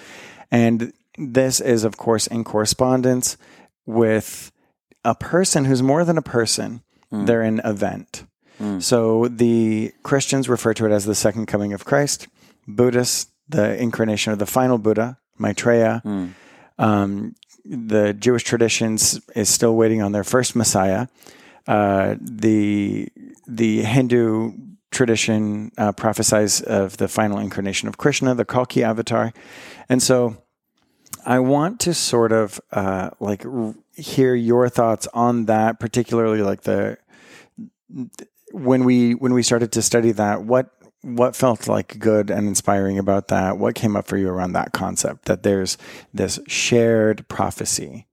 And 0.50 0.92
this 1.18 1.60
is, 1.60 1.84
of 1.84 1.96
course, 1.96 2.26
in 2.26 2.44
correspondence 2.44 3.36
with 3.84 4.52
a 5.04 5.14
person 5.14 5.64
who's 5.64 5.82
more 5.82 6.04
than 6.04 6.18
a 6.18 6.22
person. 6.22 6.82
Mm. 7.12 7.26
They're 7.26 7.42
an 7.42 7.60
event. 7.64 8.24
Mm. 8.60 8.82
So 8.82 9.28
the 9.28 9.92
Christians 10.02 10.48
refer 10.48 10.74
to 10.74 10.86
it 10.86 10.92
as 10.92 11.04
the 11.04 11.14
second 11.14 11.46
coming 11.46 11.72
of 11.72 11.84
Christ. 11.84 12.28
Buddhists, 12.66 13.30
the 13.48 13.80
incarnation 13.80 14.32
of 14.32 14.38
the 14.38 14.46
final 14.46 14.78
Buddha, 14.78 15.18
Maitreya. 15.38 16.02
Mm. 16.04 16.32
Um, 16.78 17.34
the 17.64 18.12
Jewish 18.12 18.44
traditions 18.44 19.20
is 19.34 19.48
still 19.48 19.76
waiting 19.76 20.02
on 20.02 20.12
their 20.12 20.24
first 20.24 20.56
Messiah. 20.56 21.08
Uh, 21.66 22.14
the 22.20 23.08
the 23.46 23.82
Hindu 23.82 24.52
tradition 24.92 25.72
uh, 25.76 25.92
prophesies 25.92 26.60
of 26.62 26.96
the 26.96 27.08
final 27.08 27.38
incarnation 27.38 27.88
of 27.88 27.98
Krishna, 27.98 28.34
the 28.34 28.44
Kalki 28.44 28.84
avatar, 28.84 29.32
and 29.88 30.02
so 30.02 30.36
I 31.24 31.40
want 31.40 31.80
to 31.80 31.94
sort 31.94 32.32
of 32.32 32.60
uh, 32.70 33.10
like 33.18 33.44
r- 33.44 33.74
hear 33.94 34.34
your 34.34 34.68
thoughts 34.68 35.08
on 35.12 35.46
that, 35.46 35.80
particularly 35.80 36.42
like 36.42 36.62
the 36.62 36.98
when 38.52 38.84
we 38.84 39.14
when 39.14 39.32
we 39.32 39.42
started 39.42 39.72
to 39.72 39.82
study 39.82 40.12
that. 40.12 40.42
What 40.42 40.70
what 41.02 41.36
felt 41.36 41.68
like 41.68 41.98
good 41.98 42.30
and 42.30 42.48
inspiring 42.48 42.98
about 42.98 43.28
that? 43.28 43.58
What 43.58 43.74
came 43.74 43.96
up 43.96 44.06
for 44.06 44.16
you 44.16 44.28
around 44.28 44.52
that 44.52 44.72
concept 44.72 45.26
that 45.26 45.42
there's 45.42 45.78
this 46.12 46.38
shared 46.46 47.28
prophecy? 47.28 48.06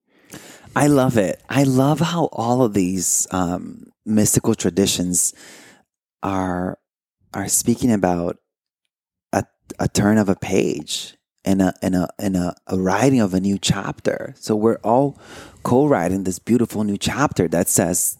I 0.76 0.88
love 0.88 1.16
it. 1.16 1.40
I 1.48 1.62
love 1.62 2.00
how 2.00 2.26
all 2.32 2.62
of 2.62 2.74
these 2.74 3.28
um, 3.30 3.86
mystical 4.04 4.54
traditions 4.54 5.34
are 6.22 6.78
are 7.32 7.48
speaking 7.48 7.92
about 7.92 8.38
a, 9.32 9.44
a 9.78 9.88
turn 9.88 10.18
of 10.18 10.28
a 10.28 10.36
page 10.36 11.16
and 11.44 11.62
a 11.62 11.74
and 11.82 11.94
a 11.94 12.08
and 12.18 12.36
a, 12.36 12.54
a 12.66 12.78
writing 12.78 13.20
of 13.20 13.34
a 13.34 13.40
new 13.40 13.58
chapter. 13.58 14.34
So 14.38 14.56
we're 14.56 14.78
all 14.82 15.18
co-writing 15.62 16.24
this 16.24 16.38
beautiful 16.38 16.84
new 16.84 16.96
chapter 16.96 17.48
that 17.48 17.68
says, 17.68 18.18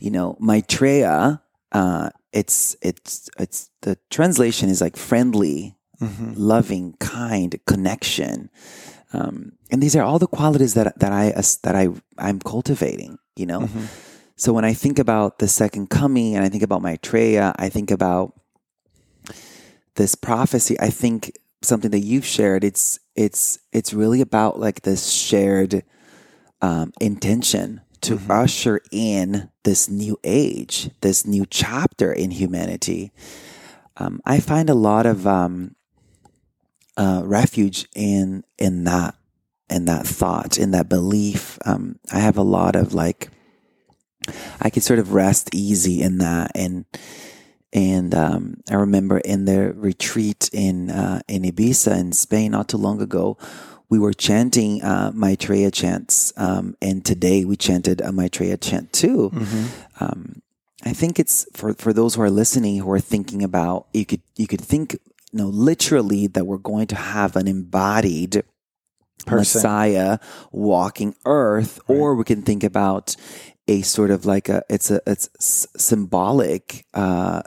you 0.00 0.10
know, 0.10 0.36
Maitreya. 0.40 1.42
Uh, 1.72 2.10
it's 2.32 2.76
it's 2.82 3.30
it's 3.38 3.70
the 3.82 3.98
translation 4.10 4.68
is 4.68 4.80
like 4.80 4.96
friendly, 4.96 5.76
mm-hmm. 6.00 6.34
loving, 6.36 6.94
kind, 7.00 7.58
connection. 7.66 8.50
Um, 9.12 9.52
and 9.70 9.82
these 9.82 9.96
are 9.96 10.02
all 10.02 10.18
the 10.18 10.26
qualities 10.26 10.74
that 10.74 10.98
that 10.98 11.12
I 11.12 11.30
that 11.62 11.74
I 11.74 11.88
I'm 12.18 12.40
cultivating. 12.40 13.18
You 13.36 13.46
know, 13.46 13.60
mm-hmm. 13.60 13.84
so 14.36 14.52
when 14.52 14.64
I 14.64 14.74
think 14.74 14.98
about 14.98 15.38
the 15.38 15.48
second 15.48 15.90
coming 15.90 16.36
and 16.36 16.44
I 16.44 16.48
think 16.48 16.62
about 16.62 16.82
Maitreya, 16.82 17.54
I 17.58 17.68
think 17.68 17.90
about 17.90 18.34
this 19.94 20.14
prophecy. 20.14 20.78
I 20.80 20.90
think 20.90 21.32
something 21.66 21.90
that 21.90 22.00
you've 22.00 22.26
shared. 22.26 22.64
It's 22.64 22.98
it's 23.14 23.58
it's 23.72 23.92
really 23.92 24.20
about 24.20 24.58
like 24.58 24.82
this 24.82 25.10
shared 25.10 25.82
um, 26.62 26.92
intention 27.00 27.80
to 28.02 28.16
mm-hmm. 28.16 28.30
usher 28.30 28.80
in 28.92 29.50
this 29.64 29.88
new 29.88 30.18
age, 30.24 30.90
this 31.00 31.26
new 31.26 31.46
chapter 31.48 32.12
in 32.12 32.30
humanity. 32.30 33.12
Um, 33.96 34.20
I 34.24 34.40
find 34.40 34.68
a 34.68 34.74
lot 34.74 35.06
of 35.06 35.26
um, 35.26 35.74
uh, 36.96 37.22
refuge 37.24 37.86
in 37.94 38.44
in 38.58 38.84
that 38.84 39.14
in 39.68 39.86
that 39.86 40.06
thought, 40.06 40.58
in 40.58 40.70
that 40.70 40.88
belief. 40.88 41.58
Um, 41.64 41.98
I 42.12 42.20
have 42.20 42.36
a 42.36 42.42
lot 42.42 42.76
of 42.76 42.94
like, 42.94 43.30
I 44.60 44.70
can 44.70 44.82
sort 44.82 44.98
of 44.98 45.12
rest 45.12 45.54
easy 45.54 46.02
in 46.02 46.18
that, 46.18 46.52
and 46.54 46.84
And 47.76 48.14
um, 48.14 48.62
I 48.70 48.74
remember 48.76 49.18
in 49.18 49.44
the 49.44 49.74
retreat 49.74 50.48
in 50.50 50.90
uh, 50.90 51.20
in 51.28 51.42
Ibiza 51.42 51.96
in 52.00 52.12
Spain 52.12 52.52
not 52.52 52.70
too 52.70 52.78
long 52.78 53.02
ago, 53.02 53.36
we 53.90 53.98
were 53.98 54.14
chanting 54.14 54.82
uh, 54.82 55.12
Maitreya 55.14 55.70
chants, 55.70 56.32
um, 56.38 56.74
and 56.80 57.04
today 57.04 57.44
we 57.44 57.54
chanted 57.54 58.00
a 58.00 58.12
Maitreya 58.12 58.56
chant 58.56 58.94
too. 58.94 59.30
Um, 60.00 60.40
I 60.84 60.94
think 60.94 61.18
it's 61.18 61.46
for 61.52 61.74
for 61.74 61.92
those 61.92 62.14
who 62.14 62.22
are 62.22 62.30
listening 62.30 62.78
who 62.78 62.90
are 62.90 63.00
thinking 63.00 63.42
about 63.42 63.88
you 63.92 64.06
could 64.06 64.22
you 64.36 64.46
could 64.46 64.62
think 64.62 64.94
you 65.32 65.38
know 65.38 65.48
literally 65.48 66.28
that 66.28 66.46
we're 66.46 66.56
going 66.56 66.86
to 66.88 66.96
have 66.96 67.36
an 67.36 67.46
embodied 67.46 68.42
Person. 69.26 69.58
Messiah 69.58 70.18
walking 70.52 71.14
earth, 71.24 71.80
or 71.88 72.14
we 72.14 72.24
can 72.24 72.42
think 72.42 72.62
about 72.62 73.16
a 73.66 73.82
sort 73.82 74.10
of 74.10 74.24
like 74.24 74.48
a 74.48 74.62
it's 74.70 74.90
a 74.90 75.00
it's 75.06 75.28
symbolic, 75.76 76.86
uh, 76.94 77.42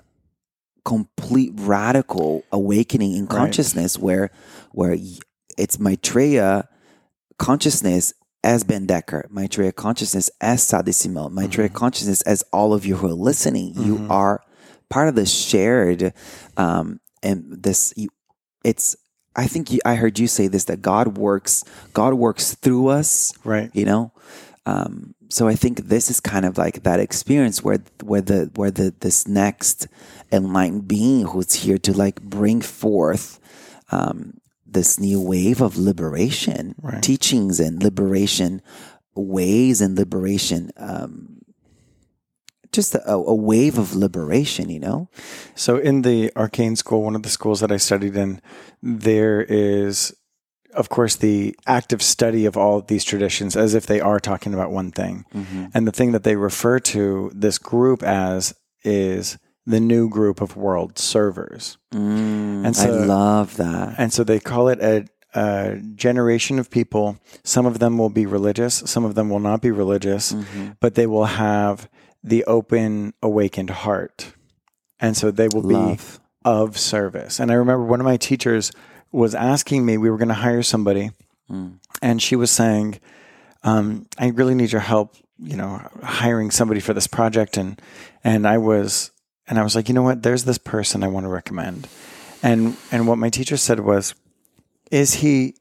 complete 0.89 1.51
radical 1.55 2.43
awakening 2.51 3.13
in 3.15 3.25
Right. 3.27 3.37
consciousness 3.39 3.97
where 3.99 4.31
where 4.71 4.95
y- 4.95 5.19
it's 5.57 5.77
Maitreya 5.79 6.67
consciousness 7.37 8.13
as 8.43 8.63
Ben 8.63 8.85
Decker, 8.85 9.27
Maitreya 9.29 9.71
consciousness 9.71 10.29
as 10.41 10.63
Sah 10.63 10.81
D'Simone, 10.81 11.33
Maitreya 11.33 11.69
consciousness 11.69 12.21
as 12.23 12.43
all 12.51 12.73
of 12.73 12.85
you 12.85 12.95
who 12.97 13.07
are 13.07 13.13
listening. 13.13 13.73
You 13.75 14.07
are 14.09 14.41
part 14.89 15.09
of 15.09 15.15
the 15.15 15.25
shared 15.25 16.13
um, 16.57 16.99
and 17.21 17.61
this. 17.63 17.93
You, 17.95 18.09
it's. 18.63 18.95
I 19.35 19.45
think 19.47 19.71
you, 19.71 19.79
I 19.85 19.95
heard 19.95 20.17
you 20.19 20.27
say 20.27 20.47
this 20.47 20.65
that 20.65 20.81
God 20.81 21.17
works. 21.17 21.63
God 21.93 22.13
works 22.15 22.55
through 22.55 22.87
us 22.87 23.31
Right. 23.45 23.69
you 23.73 23.85
know 23.85 24.11
um, 24.65 25.13
so 25.29 25.47
i 25.47 25.55
think 25.55 25.87
this 25.87 26.09
is 26.09 26.19
kind 26.19 26.45
of 26.45 26.57
like 26.57 26.83
that 26.83 26.99
experience 26.99 27.63
where 27.63 27.79
where 28.03 28.21
the 28.21 28.49
where 28.55 28.71
the 28.71 28.93
this 28.99 29.27
next 29.27 29.87
enlightened 30.31 30.87
being 30.87 31.25
who's 31.27 31.53
here 31.63 31.77
to 31.77 31.93
like 31.93 32.21
bring 32.21 32.61
forth 32.61 33.39
um, 33.91 34.37
this 34.65 34.99
new 34.99 35.19
wave 35.21 35.61
of 35.61 35.77
liberation 35.77 36.75
Right. 36.81 37.01
teachings 37.01 37.59
and 37.59 37.81
liberation 37.83 38.61
ways 39.15 39.81
and 39.81 39.97
liberation 39.97 40.71
um, 40.77 41.41
just 42.71 42.93
a, 42.93 43.11
a 43.13 43.33
wave 43.35 43.77
of 43.79 43.95
liberation 43.95 44.69
you 44.69 44.79
know 44.79 45.09
So 45.55 45.77
in 45.77 46.03
the 46.03 46.31
arcane 46.35 46.75
school, 46.75 47.03
one 47.03 47.15
of 47.15 47.23
the 47.23 47.29
schools 47.29 47.59
that 47.61 47.71
I 47.71 47.77
studied 47.77 48.15
in, 48.15 48.41
there 48.81 49.41
is, 49.41 50.15
of 50.73 50.89
course, 50.89 51.15
the 51.15 51.55
active 51.65 52.01
study 52.01 52.45
of 52.45 52.55
all 52.57 52.77
of 52.79 52.87
these 52.87 53.03
traditions 53.03 53.55
as 53.55 53.73
if 53.73 53.85
they 53.87 53.99
are 53.99 54.19
talking 54.19 54.53
about 54.53 54.71
one 54.71 54.91
thing. 54.91 55.25
And 55.73 55.87
the 55.87 55.91
thing 55.91 56.11
that 56.11 56.23
they 56.23 56.35
refer 56.35 56.79
to 56.79 57.31
this 57.33 57.57
group 57.57 58.03
as 58.03 58.53
is 58.83 59.37
the 59.65 59.79
new 59.79 60.09
group 60.09 60.41
of 60.41 60.55
world 60.55 60.97
servers. 60.97 61.77
Mm, 61.93 62.65
And 62.65 62.75
so- 62.75 62.87
i 62.87 63.05
love 63.05 63.57
that 63.57 63.95
And 63.99 64.11
so 64.13 64.23
they 64.23 64.39
call 64.39 64.67
it 64.69 64.79
a, 64.81 65.05
a 65.33 65.77
generation 65.95 66.57
of 66.59 66.69
people. 66.71 67.17
Some 67.43 67.65
of 67.65 67.79
them 67.79 67.97
will 67.97 68.09
be 68.09 68.25
religious, 68.25 68.75
some 68.85 69.05
of 69.05 69.15
them 69.15 69.29
will 69.29 69.39
not 69.39 69.61
be 69.61 69.71
religious, 69.71 70.33
but 70.79 70.95
they 70.95 71.05
will 71.07 71.25
have 71.25 71.87
the 72.23 72.43
open, 72.45 73.13
awakened 73.21 73.69
heart. 73.69 74.33
And 74.99 75.15
so 75.15 75.31
they 75.31 75.47
will 75.47 75.61
be 75.61 75.75
of 76.45 76.77
service. 76.77 77.39
And 77.39 77.51
I 77.51 77.55
remember 77.55 77.85
one 77.85 77.99
of 77.99 78.05
my 78.05 78.17
teachers 78.17 78.71
was 79.11 79.33
asking 79.35 79.85
me, 79.85 79.97
we 79.97 80.09
were 80.09 80.17
going 80.17 80.29
to 80.29 80.33
hire 80.35 80.63
somebody, 80.63 81.11
and 82.01 82.21
she 82.21 82.35
was 82.35 82.51
saying, 82.51 82.99
um, 83.63 84.05
I 84.17 84.27
really 84.27 84.55
need 84.55 84.71
your 84.71 84.81
help, 84.81 85.15
you 85.41 85.57
know, 85.57 85.81
hiring 86.03 86.51
somebody 86.51 86.79
for 86.79 86.93
this 86.93 87.07
project. 87.07 87.57
And, 87.57 87.81
and 88.23 88.47
I 88.47 88.57
was, 88.57 89.11
and 89.47 89.57
I 89.57 89.63
was 89.63 89.75
like, 89.75 89.89
you 89.89 89.95
know 89.95 90.03
what, 90.03 90.21
there's 90.21 90.43
this 90.45 90.59
person 90.59 91.03
I 91.03 91.07
want 91.07 91.25
to 91.25 91.29
recommend. 91.29 91.87
And, 92.43 92.77
and 92.91 93.07
what 93.07 93.17
my 93.17 93.29
teacher 93.29 93.57
said 93.57 93.79
was, 93.79 94.13
is 94.91 95.15
he 95.15 95.55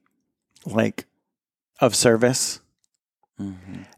like 0.66 1.06
of 1.80 1.94
service? 1.94 2.60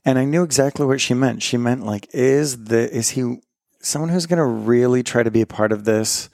And 0.05 0.19
I 0.19 0.25
knew 0.25 0.43
exactly 0.45 0.87
what 0.87 1.01
she 1.01 1.15
meant. 1.15 1.43
She 1.43 1.57
meant 1.57 1.85
like, 1.85 2.09
is 2.13 2.65
the, 2.65 2.91
is 2.95 3.11
he 3.11 3.41
someone 3.81 4.11
who's 4.11 4.27
going 4.27 4.39
to 4.39 4.45
really 4.45 5.03
try 5.03 5.23
to 5.23 5.31
be 5.31 5.41
a 5.41 5.47
part 5.47 5.73
of 5.73 5.85
this? 5.85 6.31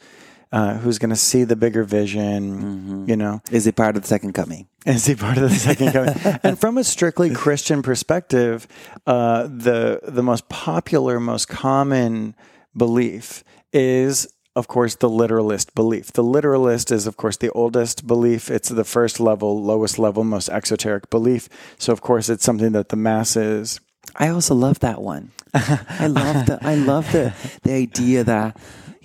Uh, 0.53 0.79
who's 0.79 0.99
going 0.99 1.11
to 1.11 1.17
see 1.17 1.43
the 1.43 1.57
bigger 1.57 1.83
vision, 1.83 3.07
you 3.09 3.17
know? 3.17 3.41
is 3.51 3.65
he 3.65 3.73
part 3.73 3.97
of 3.97 4.03
the 4.03 4.09
second 4.09 4.33
coming 4.33 4.69
Is 4.87 5.05
he 5.05 5.17
part 5.17 5.39
of 5.39 5.51
the 5.51 5.57
second 5.57 5.93
coming? 5.93 6.39
and 6.45 6.59
from 6.59 6.79
a 6.79 6.85
strictly 6.85 7.35
Christian 7.35 7.83
perspective, 7.83 8.69
uh, 9.07 9.49
the 9.49 10.01
the 10.05 10.23
most 10.23 10.49
popular, 10.49 11.19
most 11.19 11.49
common 11.49 12.37
belief 12.77 13.43
is, 13.73 14.29
of 14.55 14.69
course, 14.69 14.95
the 14.95 15.09
literalist 15.09 15.75
belief. 15.75 16.13
The 16.13 16.23
literalist 16.23 16.93
is, 16.93 17.09
of 17.09 17.17
course, 17.17 17.37
the 17.37 17.51
oldest 17.51 18.07
belief. 18.07 18.49
It's 18.49 18.69
the 18.69 18.85
first 18.85 19.19
level, 19.19 19.61
lowest 19.61 19.99
level, 19.99 20.23
most 20.23 20.49
exoteric 20.49 21.11
belief. 21.11 21.49
So, 21.79 21.93
of 21.93 22.01
course, 22.01 22.29
it's 22.29 22.45
something 22.45 22.71
that 22.73 22.91
the 22.91 22.97
masses. 22.97 23.81
I 24.15 24.29
also 24.29 24.55
love 24.55 24.79
that 24.81 25.03
one. 25.03 25.33
I 25.55 26.07
love 26.07 26.47
the 26.47 26.59
I 26.63 26.77
love 26.77 27.11
the 27.11 27.35
the 27.63 27.73
idea 27.73 28.23
that 28.25 28.57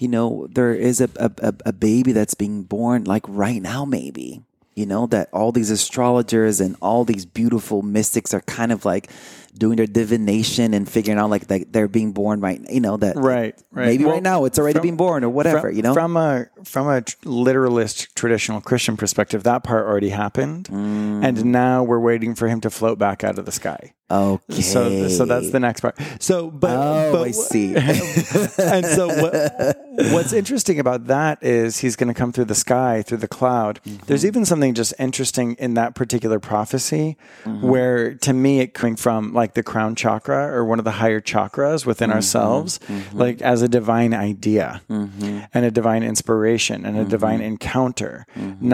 you 0.02 0.08
know 0.08 0.47
there 0.52 0.74
is 0.74 0.99
a, 0.99 1.10
a 1.18 1.54
a- 1.66 1.72
baby 1.74 2.12
that's 2.12 2.34
being 2.34 2.64
born 2.64 3.04
like 3.04 3.24
right 3.28 3.62
now 3.62 3.86
maybe 3.86 4.41
you 4.74 4.86
know 4.86 5.06
that 5.06 5.30
all 5.32 5.52
these 5.52 5.70
astrologers 5.70 6.60
and 6.60 6.76
all 6.82 7.06
these 7.06 7.26
beautiful 7.26 7.84
mystics 7.84 8.34
are 8.34 8.41
kind 8.41 8.72
of 8.72 8.84
like 8.84 9.12
doing 9.58 9.76
their 9.78 9.86
divination 9.88 10.74
and 10.74 10.89
figuring 10.89 11.20
out 11.20 11.30
like 11.30 11.47
that 11.47 11.72
they're 11.74 11.88
being 11.88 12.12
born 12.14 12.39
right 12.41 12.62
you 12.70 12.80
know 12.80 12.97
that 12.97 13.16
Right, 13.16 13.56
right. 13.72 13.86
maybe 13.86 14.06
Well, 14.06 14.14
right 14.14 14.24
now 14.24 14.45
it's 14.45 14.58
already 14.58 14.76
from- 14.80 14.82
being 14.84 14.97
born 14.97 15.24
or 15.24 15.30
whatever 15.30 15.62
from, 15.70 15.76
you 15.76 15.82
know 15.82 15.93
from 15.93 16.16
a 16.18 16.45
from 16.64 16.88
a 16.88 17.04
literalist 17.26 18.16
traditional 18.16 18.62
Christian 18.62 18.95
perspective, 18.97 19.43
that 19.43 19.64
part 19.64 19.86
already 19.88 20.10
happened, 20.10 20.68
Mm. 20.70 21.24
and 21.26 21.45
now 21.45 21.84
we're 21.84 21.99
waiting 21.99 22.36
for 22.36 22.47
him 22.47 22.62
to 22.62 22.70
float 22.70 22.97
back 22.99 23.24
out 23.24 23.38
of 23.39 23.45
the 23.45 23.52
sky. 23.52 23.93
okay 24.12 24.62
So, 24.62 25.08
so 25.08 25.26
that's 25.26 25.49
the 25.52 25.60
next 25.60 25.82
part. 25.82 25.97
So, 26.20 26.52
but, 26.52 26.72
Oh, 26.78 27.12
but 27.14 27.28
I 27.28 27.32
see. 27.32 27.76
and 28.76 28.86
so, 28.86 29.08
what, 29.08 29.78
what's 30.14 30.34
interesting 30.34 30.80
about 30.80 31.08
that 31.08 31.41
is 31.43 31.80
he's 31.80 31.95
going 31.95 32.10
to 32.10 32.14
come 32.14 32.32
through 32.32 32.45
the 32.45 32.56
sky, 32.56 33.02
through 33.02 33.18
the 33.20 33.28
cloud. 33.28 33.80
Mm-hmm. 33.86 34.04
There's 34.08 34.26
even 34.26 34.43
something 34.45 34.74
just 34.74 34.93
interesting 34.99 35.56
in 35.60 35.74
that 35.76 35.95
particular 35.95 36.39
prophecy, 36.39 37.18
Mm-hmm. 37.45 37.68
where 37.68 38.14
to 38.16 38.34
me 38.34 38.60
it 38.60 38.74
coming 38.74 38.95
from 38.97 39.34
like 39.42 39.54
the 39.60 39.64
crown 39.72 39.96
chakra 39.96 40.42
or 40.56 40.62
one 40.72 40.80
of 40.82 40.86
the 40.86 40.98
higher 41.04 41.22
chakras 41.34 41.86
within 41.86 42.10
Mm-hmm. 42.10 42.16
ourselves, 42.18 42.80
like 43.24 43.42
as 43.42 43.60
a 43.62 43.70
divine 43.80 44.14
idea 44.30 44.68
and 44.89 45.64
a 45.72 45.72
divine 45.72 46.04
inspiration 46.04 46.86
and 46.88 46.96
a 46.98 47.06
divine 47.16 47.42
encounter, 47.52 48.26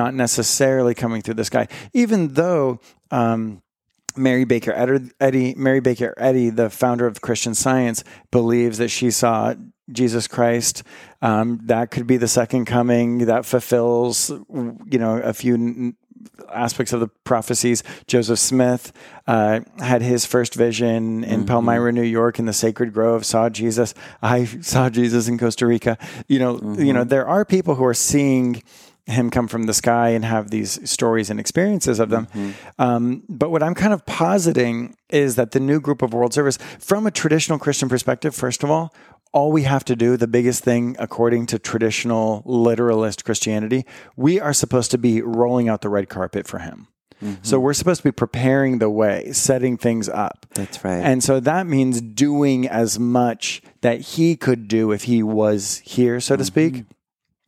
not 0.01 0.11
necessarily 0.13 0.93
coming 1.03 1.22
through 1.24 1.36
the 1.41 1.45
sky, 1.45 1.68
even 1.93 2.20
though. 2.39 2.80
Um, 3.11 3.61
Mary 4.20 4.45
Baker 4.45 4.74
Eddy, 5.20 5.53
Mary 5.55 5.80
Baker 5.80 6.11
Eddy, 6.18 6.49
the 6.49 6.72
founder 6.72 7.05
of 7.05 7.22
Christian 7.22 7.53
Science, 7.53 8.03
believes 8.32 8.80
that 8.80 8.89
she 8.89 9.11
saw 9.11 9.53
Jesus 9.91 10.28
Christ. 10.28 10.82
Um, 11.22 11.59
that 11.65 11.91
could 11.91 12.07
be 12.07 12.18
the 12.18 12.28
second 12.28 12.65
coming. 12.65 13.28
That 13.28 13.45
fulfills, 13.45 14.32
you 14.32 14.97
know, 15.03 15.18
a 15.22 15.34
few 15.34 15.93
aspects 16.53 16.93
of 16.93 16.99
the 16.99 17.07
prophecies. 17.07 17.84
Joseph 18.07 18.39
Smith 18.39 18.91
uh, 19.28 19.61
had 19.80 20.01
his 20.01 20.25
first 20.25 20.55
vision 20.55 21.23
in 21.23 21.45
Palmyra, 21.45 21.91
New 21.91 22.01
York, 22.01 22.39
in 22.39 22.45
the 22.45 22.53
Sacred 22.53 22.93
Grove. 22.93 23.25
Saw 23.25 23.49
Jesus. 23.49 23.93
I 24.21 24.45
saw 24.45 24.89
Jesus 24.89 25.28
in 25.28 25.38
Costa 25.38 25.65
Rica. 25.65 25.97
You 26.28 26.39
know, 26.39 26.75
you 26.78 26.93
know, 26.93 27.03
there 27.03 27.28
are 27.28 27.45
people 27.45 27.75
who 27.75 27.86
are 27.86 27.93
seeing 27.93 28.63
him 29.05 29.30
come 29.30 29.47
from 29.47 29.63
the 29.63 29.73
sky 29.73 30.09
and 30.09 30.25
have 30.25 30.49
these 30.49 30.89
stories 30.89 31.30
and 31.30 31.39
experiences 31.39 31.99
of 31.99 32.09
them. 32.09 32.28
Um, 32.78 33.23
but 33.30 33.51
what 33.51 33.63
I'm 33.63 33.73
kind 33.73 33.93
of 33.93 34.05
positing 34.05 34.97
is 35.09 35.38
that 35.38 35.51
the 35.51 35.61
new 35.61 35.80
group 35.80 36.01
of 36.01 36.13
world 36.13 36.34
service, 36.34 36.57
from 36.80 37.07
a 37.07 37.11
traditional 37.11 37.57
Christian 37.57 37.88
perspective, 37.88 38.36
first 38.36 38.63
of 38.63 38.69
all, 38.69 38.93
all 39.34 39.51
we 39.51 39.63
have 39.63 39.86
to 39.86 39.95
do, 39.95 40.17
the 40.17 40.28
biggest 40.28 40.63
thing 40.63 40.95
according 40.99 41.47
to 41.47 41.59
traditional 41.59 42.41
literalist 42.45 43.25
Christianity, 43.25 43.86
we 44.15 44.39
are 44.39 44.53
supposed 44.53 44.91
to 44.91 44.97
be 44.97 45.21
rolling 45.21 45.69
out 45.69 45.82
the 45.82 45.89
red 45.89 46.09
carpet 46.09 46.47
for 46.47 46.59
him. 46.59 46.88
So 47.19 47.28
mm-hmm. 47.28 47.63
we're 47.63 47.73
supposed 47.73 48.01
to 48.01 48.07
be 48.07 48.11
preparing 48.11 48.78
the 48.78 48.91
way, 48.91 49.32
setting 49.32 49.75
things 49.75 50.07
up. 50.07 50.45
That's 50.53 50.84
right. 50.86 50.99
And 50.99 51.23
so 51.23 51.39
that 51.39 51.65
means 51.65 51.99
doing 51.99 52.67
as 52.67 52.99
much 52.99 53.63
that 53.82 54.01
he 54.01 54.36
could 54.36 54.67
do 54.67 54.91
if 54.91 55.03
he 55.03 55.23
was 55.23 55.82
here, 55.84 56.19
so 56.19 56.36
to 56.36 56.43
mm-hmm. 56.43 56.47
speak. 56.47 56.86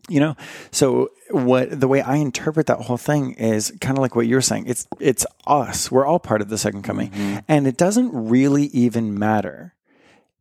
You 0.09 0.21
know? 0.21 0.35
So 0.71 1.11
what 1.29 1.79
the 1.79 1.87
way 1.87 2.01
i 2.01 2.15
interpret 2.15 2.65
that 2.65 2.79
whole 2.79 2.97
thing 2.97 3.33
is 3.33 3.71
kind 3.79 3.95
of 3.95 4.01
like 4.01 4.15
what 4.15 4.25
you're 4.25 4.41
saying. 4.41 4.65
It's 4.65 4.87
it's 4.99 5.23
us. 5.45 5.91
We're 5.91 6.05
all 6.05 6.19
part 6.19 6.41
of 6.41 6.49
the 6.49 6.57
second 6.57 6.81
coming. 6.81 7.11
Mm-hmm. 7.11 7.37
And 7.47 7.67
it 7.67 7.77
doesn't 7.77 8.09
really 8.11 8.65
even 8.67 9.19
matter 9.19 9.75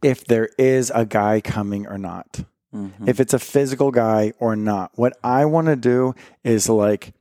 if 0.02 0.24
there 0.24 0.50
is 0.58 0.92
a 0.94 1.04
guy 1.04 1.40
coming 1.40 1.86
or 1.86 1.98
not. 1.98 2.44
Mm-hmm. 2.74 3.08
If 3.08 3.20
it's 3.20 3.34
a 3.34 3.38
physical 3.38 3.90
guy 3.90 4.32
or 4.38 4.54
not. 4.54 4.92
What 4.94 5.16
i 5.24 5.44
want 5.44 5.68
to 5.68 5.76
do 5.76 6.14
is 6.44 6.68
like 6.68 7.14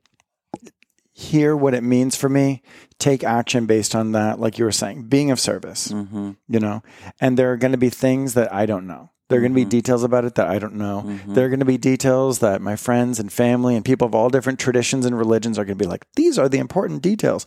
hear 1.13 1.55
what 1.55 1.73
it 1.73 1.83
means 1.83 2.15
for 2.15 2.29
me 2.29 2.61
take 2.99 3.23
action 3.23 3.65
based 3.65 3.95
on 3.95 4.11
that 4.11 4.39
like 4.39 4.59
you 4.59 4.65
were 4.65 4.71
saying 4.71 5.03
being 5.03 5.31
of 5.31 5.39
service 5.39 5.87
mm-hmm. 5.87 6.31
you 6.47 6.59
know? 6.59 6.83
And 7.21 7.37
there 7.37 7.51
are 7.51 7.57
going 7.57 7.71
to 7.71 7.77
be 7.77 7.89
things 7.89 8.33
that 8.33 8.53
i 8.53 8.65
don't 8.65 8.85
know. 8.85 9.09
There 9.29 9.39
are 9.39 9.41
going 9.41 9.51
to 9.51 9.55
be 9.55 9.63
mm-hmm. 9.63 9.69
details 9.69 10.03
about 10.03 10.23
it 10.23 10.35
that 10.35 10.47
I 10.47 10.57
don't 10.57 10.75
know. 10.75 11.19
There 11.27 11.45
are 11.45 11.49
going 11.49 11.59
to 11.59 11.65
be 11.65 11.77
details 11.77 12.39
that 12.39 12.61
my 12.61 12.77
friends 12.77 13.19
and 13.19 13.31
family 13.31 13.75
and 13.75 13.83
people 13.83 14.07
of 14.07 14.15
all 14.15 14.29
different 14.29 14.57
traditions 14.57 15.05
and 15.05 15.17
religions 15.17 15.59
are 15.59 15.65
going 15.65 15.77
to 15.77 15.83
be 15.83 15.89
like, 15.89 16.05
these 16.15 16.39
are 16.39 16.47
the 16.47 16.59
important 16.59 17.01
details. 17.01 17.45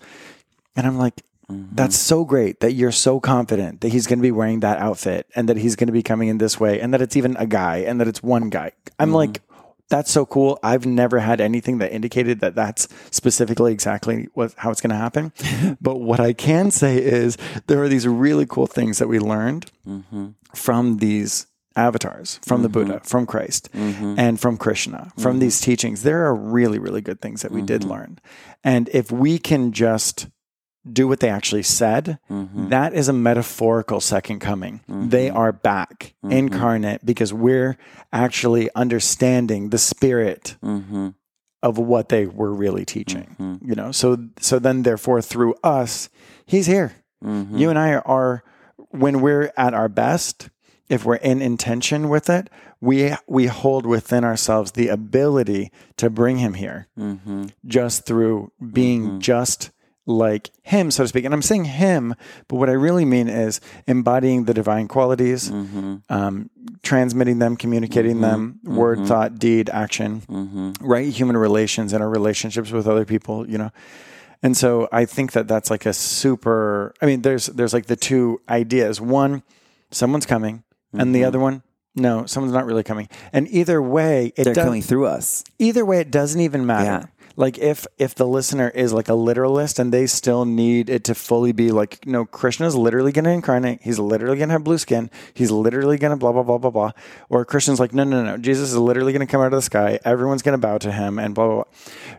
And 0.77 0.87
I'm 0.87 0.99
like, 0.99 1.23
Mm-hmm. 1.51 1.75
that's 1.75 1.97
so 1.99 2.25
great 2.25 2.61
that 2.61 2.73
you're 2.73 2.93
so 2.93 3.21
confident 3.21 3.81
that 3.81 3.89
he's 3.93 4.07
going 4.07 4.19
to 4.19 4.23
be 4.23 4.31
wearing 4.31 4.61
that 4.61 4.79
outfit 4.79 5.27
and 5.35 5.49
that 5.49 5.57
he's 5.57 5.77
going 5.77 5.89
to 5.89 5.93
be 5.93 6.03
coming 6.03 6.29
in 6.29 6.39
this 6.39 6.61
way 6.61 6.81
and 6.81 6.95
that 6.95 7.03
it's 7.03 7.17
even 7.17 7.37
a 7.37 7.47
guy 7.47 7.79
and 7.79 8.01
that 8.01 8.09
it's 8.09 8.23
one 8.23 8.51
guy. 8.51 8.73
I'm 8.99 9.09
mm-hmm. 9.09 9.17
like, 9.17 9.43
that's 9.89 10.11
so 10.11 10.25
cool. 10.25 10.59
I've 10.63 10.87
never 10.87 11.19
had 11.19 11.41
anything 11.41 11.79
that 11.79 11.93
indicated 11.93 12.41
that 12.41 12.55
that's 12.55 12.89
specifically 13.11 13.73
exactly 13.73 14.29
what, 14.35 14.55
how 14.57 14.71
it's 14.71 14.81
going 14.81 14.91
to 14.91 14.97
happen. 14.97 15.33
but 15.81 16.01
what 16.01 16.21
I 16.21 16.33
can 16.33 16.71
say 16.71 16.97
is 16.97 17.37
there 17.67 17.83
are 17.83 17.89
these 17.89 18.07
really 18.07 18.47
cool 18.47 18.67
things 18.67 18.99
that 18.99 19.09
we 19.09 19.19
learned 19.19 19.71
mm-hmm. 19.87 20.29
from 20.55 20.99
these 20.99 21.47
avatars, 21.77 22.41
from 22.43 22.63
the 22.63 22.69
Buddha, 22.69 23.01
from 23.05 23.27
Christ, 23.27 23.69
and 23.73 24.41
from 24.41 24.57
Krishna, 24.57 25.13
from 25.19 25.39
these 25.39 25.61
teachings. 25.61 26.03
There 26.03 26.27
are 26.27 26.35
really, 26.35 26.79
really 26.79 27.01
good 27.01 27.21
things 27.21 27.43
that 27.43 27.53
we 27.53 27.63
did 27.63 27.85
learn. 27.85 28.19
And 28.65 28.89
if 28.93 29.11
we 29.13 29.39
can 29.39 29.73
just 29.73 30.29
do 30.91 31.07
what 31.07 31.21
they 31.21 31.29
actually 31.29 31.63
said, 31.63 32.19
mm-hmm. 32.31 32.69
that 32.69 32.95
is 32.95 33.09
a 33.09 33.13
metaphorical 33.13 34.01
second 34.01 34.41
coming. 34.41 34.81
Mm-hmm. 34.89 35.09
They 35.11 35.31
are 35.31 35.53
back 35.53 36.15
mm-hmm. 36.25 36.33
incarnate 36.33 37.05
because 37.05 37.33
we're 37.33 37.77
actually 38.13 38.71
understanding 38.75 39.71
the 39.71 39.79
spirit 39.79 40.57
of 41.63 41.79
what 41.79 42.09
they 42.09 42.27
were 42.27 42.53
really 42.53 42.85
teaching. 42.85 43.59
You 43.63 43.75
know, 43.75 43.93
so 43.93 44.29
so 44.39 44.59
then 44.59 44.83
therefore 44.83 45.21
through 45.21 45.55
us, 45.63 46.09
he's 46.47 46.67
here. 46.67 46.95
You 47.23 47.69
and 47.69 47.79
I 47.79 47.97
are 47.97 48.43
when 48.89 49.21
we're 49.21 49.53
at 49.57 49.75
our 49.75 49.89
best, 49.91 50.49
if 50.89 51.05
we're 51.05 51.17
in 51.17 51.43
intention 51.43 52.09
with 52.09 52.31
it, 52.31 52.49
we 52.81 53.15
we 53.27 53.47
hold 53.47 53.85
within 53.85 54.25
ourselves 54.25 54.73
the 54.73 54.89
ability 54.89 55.71
to 55.99 56.09
bring 56.09 56.39
him 56.39 56.55
here. 56.55 56.89
Just 57.67 58.07
through 58.07 58.53
being 58.73 59.21
just 59.21 59.71
like 60.07 60.51
him, 60.63 60.91
so 60.91 61.05
to 61.05 61.09
speak. 61.09 61.25
And 61.25 61.35
I'm 61.35 61.43
saying 61.43 61.65
him, 61.65 62.15
but 62.49 62.57
what 62.57 62.69
I 62.69 62.73
really 62.73 63.05
mean 63.05 63.29
is 63.29 63.61
embodying 63.87 64.45
the 64.45 64.55
divine 64.55 64.89
qualities, 64.89 65.51
mm-hmm. 65.51 65.97
um, 66.09 66.51
transmitting 66.83 67.39
them, 67.39 67.57
communicating 67.57 68.15
mm-hmm. 68.15 68.23
them, 68.23 68.61
word, 68.65 68.99
mm-hmm. 68.99 69.07
thought, 69.07 69.39
deed, 69.39 69.71
action, 69.71 70.23
right? 70.81 71.13
Human 71.13 71.37
relations 71.37 71.93
and 71.93 72.03
our 72.03 72.11
relationships 72.11 72.71
with 72.71 72.87
other 72.87 73.05
people, 73.05 73.49
you 73.49 73.59
know. 73.59 73.71
And 74.43 74.57
so 74.57 74.89
I 74.91 75.05
think 75.05 75.33
that 75.33 75.47
that's 75.47 75.71
like 75.71 75.85
a 75.85 75.93
super. 75.93 76.95
I 77.03 77.07
mean, 77.07 77.23
there's 77.23 77.47
there's 77.47 77.75
like 77.75 77.87
the 77.87 77.97
two 77.97 78.41
ideas. 78.49 79.01
One, 79.01 79.43
someone's 79.91 80.25
coming, 80.25 80.65
and 80.95 81.15
the 81.15 81.25
other 81.25 81.39
one, 81.39 81.63
no, 81.95 82.25
someone's 82.25 82.55
not 82.55 82.65
really 82.65 82.83
coming. 82.83 83.09
And 83.33 83.49
either 83.49 83.83
way, 83.83 84.33
it 84.37 84.45
They're 84.45 84.55
does, 84.55 84.65
coming 84.65 84.83
through 84.83 85.07
us. 85.07 85.45
either 85.59 85.85
way 85.85 86.01
it 86.01 86.11
doesn't 86.11 86.41
even 86.41 86.65
matter 86.65 87.07
Yeah. 87.07 87.20
Like 87.37 87.59
if 87.59 87.87
if 87.99 88.15
the 88.15 88.27
listener 88.27 88.69
is 88.69 88.93
like 88.93 89.09
a 89.09 89.15
literalist 89.15 89.79
and 89.79 89.93
they 89.93 90.07
still 90.07 90.45
need 90.45 90.91
it 90.91 91.05
to 91.05 91.15
fully 91.15 91.53
be 91.53 91.71
like 91.71 92.07
no 92.07 92.25
krishna's 92.25 92.75
literally 92.75 93.13
going 93.13 93.25
to 93.25 93.31
incarnate 93.31 93.81
he's 93.83 93.99
literally 93.99 94.37
going 94.37 94.49
to 94.49 94.53
have 94.53 94.65
blue 94.65 94.79
skin 94.79 95.11
he's 95.35 95.51
literally 95.51 95.99
going 95.99 96.11
to 96.11 96.17
blah 96.17 96.33
blah 96.33 96.43
blah 96.43 96.59
blah 96.59 96.71
blah. 96.71 96.91
Or 97.29 97.45
christian's 97.45 97.81
like 97.81 97.93
no 97.93 98.05
no 98.05 98.23
no 98.23 98.37
jesus 98.37 98.71
is 98.71 98.77
literally 98.77 99.13
going 99.13 99.27
to 99.27 99.31
come 99.31 99.41
out 99.41 99.47
of 99.47 99.59
the 99.59 99.63
sky 99.63 99.99
everyone's 100.05 100.43
going 100.43 100.59
to 100.59 100.67
bow 100.67 100.79
to 100.79 100.93
him 100.93 101.19
and 101.19 101.35
blah 101.35 101.47
blah 101.47 101.65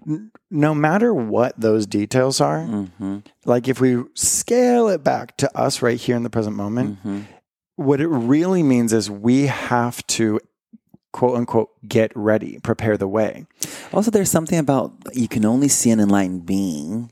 blah. 0.05 0.17
No 0.49 0.75
matter 0.75 1.13
what 1.13 1.59
those 1.59 1.85
details 1.85 2.41
are 2.41 2.59
mm-hmm. 2.59 3.19
like 3.45 3.67
if 3.67 3.79
we 3.79 4.03
scale 4.15 4.87
it 4.87 5.03
back 5.03 5.37
to 5.37 5.57
us 5.57 5.81
right 5.81 5.99
here 5.99 6.15
in 6.15 6.23
the 6.23 6.29
present 6.29 6.55
moment 6.55 6.99
mm-hmm. 6.99 7.21
what 7.75 8.01
it 8.01 8.07
really 8.07 8.63
means 8.63 8.93
is 8.93 9.09
we 9.09 9.47
have 9.47 10.05
to 10.07 10.39
quote 11.11 11.37
unquote 11.37 11.69
get 11.87 12.11
ready 12.15 12.59
prepare 12.59 12.97
the 12.97 13.07
way 13.07 13.45
Also, 13.93 14.11
there's 14.11 14.31
something 14.31 14.57
about 14.59 14.93
you 15.13 15.27
can 15.27 15.45
only 15.45 15.67
see 15.67 15.91
an 15.91 15.99
enlightened 15.99 16.45
being. 16.45 17.11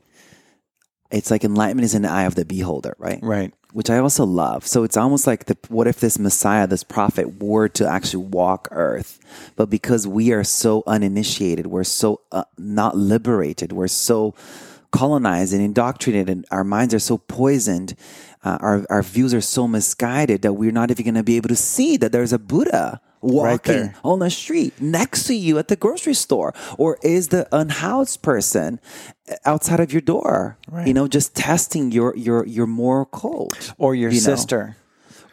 It's 1.10 1.30
like 1.30 1.44
enlightenment 1.44 1.84
is 1.84 1.94
in 1.94 2.02
the 2.02 2.10
eye 2.10 2.24
of 2.24 2.36
the 2.36 2.44
beholder, 2.44 2.94
right? 2.98 3.18
right 3.20 3.52
Which 3.72 3.90
I 3.90 3.98
also 3.98 4.24
love. 4.24 4.66
So 4.66 4.84
it's 4.84 4.96
almost 4.96 5.26
like 5.26 5.46
the 5.46 5.56
what 5.68 5.86
if 5.86 6.00
this 6.00 6.18
Messiah, 6.18 6.66
this 6.66 6.84
prophet, 6.84 7.42
were 7.42 7.68
to 7.70 7.86
actually 7.86 8.24
walk 8.26 8.68
Earth, 8.70 9.18
but 9.56 9.68
because 9.68 10.06
we 10.06 10.32
are 10.32 10.44
so 10.44 10.82
uninitiated, 10.86 11.66
we're 11.66 11.84
so 11.84 12.20
uh, 12.32 12.44
not 12.56 12.96
liberated, 12.96 13.72
we're 13.72 13.88
so 13.88 14.34
colonized 14.92 15.52
and 15.52 15.62
indoctrinated, 15.62 16.30
and 16.30 16.46
our 16.50 16.64
minds 16.64 16.94
are 16.94 17.00
so 17.00 17.18
poisoned. 17.18 17.94
Uh, 18.42 18.58
our 18.60 18.86
our 18.88 19.02
views 19.02 19.34
are 19.34 19.40
so 19.42 19.68
misguided 19.68 20.42
that 20.42 20.54
we're 20.54 20.72
not 20.72 20.90
even 20.90 21.04
going 21.04 21.14
to 21.14 21.22
be 21.22 21.36
able 21.36 21.48
to 21.48 21.56
see 21.56 21.96
that 21.96 22.12
there's 22.12 22.32
a 22.32 22.38
Buddha 22.38 23.00
walking 23.22 23.74
there. 23.74 23.94
on 24.04 24.18
the 24.20 24.30
street 24.30 24.80
next 24.80 25.26
to 25.26 25.34
you 25.34 25.58
at 25.58 25.68
the 25.68 25.76
grocery 25.76 26.14
store 26.14 26.54
or 26.78 26.98
is 27.02 27.28
the 27.28 27.46
unhoused 27.52 28.22
person 28.22 28.80
outside 29.44 29.80
of 29.80 29.92
your 29.92 30.00
door 30.00 30.56
Right. 30.70 30.86
you 30.86 30.94
know 30.94 31.06
just 31.06 31.34
testing 31.36 31.92
your 31.92 32.16
your 32.16 32.46
your 32.46 32.66
moral 32.66 33.04
code 33.06 33.52
or 33.78 33.94
your 33.94 34.10
you 34.10 34.20
know? 34.20 34.24
sister 34.36 34.76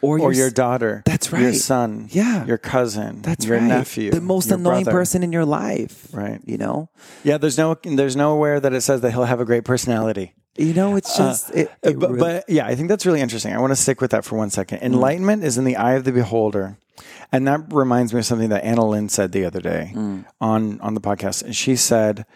or, 0.00 0.20
or 0.20 0.32
your, 0.32 0.32
your 0.44 0.50
daughter 0.50 1.02
That's 1.06 1.32
right. 1.32 1.42
your 1.42 1.52
son 1.54 2.08
Yeah. 2.10 2.44
your 2.44 2.58
cousin 2.58 3.22
that's 3.22 3.44
your 3.46 3.58
right 3.58 3.66
nephew 3.66 4.10
the 4.10 4.20
most 4.20 4.50
annoying 4.50 4.84
brother. 4.84 4.98
person 4.98 5.22
in 5.22 5.32
your 5.32 5.44
life 5.46 6.08
Right. 6.12 6.40
you 6.44 6.58
know 6.58 6.90
yeah 7.24 7.38
there's 7.38 7.58
no 7.58 7.76
there's 7.82 8.14
nowhere 8.16 8.60
that 8.60 8.72
it 8.72 8.82
says 8.82 9.00
that 9.00 9.10
he'll 9.12 9.24
have 9.24 9.40
a 9.40 9.44
great 9.46 9.64
personality 9.64 10.34
you 10.58 10.74
know 10.74 10.96
it's 10.96 11.18
uh, 11.18 11.28
just 11.28 11.50
it, 11.54 11.68
uh, 11.68 11.70
it 11.82 11.96
Uh, 11.96 11.98
but, 11.98 12.10
really- 12.10 12.20
but 12.20 12.44
yeah, 12.48 12.66
I 12.66 12.74
think 12.74 12.88
that's 12.88 13.06
really 13.06 13.20
interesting. 13.20 13.54
I 13.54 13.58
want 13.58 13.70
to 13.70 13.76
stick 13.76 14.00
with 14.00 14.10
that 14.10 14.24
for 14.24 14.36
one 14.36 14.50
second. 14.50 14.80
Mm. 14.80 14.86
Enlightenment 14.86 15.44
is 15.44 15.56
in 15.56 15.64
the 15.64 15.76
eye 15.76 15.92
of 15.92 16.04
the 16.04 16.12
beholder, 16.12 16.76
and 17.32 17.46
that 17.46 17.72
reminds 17.72 18.12
me 18.12 18.20
of 18.20 18.26
something 18.26 18.48
that 18.50 18.64
Anna 18.64 18.86
Lynn 18.86 19.08
said 19.08 19.32
the 19.32 19.44
other 19.44 19.60
day 19.60 19.92
mm. 19.94 20.24
on 20.40 20.80
on 20.80 20.94
the 20.94 21.00
podcast. 21.00 21.42
And 21.42 21.54
she 21.54 21.76
said, 21.76 22.26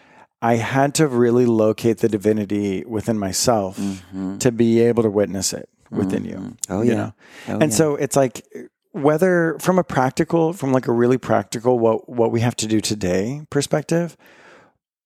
"I 0.41 0.55
had 0.55 0.95
to 0.95 1.07
really 1.07 1.45
locate 1.45 1.99
the 1.99 2.09
divinity 2.09 2.83
within 2.85 3.19
myself 3.19 3.77
mm-hmm. 3.77 4.37
to 4.37 4.51
be 4.51 4.79
able 4.79 5.03
to 5.03 5.09
witness 5.09 5.53
it 5.53 5.69
within 5.91 6.25
you." 6.25 6.35
Mm-hmm. 6.35 6.73
Oh, 6.73 6.81
you 6.81 6.91
yeah. 6.91 6.97
know? 6.97 7.13
Oh, 7.49 7.53
and 7.59 7.71
yeah. 7.71 7.77
so 7.77 7.95
it's 7.95 8.15
like 8.15 8.45
whether 8.93 9.57
from 9.59 9.79
a 9.79 9.83
practical, 9.83 10.53
from 10.53 10.71
like 10.71 10.87
a 10.87 10.91
really 10.93 11.17
practical, 11.17 11.77
what 11.77 12.07
what 12.07 12.31
we 12.31 12.41
have 12.41 12.55
to 12.57 12.67
do 12.67 12.79
today 12.79 13.45
perspective. 13.49 14.15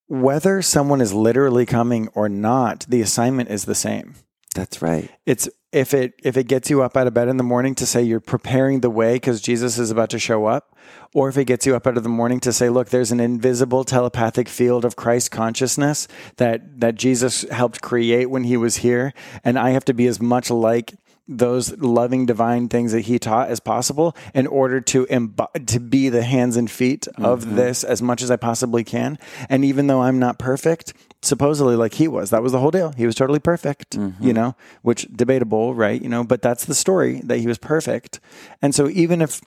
Whether 0.08 0.62
someone 0.62 1.01
is 1.01 1.14
literally 1.14 1.66
coming 1.66 2.08
or 2.10 2.30
not, 2.30 2.86
the 2.88 3.01
assignment 3.01 3.49
is 3.49 3.66
the 3.66 3.76
same. 3.76 4.16
That's 4.55 4.82
right. 4.82 5.10
It's 5.26 5.49
if 5.72 5.93
it 5.93 6.14
if 6.24 6.38
it 6.38 6.47
gets 6.47 6.70
you 6.70 6.82
up 6.82 6.95
out 6.95 7.08
of 7.08 7.14
bed 7.14 7.28
in 7.28 7.38
the 7.38 7.43
morning 7.43 7.76
to 7.76 7.86
say 7.86 8.01
you're 8.01 8.20
preparing 8.20 8.80
the 8.80 8.89
way 8.89 9.16
because 9.16 9.41
Jesus 9.41 9.78
is 9.78 9.91
about 9.91 10.10
to 10.12 10.20
show 10.20 10.45
up, 10.45 10.76
or 11.14 11.30
if 11.30 11.38
it 11.38 11.45
gets 11.45 11.66
you 11.66 11.76
up 11.76 11.86
out 11.86 11.97
of 11.97 12.03
the 12.03 12.10
morning 12.10 12.39
to 12.39 12.53
say, 12.53 12.70
look, 12.70 12.89
there's 12.89 13.12
an 13.12 13.20
invisible 13.20 13.84
telepathic 13.84 14.47
field 14.47 14.86
of 14.86 14.95
Christ 14.95 15.30
consciousness 15.30 16.08
that 16.38 16.80
that 16.80 16.95
Jesus 16.95 17.41
helped 17.51 17.82
create 17.82 18.30
when 18.30 18.45
he 18.45 18.58
was 18.58 18.78
here, 18.78 19.14
and 19.43 19.60
I 19.60 19.72
have 19.72 19.86
to 19.86 19.93
be 19.93 20.08
as 20.08 20.22
much 20.22 20.49
like 20.49 20.95
those 21.28 21.78
loving 21.78 22.25
divine 22.25 22.69
things 22.69 22.93
that 22.93 23.01
he 23.01 23.19
taught 23.19 23.49
as 23.49 23.59
possible 23.59 24.15
in 24.34 24.47
order 24.47 24.80
to 24.80 25.05
emb- 25.07 25.65
to 25.65 25.80
be 25.80 26.09
the 26.09 26.23
hands 26.23 26.55
and 26.55 26.71
feet 26.71 27.07
of 27.17 27.41
mm-hmm. 27.41 27.55
this 27.55 27.84
as 27.84 28.01
much 28.01 28.21
as 28.21 28.32
I 28.32 28.38
possibly 28.38 28.84
can. 28.84 29.19
And 29.49 29.65
even 29.65 29.88
though 29.88 30.01
I'm 30.01 30.19
not 30.19 30.39
perfect, 30.39 30.93
supposedly 31.21 31.75
like 31.75 31.95
he 31.95 32.07
was, 32.07 32.30
that 32.30 32.43
was 32.43 32.53
the 32.53 32.59
whole 32.59 32.71
deal. 32.71 32.93
He 32.93 33.05
was 33.05 33.15
totally 33.15 33.39
perfect, 33.39 33.97
mm-hmm. 33.97 34.23
you 34.23 34.34
know, 34.34 34.55
which 34.84 35.07
debatable, 35.13 35.75
right? 35.75 36.01
You 36.01 36.09
know, 36.09 36.23
but 36.23 36.41
that's 36.41 36.65
the 36.65 36.75
story 36.75 37.21
that 37.25 37.39
he 37.39 37.47
was 37.47 37.57
perfect. 37.57 38.19
And 38.61 38.73
so 38.73 38.88
even 38.89 39.21
if 39.21 39.41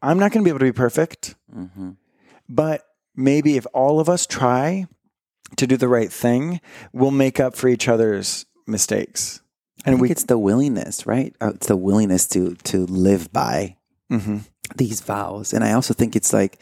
I'm 0.00 0.18
not 0.18 0.30
going 0.32 0.42
to 0.42 0.44
be 0.44 0.50
able 0.50 0.60
to 0.60 0.66
be 0.66 0.72
perfect, 0.72 1.34
mm-hmm. 1.54 1.90
but 2.48 2.82
maybe 3.16 3.56
if 3.56 3.66
all 3.74 3.98
of 3.98 4.08
us 4.08 4.26
try 4.26 4.86
to 5.56 5.66
do 5.66 5.76
the 5.76 5.88
right 5.88 6.12
thing, 6.12 6.60
we'll 6.92 7.10
make 7.10 7.40
up 7.40 7.56
for 7.56 7.68
each 7.68 7.88
other's 7.88 8.46
mistakes. 8.66 9.40
And 9.84 9.94
think 9.96 10.02
we 10.02 10.10
it's 10.10 10.24
the 10.24 10.38
willingness, 10.38 11.06
right? 11.06 11.34
Uh, 11.40 11.52
It's 11.54 11.66
the 11.66 11.76
willingness 11.76 12.26
to 12.28 12.54
to 12.64 12.86
live 12.86 13.32
by 13.32 13.76
Mm-hmm. 14.12 14.38
these 14.76 15.00
vows. 15.00 15.52
And 15.54 15.64
I 15.64 15.72
also 15.72 15.94
think 15.94 16.14
it's 16.16 16.32
like 16.32 16.58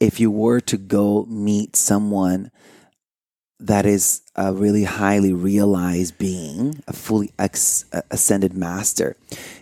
if 0.00 0.18
you 0.20 0.30
were 0.30 0.60
to 0.60 0.76
go 0.78 1.26
meet 1.28 1.76
someone 1.76 2.50
that 3.60 3.86
is 3.86 4.22
a 4.36 4.52
really 4.52 4.84
highly 4.84 5.32
realized 5.32 6.16
being, 6.16 6.82
a 6.86 6.92
fully 6.92 7.32
ex- 7.38 7.84
ascended 8.10 8.54
master, 8.54 9.16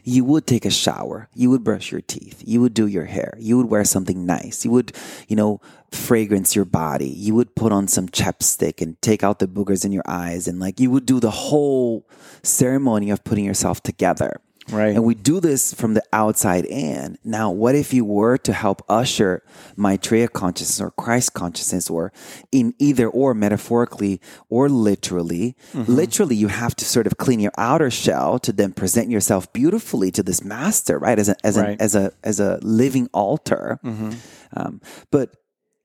you 0.04 0.22
would 0.24 0.46
take 0.46 0.66
a 0.66 0.70
shower, 0.70 1.28
you 1.34 1.48
would 1.50 1.64
brush 1.64 1.90
your 1.90 2.02
teeth, 2.02 2.42
you 2.46 2.60
would 2.60 2.74
do 2.74 2.86
your 2.86 3.06
hair, 3.06 3.34
you 3.38 3.56
would 3.56 3.70
wear 3.70 3.84
something 3.84 4.26
nice, 4.26 4.64
you 4.64 4.70
would, 4.70 4.94
you 5.28 5.36
know, 5.36 5.60
fragrance 5.90 6.54
your 6.54 6.66
body, 6.66 7.08
you 7.08 7.34
would 7.34 7.54
put 7.54 7.72
on 7.72 7.88
some 7.88 8.08
chapstick 8.08 8.82
and 8.82 9.00
take 9.00 9.24
out 9.24 9.38
the 9.38 9.48
boogers 9.48 9.84
in 9.84 9.92
your 9.92 10.04
eyes, 10.06 10.46
and 10.46 10.60
like 10.60 10.78
you 10.78 10.90
would 10.90 11.06
do 11.06 11.18
the 11.18 11.30
whole 11.30 12.06
ceremony 12.42 13.08
of 13.10 13.24
putting 13.24 13.44
yourself 13.44 13.82
together. 13.82 14.40
Right. 14.70 14.94
And 14.96 15.04
we 15.04 15.14
do 15.14 15.38
this 15.40 15.72
from 15.74 15.94
the 15.94 16.02
outside 16.12 16.64
in. 16.64 17.18
Now, 17.24 17.50
what 17.50 17.74
if 17.74 17.94
you 17.94 18.04
were 18.04 18.36
to 18.38 18.52
help 18.52 18.82
usher 18.88 19.42
Maitreya 19.76 20.28
consciousness 20.28 20.80
or 20.80 20.90
Christ 20.90 21.34
consciousness 21.34 21.88
or 21.88 22.12
in 22.50 22.74
either 22.78 23.08
or 23.08 23.32
metaphorically 23.34 24.20
or 24.48 24.68
literally? 24.68 25.56
Literally, 25.74 26.36
you 26.36 26.48
have 26.48 26.74
to 26.76 26.84
sort 26.84 27.06
of 27.06 27.16
clean 27.16 27.38
your 27.40 27.52
outer 27.56 27.90
shell 27.90 28.38
to 28.40 28.52
then 28.52 28.72
present 28.72 29.10
yourself 29.10 29.52
beautifully 29.52 30.10
to 30.10 30.22
this 30.22 30.42
master, 30.42 30.98
right? 30.98 31.18
As 31.18 31.28
a, 31.28 31.36
as 31.44 31.56
Right. 31.56 31.78
a, 31.78 31.82
as 31.82 31.94
a, 31.94 32.12
as 32.24 32.40
a 32.40 32.58
living 32.62 33.08
altar. 33.12 33.78
Um, 33.84 34.80
but 35.10 35.36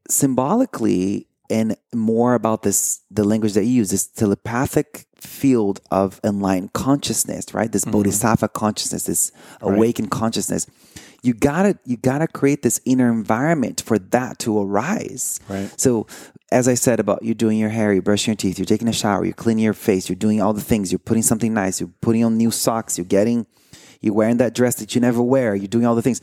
symbolically 0.10 1.28
and 1.50 1.76
more 1.94 2.34
about 2.34 2.64
this 2.64 3.02
the 3.12 3.24
language 3.24 3.54
that 3.54 3.66
you 3.66 3.72
use 3.72 3.90
this 3.92 4.08
telepathic 4.08 5.06
field 5.22 5.80
of 5.92 6.20
enlightened 6.24 6.74
consciousness 6.74 7.54
right? 7.54 7.72
This 7.72 7.84
mm-hmm. 7.84 7.92
bodhisattva 7.92 8.50
consciousness 8.50 9.04
this 9.04 9.32
awakened 9.62 10.12
consciousness. 10.12 10.68
You 11.24 11.34
gotta 11.34 11.78
you 11.86 11.98
gotta 11.98 12.28
create 12.28 12.64
this 12.64 12.82
inner 12.86 13.12
environment 13.12 13.82
for 13.86 14.00
that 14.00 14.40
to 14.40 14.60
arise. 14.60 15.40
Right. 15.48 15.72
so 15.80 16.08
as 16.52 16.68
i 16.68 16.74
said 16.74 17.00
about 17.00 17.24
you 17.24 17.34
doing 17.34 17.58
your 17.58 17.70
hair 17.70 17.94
you're 17.94 18.02
brushing 18.02 18.34
your 18.34 18.38
teeth 18.38 18.60
you're 18.60 18.66
taking 18.66 18.90
a 18.90 18.94
shower 18.94 19.24
you're 19.24 19.34
cleaning 19.34 19.64
your 19.64 19.74
face 19.74 20.10
you're 20.10 20.18
doing 20.18 20.42
all 20.42 20.52
the 20.52 20.60
things 20.60 20.92
you're 20.92 21.00
putting 21.00 21.24
something 21.24 21.54
nice 21.54 21.80
you're 21.80 21.94
putting 22.02 22.26
on 22.26 22.38
new 22.38 22.52
socks 22.52 22.98
you're 22.98 23.06
getting 23.06 23.46
you're 24.02 24.14
wearing 24.14 24.38
that 24.38 24.54
dress 24.54 24.76
that 24.76 24.94
you 24.94 25.02
never 25.02 25.22
wear 25.22 25.56
you're 25.56 25.68
doing 25.68 25.86
all 25.86 25.96
the 25.96 26.02
things. 26.02 26.22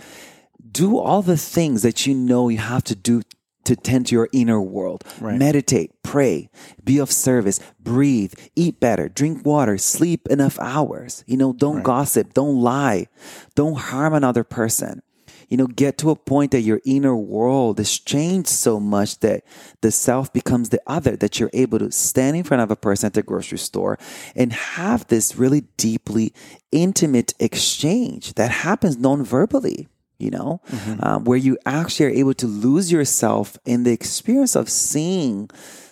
Do 0.71 0.99
all 0.99 1.23
the 1.23 1.37
things 1.37 1.83
that 1.83 2.07
you 2.07 2.15
know 2.15 2.49
you 2.49 2.59
have 2.59 2.85
to 2.85 2.95
do 2.95 3.23
to 3.65 3.77
tend 3.77 4.07
to 4.07 4.15
your 4.15 4.29
inner 4.33 4.61
world. 4.61 5.05
Right. 5.21 5.39
Meditate, 5.39 5.93
pray, 6.03 6.49
be 6.83 6.99
of 6.99 7.13
service, 7.13 7.61
breathe, 7.81 8.35
eat 8.57 8.81
better, 8.81 9.09
drink 9.09 9.45
water, 9.45 9.79
sleep 9.79 10.27
enough 10.29 10.59
hours. 10.59 11.25
You 11.27 11.37
know, 11.37 11.53
don't 11.53 11.83
gossip, 11.83 12.35
don't 12.35 12.61
lie, 12.61 13.07
don't 13.55 13.77
harm 13.77 14.15
another 14.15 14.45
person. 14.45 15.03
You 15.49 15.57
know, 15.57 15.67
get 15.67 15.97
to 15.99 16.11
a 16.11 16.17
point 16.17 16.51
that 16.51 16.61
your 16.61 16.81
inner 16.85 17.17
world 17.17 17.81
is 17.81 17.99
changed 17.99 18.51
so 18.51 18.79
much 18.79 19.21
that 19.21 19.45
the 19.81 19.91
self 19.91 20.31
becomes 20.33 20.69
the 20.69 20.81
other, 20.87 21.17
that 21.17 21.41
you're 21.41 21.51
able 21.55 21.79
to 21.79 21.91
stand 21.91 22.37
in 22.37 22.45
front 22.45 22.63
of 22.63 22.71
a 22.71 22.77
person 22.77 23.07
at 23.07 23.15
the 23.15 23.23
grocery 23.23 23.59
store 23.59 23.99
and 24.37 24.53
have 24.53 25.07
this 25.07 25.37
really 25.37 25.63
deeply 25.79 26.35
intimate 26.71 27.33
exchange 27.41 28.35
that 28.35 28.51
happens 28.51 28.99
non-verbally 28.99 29.89
you 30.19 30.31
know, 30.31 30.61
um, 31.01 31.25
where 31.25 31.39
you 31.39 31.57
actually 31.65 32.07
are 32.07 32.11
able 32.11 32.35
to 32.35 32.47
lose 32.47 32.91
yourself 32.91 33.57
in 33.65 33.85
the 33.85 33.93
experience 33.93 34.57
of 34.57 34.69
seeing 34.69 35.49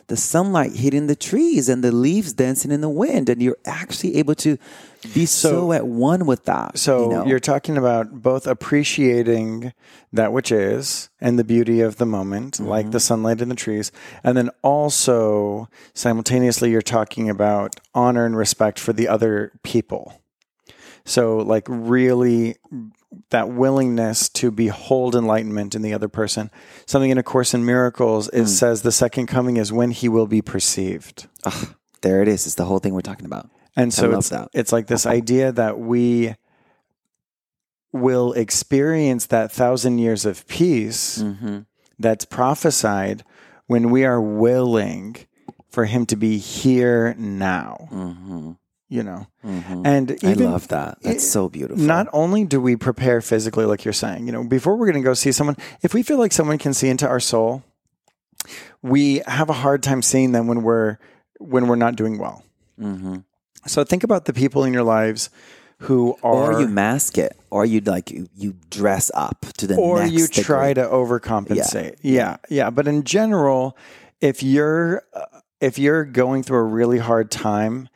the 0.08 0.16
sunlight 0.16 0.72
hitting 0.72 1.08
the 1.08 1.16
trees 1.16 1.68
and 1.68 1.82
the 1.82 1.90
leaves 1.90 2.32
dancing 2.32 2.70
in 2.70 2.80
the 2.80 2.88
wind, 2.88 3.28
and 3.28 3.42
you're 3.42 3.58
actually 3.64 4.16
able 4.16 4.34
to 4.36 4.56
be 5.14 5.26
so, 5.26 5.50
So- 5.50 5.72
at 5.72 5.86
one 5.86 6.26
with 6.26 6.44
that. 6.44 6.78
So 6.78 7.02
you 7.02 7.08
know? 7.16 7.26
you're 7.26 7.40
talking 7.40 7.76
about 7.76 8.22
both 8.22 8.46
appreciating 8.46 9.72
that 10.12 10.32
which 10.32 10.52
is 10.52 11.08
and 11.20 11.38
the 11.38 11.44
beauty 11.44 11.80
of 11.80 11.96
the 11.96 12.06
moment, 12.06 12.60
like 12.60 12.92
the 12.92 13.00
sunlight 13.00 13.40
in 13.40 13.48
the 13.48 13.54
trees, 13.56 13.90
and 14.22 14.36
then 14.36 14.50
also 14.62 15.68
simultaneously 15.94 16.70
you're 16.70 16.82
talking 16.82 17.28
about 17.28 17.80
honor 17.94 18.24
and 18.26 18.36
respect 18.36 18.78
for 18.78 18.92
the 18.92 19.08
other 19.08 19.52
people. 19.64 20.20
So 21.04 21.38
like 21.38 21.64
really 21.68 22.56
that 23.30 23.48
willingness 23.48 24.28
to 24.30 24.50
behold 24.50 25.14
enlightenment 25.14 25.74
in 25.74 25.82
the 25.82 25.94
other 25.94 26.08
person. 26.08 26.50
Something 26.86 27.10
in 27.10 27.18
a 27.18 27.22
course 27.22 27.54
in 27.54 27.64
miracles 27.64 28.28
it 28.28 28.46
says 28.46 28.82
the 28.82 28.92
second 28.92 29.26
coming 29.26 29.56
is 29.56 29.72
when 29.72 29.90
he 29.90 30.08
will 30.08 30.26
be 30.26 30.42
perceived. 30.42 31.26
there 32.02 32.20
it 32.22 32.28
is. 32.28 32.46
It's 32.46 32.56
the 32.56 32.64
whole 32.64 32.78
thing 32.78 32.94
we're 32.94 33.00
talking 33.00 33.26
about. 33.26 33.48
And 33.76 33.92
so 33.92 34.10
it's 34.16 34.30
that. 34.30 34.48
it's 34.54 34.72
like 34.72 34.86
this 34.86 35.06
idea 35.06 35.52
that 35.52 35.78
we 35.78 36.34
will 37.92 38.32
experience 38.32 39.26
that 39.26 39.52
thousand 39.52 39.98
years 39.98 40.24
of 40.24 40.46
peace 40.48 41.18
Mm-hmm. 41.18 41.60
that's 41.98 42.24
prophesied 42.24 43.24
when 43.66 43.90
we 43.90 44.04
are 44.04 44.20
willing 44.20 45.16
for 45.68 45.84
him 45.86 46.06
to 46.06 46.16
be 46.16 46.38
here 46.38 47.14
now. 47.18 47.88
Mm-hmm. 47.92 48.52
You 48.88 49.02
know, 49.02 49.26
Mm-hmm. 49.44 49.82
and 49.84 50.18
I 50.22 50.32
love 50.34 50.68
that. 50.68 50.98
That's 51.02 51.26
so 51.28 51.48
beautiful. 51.48 51.82
not 51.82 52.06
only 52.12 52.44
do 52.44 52.60
we 52.60 52.76
prepare 52.76 53.20
physically, 53.20 53.64
like 53.64 53.84
you're 53.84 53.92
saying, 53.92 54.26
you 54.26 54.32
know, 54.32 54.44
before 54.44 54.76
we're 54.76 54.86
going 54.86 55.02
to 55.02 55.08
go 55.08 55.14
see 55.14 55.32
someone, 55.32 55.56
if 55.82 55.92
we 55.92 56.02
feel 56.04 56.18
like 56.18 56.30
someone 56.32 56.58
can 56.58 56.72
see 56.72 56.88
into 56.88 57.06
our 57.08 57.18
soul, 57.20 57.64
we 58.82 59.22
have 59.26 59.48
a 59.50 59.54
hard 59.54 59.82
time 59.82 60.02
seeing 60.02 60.32
them 60.32 60.46
when 60.46 60.62
we're 60.62 60.98
when 61.38 61.66
we're 61.66 61.76
not 61.76 61.96
doing 61.96 62.18
well. 62.18 62.44
hmm 62.78 63.16
So 63.66 63.84
think 63.84 64.04
about 64.04 64.24
the 64.26 64.32
people 64.32 64.64
in 64.64 64.72
your 64.72 64.84
lives 64.84 65.30
who 65.80 66.16
are, 66.22 66.52
Or 66.54 66.60
you 66.60 66.68
mask 66.68 67.18
it, 67.18 67.36
or 67.50 67.66
you 67.66 67.80
like 67.80 68.10
you, 68.10 68.28
you 68.34 68.54
dress 68.70 69.10
up 69.14 69.44
to 69.58 69.66
the 69.66 69.76
or 69.76 70.04
you 70.06 70.26
degree. 70.28 70.44
try 70.44 70.74
to 70.74 70.82
overcompensate. 70.82 71.96
Yeah. 72.02 72.36
yeah, 72.48 72.70
But 72.70 72.86
in 72.88 73.02
general, 73.04 73.76
if 74.20 74.42
you're 74.42 75.02
uh, 75.12 75.26
if 75.60 75.78
you're 75.78 76.04
going 76.04 76.42
through 76.44 76.58
a 76.58 76.64
really 76.64 76.98
hard 76.98 77.30
time 77.30 77.88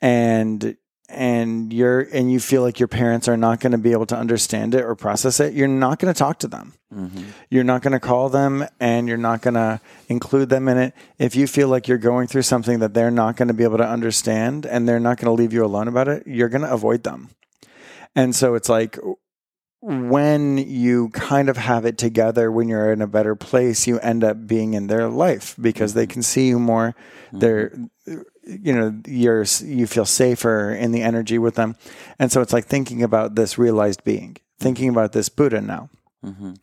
and 0.00 0.76
and 1.08 1.72
you're 1.72 2.00
and 2.00 2.32
you 2.32 2.40
feel 2.40 2.62
like 2.62 2.80
your 2.80 2.88
parents 2.88 3.28
are 3.28 3.36
not 3.36 3.60
going 3.60 3.72
to 3.72 3.78
be 3.78 3.92
able 3.92 4.06
to 4.06 4.16
understand 4.16 4.74
it 4.74 4.82
or 4.82 4.94
process 4.94 5.38
it, 5.40 5.54
you're 5.54 5.68
not 5.68 5.98
going 5.98 6.12
to 6.12 6.18
talk 6.18 6.38
to 6.40 6.48
them. 6.48 6.74
Mm-hmm. 6.92 7.24
You're 7.50 7.64
not 7.64 7.82
going 7.82 7.92
to 7.92 8.00
call 8.00 8.28
them 8.28 8.66
and 8.80 9.08
you're 9.08 9.16
not 9.16 9.42
going 9.42 9.54
to 9.54 9.80
include 10.08 10.48
them 10.48 10.68
in 10.68 10.78
it. 10.78 10.94
If 11.18 11.36
you 11.36 11.46
feel 11.46 11.68
like 11.68 11.88
you're 11.88 11.98
going 11.98 12.26
through 12.26 12.42
something 12.42 12.80
that 12.80 12.94
they're 12.94 13.10
not 13.10 13.36
going 13.36 13.48
to 13.48 13.54
be 13.54 13.64
able 13.64 13.78
to 13.78 13.88
understand 13.88 14.66
and 14.66 14.88
they're 14.88 15.00
not 15.00 15.18
going 15.18 15.26
to 15.26 15.40
leave 15.40 15.52
you 15.52 15.64
alone 15.64 15.88
about 15.88 16.08
it, 16.08 16.26
you're 16.26 16.48
going 16.48 16.62
to 16.62 16.72
avoid 16.72 17.04
them. 17.04 17.30
And 18.14 18.34
so 18.34 18.54
it's 18.54 18.68
like 18.68 18.98
when 19.80 20.58
you 20.58 21.10
kind 21.10 21.48
of 21.48 21.56
have 21.56 21.84
it 21.84 21.98
together, 21.98 22.50
when 22.50 22.66
you're 22.66 22.92
in 22.92 23.02
a 23.02 23.06
better 23.06 23.36
place, 23.36 23.86
you 23.86 24.00
end 24.00 24.24
up 24.24 24.46
being 24.46 24.74
in 24.74 24.88
their 24.88 25.08
life 25.08 25.54
because 25.60 25.94
they 25.94 26.06
can 26.06 26.22
see 26.22 26.48
you 26.48 26.58
more. 26.58 26.96
They're, 27.32 27.72
you 28.46 28.72
know, 28.72 29.00
you're 29.06 29.44
you 29.62 29.86
feel 29.86 30.04
safer 30.04 30.72
in 30.72 30.92
the 30.92 31.02
energy 31.02 31.38
with 31.38 31.56
them, 31.56 31.76
and 32.18 32.30
so 32.30 32.40
it's 32.40 32.52
like 32.52 32.66
thinking 32.66 33.02
about 33.02 33.34
this 33.34 33.58
realized 33.58 34.04
being, 34.04 34.36
thinking 34.58 34.88
about 34.88 35.12
this 35.12 35.28
Buddha 35.28 35.60
now. 35.60 35.90
Mm-hmm. 36.24 36.54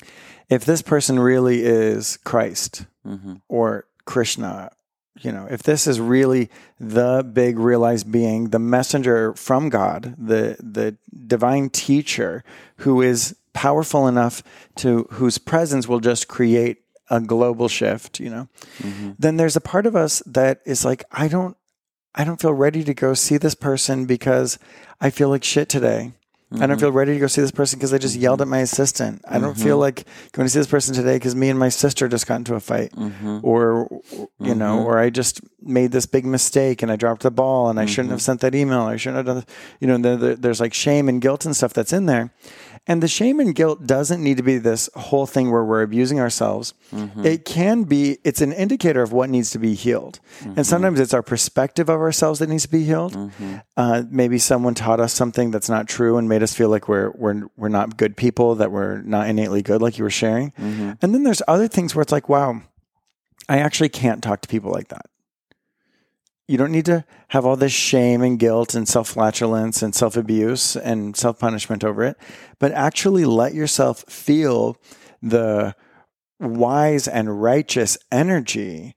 If 0.49 0.65
this 0.65 0.81
person 0.81 1.19
really 1.19 1.63
is 1.63 2.17
Christ 2.23 2.85
Mm-hmm. 3.05 3.33
or 3.49 3.85
Krishna, 4.05 4.71
you 5.19 5.33
know, 5.33 5.45
if 5.51 5.61
this 5.61 5.87
is 5.87 5.99
really 5.99 6.49
the 6.79 7.21
big 7.21 7.59
realized 7.59 8.09
being, 8.09 8.51
the 8.51 8.59
messenger 8.59 9.33
from 9.33 9.67
God, 9.67 10.15
the 10.17 10.55
the 10.59 10.95
divine 11.27 11.69
teacher 11.69 12.45
who 12.77 13.01
is 13.01 13.35
powerful 13.51 14.07
enough 14.07 14.41
to 14.77 15.05
whose 15.11 15.37
presence 15.37 15.85
will 15.85 15.99
just 15.99 16.29
create 16.29 16.77
a 17.09 17.19
global 17.19 17.67
shift, 17.67 18.21
you 18.21 18.29
know, 18.29 18.47
then 19.19 19.35
there's 19.35 19.57
a 19.57 19.61
part 19.61 19.85
of 19.85 19.95
us 19.97 20.23
that 20.25 20.61
is 20.65 20.85
like, 20.85 21.03
I 21.11 21.27
don't 21.27 21.57
I 22.15 22.23
don't 22.23 22.39
feel 22.39 22.53
ready 22.53 22.83
to 22.83 22.93
go 22.93 23.13
see 23.13 23.37
this 23.37 23.55
person 23.55 24.05
because 24.05 24.59
I 25.01 25.09
feel 25.09 25.29
like 25.29 25.43
shit 25.43 25.69
today. 25.69 26.13
I 26.61 26.67
don't 26.67 26.79
feel 26.79 26.89
mm-hmm. 26.89 26.97
ready 26.99 27.13
to 27.15 27.19
go 27.19 27.25
see 27.25 27.41
this 27.41 27.49
person 27.49 27.79
because 27.79 27.95
I 27.95 27.97
just 27.97 28.15
yelled 28.15 28.39
at 28.39 28.43
mm-hmm. 28.43 28.51
my 28.51 28.59
assistant. 28.59 29.23
I 29.27 29.39
don't 29.39 29.55
feel 29.55 29.73
mm-hmm. 29.77 29.79
like 29.79 30.05
going 30.33 30.45
to 30.45 30.49
see 30.51 30.59
this 30.59 30.67
person 30.67 30.93
today 30.93 31.15
because 31.15 31.33
me 31.35 31.49
and 31.49 31.57
my 31.57 31.69
sister 31.69 32.07
just 32.07 32.27
got 32.27 32.35
into 32.35 32.53
a 32.53 32.59
fight, 32.59 32.91
Mm-hmm. 32.91 33.39
or 33.41 33.89
you 34.39 34.53
know, 34.53 34.83
or 34.83 34.99
I 34.99 35.09
just 35.09 35.41
made 35.63 35.91
this 35.91 36.05
big 36.05 36.25
mistake 36.25 36.83
and 36.83 36.91
I 36.91 36.95
dropped 36.95 37.23
the 37.23 37.31
ball 37.31 37.69
and 37.71 37.79
I 37.79 37.87
shouldn't 37.87 38.11
have 38.11 38.21
sent 38.21 38.41
that 38.41 38.53
email. 38.53 38.81
I 38.81 38.97
shouldn't 38.97 39.17
have 39.17 39.25
done. 39.25 39.35
This. 39.37 39.45
You 39.79 39.87
know, 39.87 39.97
there- 39.97 40.17
there- 40.17 40.35
there's 40.35 40.59
like 40.59 40.75
shame 40.75 41.09
and 41.09 41.19
guilt 41.19 41.43
and 41.43 41.55
stuff 41.55 41.73
that's 41.73 41.91
in 41.91 42.05
there, 42.05 42.31
and 42.85 43.01
the 43.01 43.07
shame 43.07 43.39
and 43.39 43.55
guilt 43.55 43.85
doesn't 43.85 44.21
need 44.21 44.37
to 44.37 44.43
be 44.43 44.57
this 44.57 44.89
whole 44.95 45.25
thing 45.25 45.51
where 45.51 45.63
we're 45.63 45.81
abusing 45.81 46.19
ourselves. 46.19 46.73
Mm-hmm. 46.91 47.25
It 47.25 47.45
can 47.45 47.83
be. 47.83 48.17
It's 48.23 48.41
an 48.41 48.51
indicator 48.51 49.01
of 49.01 49.13
what 49.13 49.29
needs 49.29 49.51
to 49.51 49.59
be 49.59 49.73
healed, 49.73 50.19
and 50.41 50.51
mm-hmm. 50.51 50.61
sometimes 50.63 50.99
it's 50.99 51.13
our 51.13 51.23
perspective 51.23 51.89
of 51.89 51.99
ourselves 51.99 52.39
that 52.39 52.49
needs 52.49 52.63
to 52.63 52.69
be 52.69 52.83
healed. 52.83 53.13
Mm-hmm. 53.13 53.55
Uh, 53.77 54.03
maybe 54.09 54.37
someone 54.37 54.73
taught 54.73 54.99
us 54.99 55.13
something 55.13 55.51
that's 55.51 55.69
not 55.69 55.87
true 55.87 56.17
and 56.17 56.27
made 56.27 56.43
us 56.43 56.53
feel 56.53 56.69
like 56.69 56.87
we're 56.87 57.11
we're 57.11 57.43
we're 57.55 57.69
not 57.69 57.97
good 57.97 58.17
people, 58.17 58.55
that 58.55 58.71
we're 58.71 59.01
not 59.01 59.29
innately 59.29 59.61
good, 59.61 59.81
like 59.81 59.97
you 59.97 60.03
were 60.03 60.09
sharing. 60.09 60.53
And 60.57 61.13
then 61.13 61.23
there's 61.23 61.41
other 61.47 61.67
things 61.67 61.95
where 61.95 62.01
it's 62.01 62.11
like, 62.11 62.29
wow, 62.29 62.61
I 63.47 63.59
actually 63.59 63.89
can't 63.89 64.23
talk 64.23 64.41
to 64.41 64.47
people 64.47 64.71
like 64.71 64.89
that. 64.89 65.05
You 66.47 66.57
don't 66.57 66.71
need 66.71 66.85
to 66.85 67.05
have 67.29 67.45
all 67.45 67.55
this 67.55 67.71
shame 67.71 68.21
and 68.21 68.37
guilt 68.37 68.75
and 68.75 68.87
self 68.87 69.09
flatulence 69.09 69.81
and 69.81 69.95
self 69.95 70.17
abuse 70.17 70.75
and 70.75 71.15
self 71.15 71.39
punishment 71.39 71.83
over 71.83 72.03
it, 72.03 72.17
but 72.59 72.71
actually 72.73 73.25
let 73.25 73.53
yourself 73.53 74.03
feel 74.09 74.77
the 75.21 75.73
wise 76.39 77.07
and 77.07 77.41
righteous 77.41 77.97
energy 78.11 78.93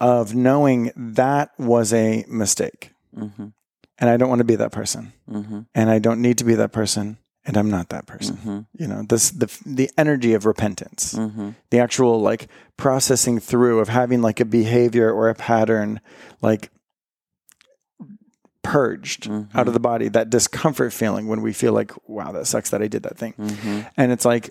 of 0.00 0.34
knowing 0.34 0.90
that 0.96 1.50
was 1.58 1.92
a 1.92 2.24
mistake. 2.28 2.92
Mm-hmm. 3.16 3.48
And 3.98 4.10
I 4.10 4.16
don't 4.16 4.28
want 4.28 4.40
to 4.40 4.44
be 4.44 4.56
that 4.56 4.72
person. 4.72 5.12
Mm-hmm. 5.30 5.60
And 5.74 5.90
I 5.90 5.98
don't 5.98 6.20
need 6.20 6.38
to 6.38 6.44
be 6.44 6.54
that 6.56 6.72
person. 6.72 7.18
And 7.44 7.56
I'm 7.56 7.70
not 7.70 7.88
that 7.88 8.06
person. 8.06 8.36
Mm-hmm. 8.36 8.60
You 8.74 8.88
know, 8.88 9.02
this 9.02 9.30
the 9.30 9.46
the 9.64 9.90
energy 9.96 10.34
of 10.34 10.46
repentance 10.46 11.14
Mm-hmm. 11.14 11.50
the 11.70 11.78
actual 11.78 12.20
like 12.20 12.48
processing 12.76 13.38
through 13.40 13.78
of 13.78 13.88
having 13.88 14.20
like 14.20 14.40
a 14.40 14.44
behavior 14.44 15.10
or 15.12 15.28
a 15.28 15.34
pattern 15.34 16.00
like 16.42 16.70
purged 18.72 19.28
out 19.54 19.66
of 19.66 19.72
the 19.72 19.80
body, 19.80 20.08
that 20.08 20.30
discomfort 20.30 20.92
feeling 20.92 21.26
when 21.26 21.40
we 21.40 21.52
feel 21.52 21.72
like, 21.72 21.92
wow, 22.06 22.32
that 22.32 22.46
sucks 22.46 22.70
that 22.70 22.82
I 22.82 22.88
did 22.88 23.02
that 23.04 23.16
thing. 23.16 23.34
And 23.96 24.12
it's 24.12 24.24
like 24.24 24.50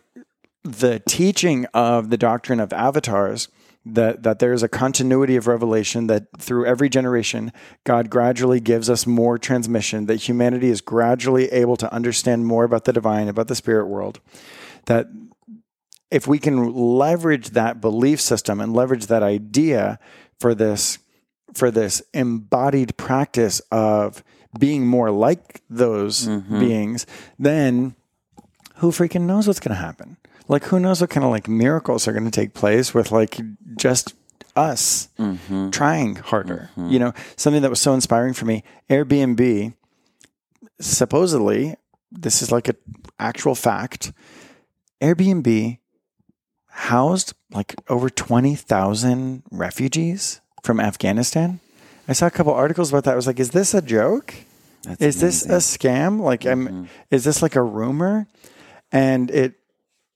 the 0.63 1.01
teaching 1.07 1.65
of 1.74 2.09
the 2.09 2.18
doctrine 2.18 2.59
of 2.59 2.74
avatars 2.74 3.47
that 3.86 4.24
that 4.24 4.39
there 4.39 4.51
is 4.51 4.63
a 4.63 4.68
continuity 4.68 5.38
of 5.38 5.47
revelation 5.47 6.07
that 6.07 6.24
through 6.38 6.65
every 6.65 6.89
generation 6.89 7.53
God 7.86 8.09
gradually 8.09 8.59
gives 8.59 8.89
us 8.89 9.07
more 9.07 9.38
transmission 9.38 10.07
that 10.07 10.28
humanity 10.28 10.70
is 10.70 10.82
gradually 10.82 11.45
able 11.53 11.78
to 11.78 11.93
understand 11.93 12.45
more 12.45 12.65
about 12.65 12.84
the 12.84 12.91
divine 12.91 13.30
about 13.30 13.47
the 13.47 13.55
spirit 13.55 13.86
world 13.86 14.20
that 14.88 15.07
if 16.11 16.28
we 16.28 16.39
can 16.39 16.74
leverage 16.74 17.51
that 17.51 17.80
belief 17.80 18.20
system 18.20 18.59
and 18.59 18.74
leverage 18.74 19.07
that 19.07 19.24
idea 19.24 19.99
for 20.39 20.53
this 20.53 20.99
for 21.54 21.72
this 21.72 22.02
embodied 22.14 22.98
practice 22.98 23.62
of 23.72 24.24
being 24.58 24.86
more 24.86 25.12
like 25.12 25.62
those 25.70 26.28
mm-hmm. 26.28 26.60
beings 26.60 27.06
then 27.38 27.95
who 28.76 28.91
freaking 28.91 29.22
knows 29.22 29.48
what's 29.48 29.60
going 29.60 29.76
to 29.76 29.82
happen? 29.82 30.18
Like 30.48 30.66
who 30.66 30.80
knows 30.80 31.02
what 31.02 31.10
kind 31.10 31.24
of 31.24 31.32
like 31.32 31.48
miracles 31.48 32.08
are 32.08 32.14
going 32.14 32.26
to 32.26 32.32
take 32.32 32.54
place 32.54 32.93
with 32.93 33.12
like 33.12 33.39
just 33.76 34.14
us 34.56 35.10
mm-hmm. 35.20 35.70
trying 35.72 36.16
harder 36.16 36.70
mm-hmm. 36.78 36.89
you 36.89 37.00
know? 37.00 37.14
Something 37.36 37.62
that 37.62 37.70
was 37.70 37.82
so 37.82 37.93
inspiring 37.93 38.34
for 38.34 38.45
me 38.45 38.64
airbnb 38.89 39.74
supposedly 40.80 41.76
this 42.12 42.41
is 42.41 42.52
like 42.52 42.68
an 42.68 42.78
actual 43.20 43.56
fact 43.56 44.14
airbnb 45.02 45.80
housed 46.68 47.34
like 47.52 47.76
over 47.89 48.10
20,000 48.10 49.43
refugees 49.52 50.41
from 50.68 50.80
afghanistan? 50.80 51.59
I 52.07 52.13
saw 52.13 52.28
a 52.28 52.32
couple 52.32 52.53
articles 52.53 52.89
about 52.89 53.05
that. 53.05 53.13
I 53.13 53.15
was 53.15 53.26
like 53.26 53.39
is 53.39 53.51
this 53.51 53.74
a 53.74 53.82
joke? 53.82 54.36
That's 54.84 55.01
is 55.01 55.22
this 55.22 55.45
a 55.45 55.57
scam? 55.57 56.22
Like 56.22 56.45
i'm 56.45 56.68
mm-hmm. 56.68 56.84
is 57.09 57.24
this 57.24 57.41
like 57.41 57.55
a 57.55 57.63
rumor? 57.63 58.28
And 58.91 59.32
it 59.32 59.55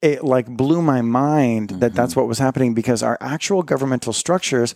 it 0.01 0.23
like 0.23 0.47
blew 0.47 0.81
my 0.81 1.01
mind 1.01 1.69
that 1.69 1.77
mm-hmm. 1.79 1.95
that's 1.95 2.15
what 2.15 2.27
was 2.27 2.39
happening 2.39 2.73
because 2.73 3.01
our 3.01 3.17
actual 3.21 3.63
governmental 3.63 4.13
structures 4.13 4.75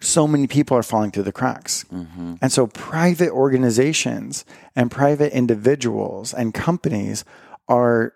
so 0.00 0.28
many 0.28 0.46
people 0.46 0.76
are 0.76 0.82
falling 0.82 1.10
through 1.10 1.22
the 1.24 1.32
cracks. 1.32 1.84
Mm-hmm. 1.92 2.34
And 2.40 2.52
so 2.52 2.66
private 2.66 3.30
organizations 3.30 4.44
and 4.76 4.90
private 4.90 5.32
individuals 5.32 6.32
and 6.32 6.54
companies 6.54 7.24
are 7.68 8.12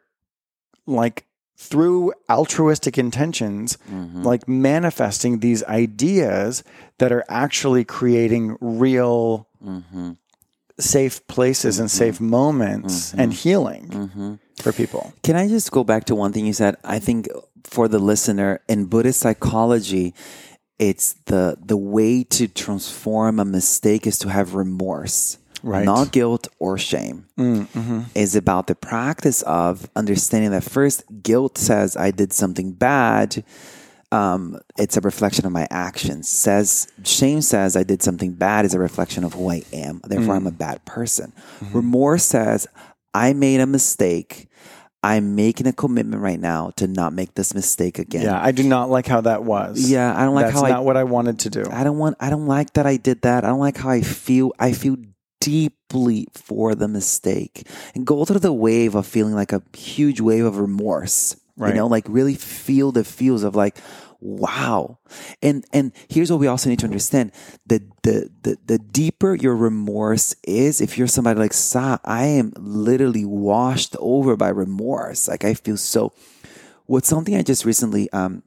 like 0.87 1.25
through 1.59 2.13
altruistic 2.31 2.97
intentions 2.97 3.77
mm-hmm. 3.91 4.23
like 4.23 4.49
manifesting 4.49 5.41
these 5.41 5.65
ideas 5.65 6.63
that 6.99 7.11
are 7.11 7.25
actually 7.29 7.85
creating 7.85 8.57
real 8.61 9.49
mm-hmm. 9.63 10.13
safe 10.79 11.27
places 11.27 11.81
and 11.81 11.89
mm-hmm. 11.89 11.99
safe 11.99 12.21
moments 12.21 13.13
and 13.15 13.33
healing 13.33 14.39
for 14.63 14.73
people. 14.73 15.13
Can 15.25 15.35
I 15.35 15.49
just 15.49 15.73
go 15.73 15.83
back 15.83 16.05
to 16.05 16.15
one 16.15 16.33
thing 16.33 16.47
you 16.47 16.53
said? 16.53 16.77
I 16.85 17.01
think 17.01 17.29
for 17.65 17.89
the 17.89 17.99
listener 17.99 18.61
in 18.69 18.87
Buddhist 18.87 19.19
psychology, 19.19 20.15
it's 20.79 21.15
the 21.27 21.59
the 21.61 21.77
way 21.77 22.23
to 22.23 22.47
transform 22.47 23.41
a 23.41 23.45
mistake 23.45 24.07
is 24.07 24.17
to 24.21 24.29
have 24.29 24.55
remorse. 24.55 25.39
Right. 25.63 25.85
Not 25.85 26.13
guilt 26.13 26.49
or 26.59 26.79
shame. 26.79 27.27
Mm, 27.39 27.67
mm-hmm. 27.69 28.03
Is 28.15 28.37
about 28.37 28.67
the 28.67 28.75
practice 28.75 29.43
of 29.43 29.89
understanding 29.97 30.51
that 30.53 30.65
first 30.65 31.05
guilt 31.23 31.59
says 31.59 31.97
I 31.97 32.11
did 32.11 32.33
something 32.33 32.73
bad. 32.73 33.45
Um, 34.11 34.59
it's 34.79 34.97
a 34.97 35.01
reflection 35.01 35.45
of 35.47 35.53
my 35.53 35.67
actions. 35.71 36.29
Says 36.29 36.89
shame 37.05 37.43
says 37.43 37.77
I 37.77 37.83
did 37.83 38.03
something 38.03 38.35
bad 38.35 38.65
is 38.65 38.75
a 38.75 38.79
reflection 38.79 39.25
of 39.25 39.35
who 39.35 39.51
I 39.51 39.63
am. 39.73 40.01
Therefore, 40.05 40.35
I'm 40.35 40.47
a 40.47 40.53
mm. 40.53 40.59
bad 40.59 40.85
person. 40.85 41.33
Mm-hmm. 41.61 41.77
Remorse 41.77 42.25
says 42.25 42.67
I 43.13 43.33
made 43.33 43.61
a 43.61 43.67
mistake. 43.67 44.49
I'm 45.03 45.37
making 45.37 45.69
a 45.69 45.73
commitment 45.73 46.23
right 46.23 46.41
now 46.41 46.73
to 46.77 46.89
not 46.89 47.13
make 47.13 47.35
this 47.35 47.55
mistake 47.55 48.01
again. 48.01 48.23
yeah 48.23 48.43
i 48.43 48.51
do 48.51 48.65
not 48.65 48.91
like 48.91 49.07
how 49.07 49.21
that 49.21 49.45
was 49.45 49.89
Yeah, 49.89 50.13
I 50.13 50.25
don't 50.25 50.35
like 50.35 50.47
that's 50.47 50.59
how 50.59 50.67
I- 50.67 50.71
not 50.71 50.85
what 50.85 50.97
i 50.97 51.05
wanted 51.05 51.39
to 51.41 51.51
do 51.51 51.65
I 51.71 51.85
don't 51.85 51.99
want 51.99 52.17
I 52.19 52.31
don't 52.31 52.49
like 52.49 52.73
that 52.73 52.85
I 52.85 52.97
did 52.97 53.23
that. 53.23 53.45
I 53.45 53.49
don't 53.49 53.61
like 53.61 53.77
how 53.77 53.91
I 53.91 54.01
feel. 54.01 54.53
I 54.59 54.73
feel 54.73 54.97
deeply 55.41 56.27
for 56.35 56.75
the 56.75 56.89
mistake 56.89 57.67
and 57.95 58.07
go 58.07 58.25
through 58.25 58.41
the 58.41 58.53
wave 58.53 58.95
of 58.95 59.07
feeling 59.07 59.35
like 59.35 59.53
a 59.53 59.63
huge 59.77 60.21
wave 60.21 60.45
of 60.45 60.59
remorse. 60.59 61.37
Right. 61.57 61.71
You 61.71 61.75
know, 61.75 61.87
like 61.89 62.05
really 62.09 62.35
feel 62.35 62.93
the 62.93 63.03
feels 63.03 63.43
of 63.43 63.57
like, 63.57 63.79
wow. 64.21 64.99
And 65.43 65.65
and 65.73 65.93
here's 66.09 66.31
what 66.31 66.39
we 66.39 66.47
also 66.47 66.71
need 66.71 66.79
to 66.81 66.87
understand. 66.87 67.33
The 67.67 67.83
the 68.03 68.31
the, 68.43 68.59
the 68.65 68.79
deeper 68.79 69.35
your 69.35 69.57
remorse 69.57 70.37
is, 70.45 70.81
if 70.81 70.97
you're 70.97 71.09
somebody 71.09 71.41
like 71.41 71.53
Sah, 71.53 71.99
I 72.05 72.27
am 72.27 72.53
literally 72.57 73.25
washed 73.25 73.97
over 73.99 74.37
by 74.37 74.51
remorse. 74.51 75.27
Like 75.27 75.45
I 75.45 75.55
feel 75.55 75.77
so 75.77 76.13
what's 76.87 77.09
something 77.09 77.35
I 77.35 77.43
just 77.43 77.65
recently 77.65 78.11
um 78.13 78.43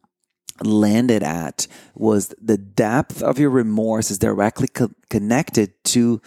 landed 0.64 1.24
at 1.24 1.68
was 1.96 2.34
the 2.42 2.58
depth 2.58 3.22
of 3.22 3.40
your 3.40 3.50
remorse 3.50 4.12
is 4.12 4.20
directly 4.20 4.68
co- 4.68 4.92
connected 5.12 5.72
to 5.84 6.22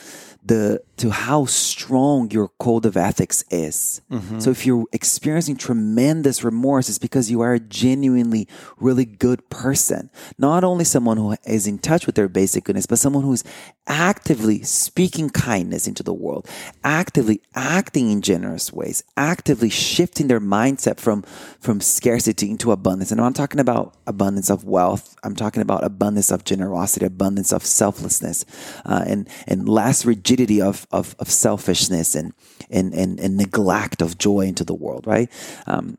the 0.45 0.79
to 0.97 1.11
how 1.11 1.45
strong 1.47 2.31
your 2.31 2.49
code 2.61 2.87
of 2.87 2.97
ethics 2.97 3.45
is. 3.51 4.01
Mm-hmm. 4.11 4.39
So 4.39 4.51
if 4.51 4.65
you're 4.65 4.85
experiencing 4.93 5.57
tremendous 5.57 6.45
remorse, 6.45 6.89
it's 6.89 6.99
because 6.99 7.31
you 7.31 7.41
are 7.41 7.55
a 7.55 7.59
genuinely 7.59 8.47
really 8.79 9.05
good 9.05 9.49
person. 9.51 10.11
Not 10.39 10.63
only 10.63 10.85
someone 10.85 11.17
who 11.17 11.35
is 11.45 11.67
in 11.67 11.79
touch 11.79 12.07
with 12.07 12.15
their 12.15 12.29
basic 12.29 12.65
goodness, 12.65 12.87
but 12.87 12.99
someone 12.99 13.25
who's 13.25 13.43
actively 13.87 14.63
speaking 14.63 15.31
kindness 15.31 15.89
into 15.89 16.03
the 16.03 16.15
world, 16.15 16.49
actively 16.85 17.41
acting 17.55 18.11
in 18.11 18.21
generous 18.23 18.73
ways, 18.73 19.03
actively 19.17 19.71
shifting 19.71 20.29
their 20.29 20.41
mindset 20.41 21.01
from 21.01 21.23
from 21.59 21.81
scarcity 21.81 22.51
into 22.51 22.71
abundance. 22.71 23.11
And 23.11 23.21
I'm 23.21 23.27
not 23.27 23.35
talking 23.35 23.61
about 23.61 23.95
abundance 24.07 24.51
of 24.51 24.65
wealth. 24.65 25.17
I'm 25.25 25.35
talking 25.35 25.63
about 25.63 25.83
abundance 25.85 26.31
of 26.31 26.45
generosity, 26.45 27.07
abundance 27.07 27.53
of 27.53 27.65
selflessness, 27.65 28.45
uh, 28.85 29.05
and 29.07 29.29
and 29.47 29.69
less 29.69 30.05
rigidity 30.05 30.61
of 30.61 30.87
of, 30.91 31.15
of 31.19 31.29
selfishness 31.31 32.15
and, 32.15 32.33
and 32.71 32.93
and 32.95 33.21
and 33.21 33.37
neglect 33.37 34.03
of 34.03 34.19
joy 34.19 34.41
into 34.43 34.65
the 34.65 34.75
world. 34.75 35.07
Right. 35.07 35.31
Um, 35.67 35.99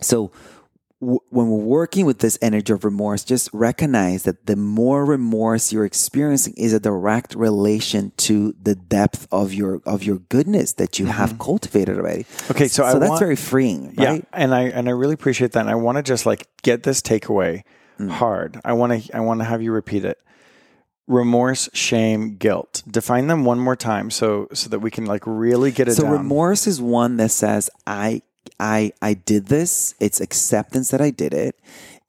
so 0.00 0.30
w- 1.00 1.20
when 1.30 1.48
we're 1.50 1.58
working 1.58 2.06
with 2.06 2.18
this 2.20 2.38
energy 2.40 2.72
of 2.72 2.84
remorse, 2.84 3.22
just 3.24 3.48
recognize 3.52 4.22
that 4.24 4.46
the 4.46 4.56
more 4.56 5.04
remorse 5.04 5.72
you're 5.72 5.84
experiencing 5.84 6.54
is 6.56 6.72
a 6.72 6.80
direct 6.80 7.34
relation 7.34 8.12
to 8.18 8.54
the 8.62 8.74
depth 8.74 9.26
of 9.30 9.52
your 9.52 9.80
of 9.84 10.02
your 10.02 10.18
goodness 10.18 10.72
that 10.74 10.98
you 10.98 11.06
have 11.06 11.38
cultivated 11.38 11.98
already. 11.98 12.24
Okay, 12.50 12.68
so 12.68 12.84
I 12.84 12.94
that's 12.98 13.10
want- 13.10 13.20
very 13.20 13.36
freeing, 13.36 13.94
Yeah, 13.98 14.18
and 14.32 14.54
I 14.54 14.62
and 14.68 14.88
I 14.88 14.92
really 14.92 15.14
appreciate 15.14 15.52
that. 15.52 15.60
And 15.60 15.70
I 15.70 15.74
want 15.74 15.96
to 15.96 16.02
just 16.02 16.24
like 16.26 16.48
get 16.62 16.82
this 16.82 17.00
takeaway 17.02 17.62
Mm. 17.98 18.08
hard. 18.08 18.58
I 18.64 18.72
want 18.72 18.92
to 19.04 19.14
I 19.16 19.20
want 19.20 19.40
to 19.40 19.44
have 19.44 19.60
you 19.60 19.72
repeat 19.72 20.06
it. 20.06 20.16
Remorse, 21.10 21.68
shame, 21.72 22.36
guilt. 22.36 22.82
Define 22.88 23.26
them 23.26 23.44
one 23.44 23.58
more 23.58 23.76
time, 23.76 24.10
so 24.10 24.46
so 24.52 24.68
that 24.70 24.78
we 24.78 24.90
can 24.90 25.06
like 25.06 25.22
really 25.26 25.72
get 25.72 25.88
it 25.88 25.94
So 25.94 26.04
down. 26.04 26.12
remorse 26.12 26.66
is 26.66 26.80
one 26.80 27.16
that 27.16 27.30
says 27.30 27.68
I 27.86 28.22
I 28.60 28.92
I 29.02 29.14
did 29.14 29.46
this. 29.46 29.94
It's 29.98 30.20
acceptance 30.20 30.90
that 30.92 31.00
I 31.00 31.10
did 31.10 31.34
it. 31.34 31.56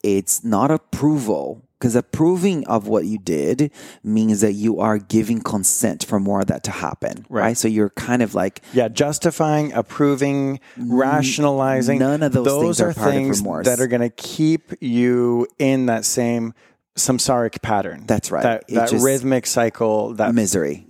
It's 0.04 0.44
not 0.44 0.70
approval 0.72 1.64
because 1.80 1.96
approving 1.96 2.66
of 2.68 2.88
what 2.88 3.06
you 3.06 3.18
did 3.18 3.72
means 4.04 4.42
that 4.42 4.54
you 4.54 4.80
are 4.80 5.00
giving 5.00 5.42
consent 5.42 6.06
for 6.06 6.20
more 6.20 6.42
of 6.42 6.48
that 6.48 6.64
to 6.66 6.72
happen, 6.72 7.26
right? 7.28 7.58
So 7.58 7.68
you're 7.68 7.90
kind 7.90 8.22
of 8.22 8.36
like 8.36 8.62
yeah, 8.72 8.88
justifying, 8.88 9.74
approving, 9.74 10.60
rationalizing. 10.78 11.98
none 12.00 12.22
of 12.22 12.34
those 12.34 12.78
things 12.78 12.82
are 12.82 12.94
part 12.94 13.08
of 13.08 13.14
things 13.14 13.42
that 13.66 13.80
are 13.80 13.88
going 13.88 14.02
to 14.02 14.10
keep 14.12 14.74
you 14.80 15.48
in 15.58 15.88
that 15.88 16.06
same 16.06 16.54
samsaric 16.96 17.62
pattern. 17.62 18.04
That's 18.08 18.32
right. 18.32 18.44
That, 18.44 18.68
that 18.68 18.92
rhythmic 18.92 19.46
cycle. 19.48 20.14
That 20.14 20.34
misery. 20.36 20.86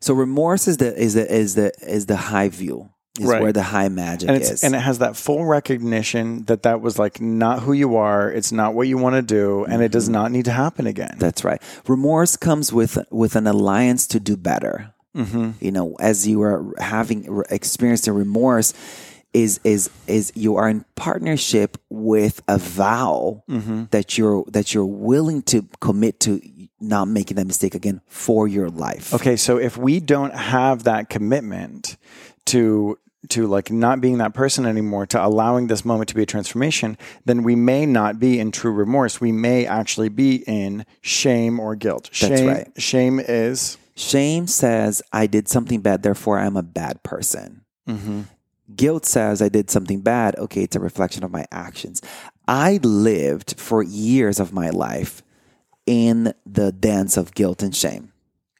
So 0.00 0.14
remorse 0.14 0.68
is 0.68 0.76
the 0.76 0.94
is 0.96 1.14
the 1.14 1.32
is 1.32 1.54
the 1.54 1.72
is 1.82 2.06
the 2.06 2.16
high 2.16 2.48
view. 2.48 2.90
Is 3.18 3.24
Right. 3.26 3.40
where 3.40 3.52
the 3.52 3.62
high 3.62 3.88
magic 3.88 4.28
and 4.28 4.42
is. 4.42 4.62
and 4.62 4.74
it 4.74 4.80
has 4.80 4.98
that 4.98 5.16
full 5.16 5.46
recognition 5.46 6.42
that 6.48 6.64
that 6.64 6.82
was 6.82 6.98
like 6.98 7.18
not 7.18 7.60
who 7.62 7.72
you 7.72 7.96
are. 7.96 8.30
It's 8.30 8.52
not 8.52 8.74
what 8.74 8.88
you 8.88 8.98
want 8.98 9.16
to 9.16 9.22
do, 9.22 9.64
and 9.64 9.80
it 9.80 9.86
Mm-hmm. 9.86 9.92
does 9.92 10.08
not 10.10 10.30
need 10.32 10.44
to 10.44 10.50
happen 10.50 10.86
again. 10.86 11.16
That's 11.18 11.42
right. 11.42 11.62
Remorse 11.88 12.36
comes 12.36 12.74
with 12.74 12.98
with 13.10 13.34
an 13.34 13.46
alliance 13.46 14.06
to 14.08 14.20
do 14.20 14.36
better. 14.36 14.92
Mm-hmm. 15.16 15.52
You 15.62 15.72
know, 15.72 15.94
as 15.98 16.28
you 16.28 16.42
are 16.42 16.74
having 16.78 17.42
experienced 17.48 18.06
a 18.06 18.12
remorse, 18.12 18.74
is 19.36 19.60
is 19.64 19.90
is 20.06 20.32
you 20.34 20.56
are 20.56 20.68
in 20.68 20.84
partnership 20.94 21.76
with 21.90 22.42
a 22.48 22.56
vow 22.58 23.42
Mm-hmm. 23.50 23.84
that 23.90 24.16
you're 24.16 24.44
that 24.48 24.72
you're 24.72 24.84
willing 24.86 25.42
to 25.42 25.68
commit 25.80 26.20
to 26.20 26.40
not 26.80 27.08
making 27.08 27.36
that 27.36 27.46
mistake 27.46 27.74
again 27.74 28.00
for 28.06 28.48
your 28.48 28.70
life. 28.70 29.12
Okay, 29.14 29.36
so 29.36 29.58
if 29.58 29.76
we 29.76 30.00
don't 30.00 30.34
have 30.34 30.84
that 30.84 31.10
commitment 31.10 31.96
to 32.46 32.98
to 33.28 33.46
like 33.46 33.70
not 33.70 34.00
being 34.00 34.18
that 34.18 34.32
person 34.34 34.64
anymore, 34.66 35.04
to 35.06 35.22
allowing 35.24 35.66
this 35.66 35.84
moment 35.84 36.08
to 36.08 36.14
be 36.14 36.22
a 36.22 36.26
transformation, 36.26 36.96
then 37.24 37.42
we 37.42 37.56
may 37.56 37.84
not 37.84 38.18
be 38.18 38.38
in 38.38 38.52
true 38.52 38.70
remorse. 38.72 39.20
We 39.20 39.32
may 39.32 39.66
actually 39.66 40.08
be 40.10 40.44
in 40.46 40.86
shame 41.02 41.58
or 41.60 41.74
guilt. 41.76 42.08
Shame, 42.12 42.46
right. 42.46 42.68
Shame 42.80 43.20
is 43.20 43.76
Shame 43.96 44.46
says, 44.46 45.02
I 45.12 45.26
did 45.26 45.48
something 45.48 45.80
bad, 45.80 46.02
therefore 46.02 46.38
I'm 46.38 46.56
a 46.56 46.62
bad 46.62 47.02
person. 47.02 47.64
Mm-hmm. 47.88 48.22
Guilt 48.74 49.06
says, 49.06 49.40
I 49.40 49.48
did 49.48 49.70
something 49.70 50.00
bad. 50.00 50.36
Okay, 50.36 50.62
it's 50.62 50.76
a 50.76 50.80
reflection 50.80 51.24
of 51.24 51.30
my 51.30 51.46
actions. 51.52 52.02
I 52.48 52.78
lived 52.82 53.58
for 53.58 53.82
years 53.82 54.40
of 54.40 54.52
my 54.52 54.70
life 54.70 55.22
in 55.86 56.34
the 56.44 56.72
dance 56.72 57.16
of 57.16 57.34
guilt 57.34 57.62
and 57.62 57.74
shame. 57.74 58.12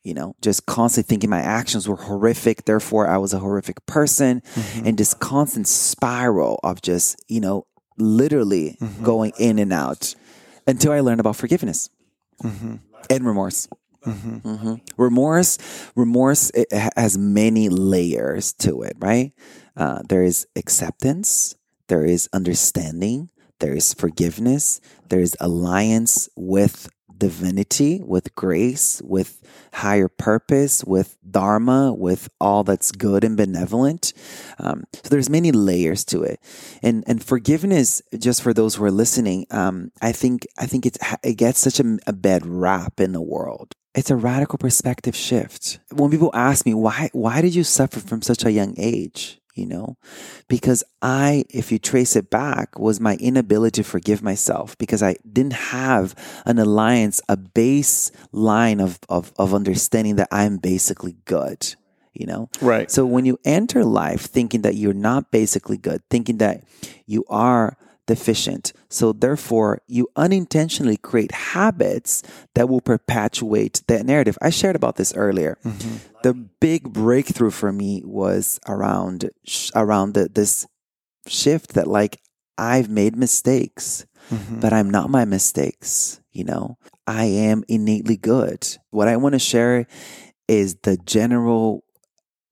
You 0.05 0.15
know, 0.15 0.37
just 0.41 0.67
constantly 0.67 1.09
thinking 1.09 1.31
my 1.31 1.41
actions 1.41 1.89
were 1.89 1.97
horrific, 1.97 2.65
therefore 2.65 3.09
I 3.09 3.19
was 3.19 3.33
a 3.33 3.41
horrific 3.41 3.85
person, 3.87 4.41
mm-hmm. 4.41 4.87
and 4.87 4.97
this 4.97 5.15
constant 5.15 5.67
spiral 5.67 6.61
of 6.63 6.81
just, 6.81 7.21
you 7.27 7.41
know, 7.41 7.67
literally 7.99 8.77
mm-hmm. 8.81 9.03
going 9.03 9.33
in 9.39 9.59
and 9.59 9.73
out 9.73 10.15
until 10.67 10.93
I 10.93 11.01
learned 11.01 11.19
about 11.19 11.35
forgiveness 11.35 11.91
mm-hmm. 12.41 12.77
and 13.11 13.27
remorse. 13.27 13.69
Mhm. 14.05 14.81
Remorse, 14.97 15.59
remorse 15.97 16.51
it 16.55 16.73
has 16.97 17.19
many 17.19 17.69
layers 17.69 18.53
to 18.55 18.83
it, 18.83 18.97
right? 19.01 19.33
Uh, 19.77 20.01
there 20.09 20.23
is 20.23 20.47
acceptance, 20.57 21.55
there 21.89 22.05
is 22.05 22.29
understanding, 22.33 23.31
there 23.61 23.75
is 23.75 23.95
forgiveness, 23.95 24.81
there 25.09 25.21
is 25.21 25.37
alliance 25.41 26.29
with 26.37 26.89
divinity, 27.19 28.01
with 28.05 28.35
grace, 28.35 29.01
with 29.03 29.43
higher 29.73 30.09
purpose, 30.09 30.85
with 30.85 31.17
dharma, 31.29 31.93
with 31.93 32.29
all 32.41 32.65
that's 32.65 32.93
good 32.93 33.25
and 33.25 33.37
benevolent. 33.37 34.13
Um, 34.59 34.85
so 34.93 35.09
there's 35.09 35.31
many 35.31 35.53
layers 35.53 36.05
to 36.07 36.23
it, 36.23 36.41
and 36.83 37.05
and 37.07 37.23
forgiveness. 37.23 38.03
Just 38.19 38.43
for 38.43 38.53
those 38.53 38.75
who 38.75 38.85
are 38.85 38.91
listening, 38.91 39.47
um, 39.51 39.93
I 40.01 40.13
think 40.13 40.47
I 40.59 40.67
think 40.67 40.87
it 40.87 40.99
it 41.23 41.35
gets 41.35 41.61
such 41.61 41.81
a, 41.81 41.99
a 42.07 42.13
bad 42.13 42.47
rap 42.47 43.01
in 43.01 43.13
the 43.13 43.23
world. 43.23 43.73
It's 43.95 44.11
a 44.11 44.17
radical 44.17 44.59
perspective 44.59 45.17
shift. 45.17 45.79
When 45.91 46.11
people 46.11 46.31
ask 46.35 46.67
me 46.67 46.75
why 46.75 47.11
why 47.13 47.41
did 47.41 47.55
you 47.55 47.65
suffer 47.65 48.01
from 48.01 48.23
such 48.23 48.45
a 48.45 48.53
young 48.53 48.75
age, 48.77 49.41
you 49.57 49.67
know, 49.67 49.97
because 50.49 50.85
I, 51.03 51.45
if 51.51 51.73
you 51.73 51.79
trace 51.79 52.15
it 52.15 52.31
back, 52.31 52.79
was 52.79 53.01
my 53.01 53.17
inability 53.17 53.83
to 53.83 53.89
forgive 53.89 54.23
myself 54.23 54.77
because 54.79 55.03
I 55.03 55.17
didn't 55.31 55.55
have 55.55 56.15
an 56.45 56.59
alliance, 56.59 57.21
a 57.29 57.37
baseline 57.37 58.83
of 58.83 58.99
of, 59.09 59.33
of 59.39 59.55
understanding 59.55 60.17
that 60.17 60.29
I'm 60.31 60.59
basically 60.59 61.17
good. 61.25 61.75
You 62.13 62.27
know, 62.27 62.49
Right. 62.63 62.91
so 62.91 63.05
when 63.05 63.27
you 63.27 63.39
enter 63.45 63.85
life 63.85 64.23
thinking 64.23 64.63
that 64.63 64.75
you're 64.75 64.95
not 64.95 65.31
basically 65.31 65.77
good, 65.77 66.03
thinking 66.09 66.39
that 66.39 66.65
you 67.05 67.25
are 67.29 67.77
deficient, 68.07 68.73
so 68.89 69.13
therefore 69.13 69.83
you 69.87 70.09
unintentionally 70.17 70.97
create 70.97 71.33
habits 71.33 72.23
that 72.55 72.69
will 72.69 72.81
perpetuate 72.81 73.83
that 73.89 74.07
narrative. 74.07 74.39
I 74.41 74.51
shared 74.51 74.77
about 74.77 74.97
this 74.97 75.13
earlier. 75.15 75.59
Mm-hmm. 75.65 75.97
The 76.23 76.35
big 76.35 76.93
breakthrough 76.93 77.51
for 77.51 77.73
me 77.73 78.03
was 78.05 78.61
around 78.69 79.31
sh- 79.45 79.71
around 79.75 80.15
the, 80.15 80.29
this 80.29 80.67
shift 81.27 81.75
that 81.75 81.87
like 81.87 82.21
I've 82.59 82.89
made 82.89 83.17
mistakes, 83.17 84.07
mm-hmm. 84.31 84.61
but 84.61 84.73
I'm 84.73 84.91
not 84.91 85.11
my 85.11 85.25
mistakes. 85.25 86.21
You 86.31 86.45
know, 86.45 86.79
I 87.07 87.25
am 87.25 87.65
innately 87.69 88.17
good. 88.17 88.67
What 88.91 89.09
I 89.09 89.17
want 89.17 89.35
to 89.35 89.39
share 89.39 89.87
is 90.49 90.77
the 90.83 90.97
general 90.97 91.85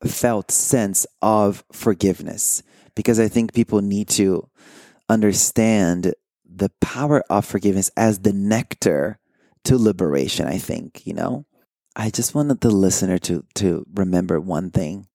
felt 0.04 0.50
sense 0.50 1.06
of 1.22 1.64
forgiveness 1.72 2.62
because 2.94 3.18
I 3.18 3.28
think 3.28 3.52
people 3.52 3.80
need 3.80 4.08
to 4.10 4.48
understand 5.08 6.14
the 6.44 6.70
power 6.80 7.22
of 7.30 7.44
forgiveness 7.44 7.90
as 7.96 8.20
the 8.20 8.32
nectar 8.32 9.18
to 9.64 9.78
liberation. 9.78 10.46
I 10.46 10.58
think, 10.58 11.06
you 11.06 11.14
know, 11.14 11.46
I 11.96 12.10
just 12.10 12.34
wanted 12.34 12.60
the 12.60 12.70
listener 12.70 13.18
to, 13.18 13.44
to 13.56 13.86
remember 13.94 14.40
one 14.40 14.70
thing 14.70 15.08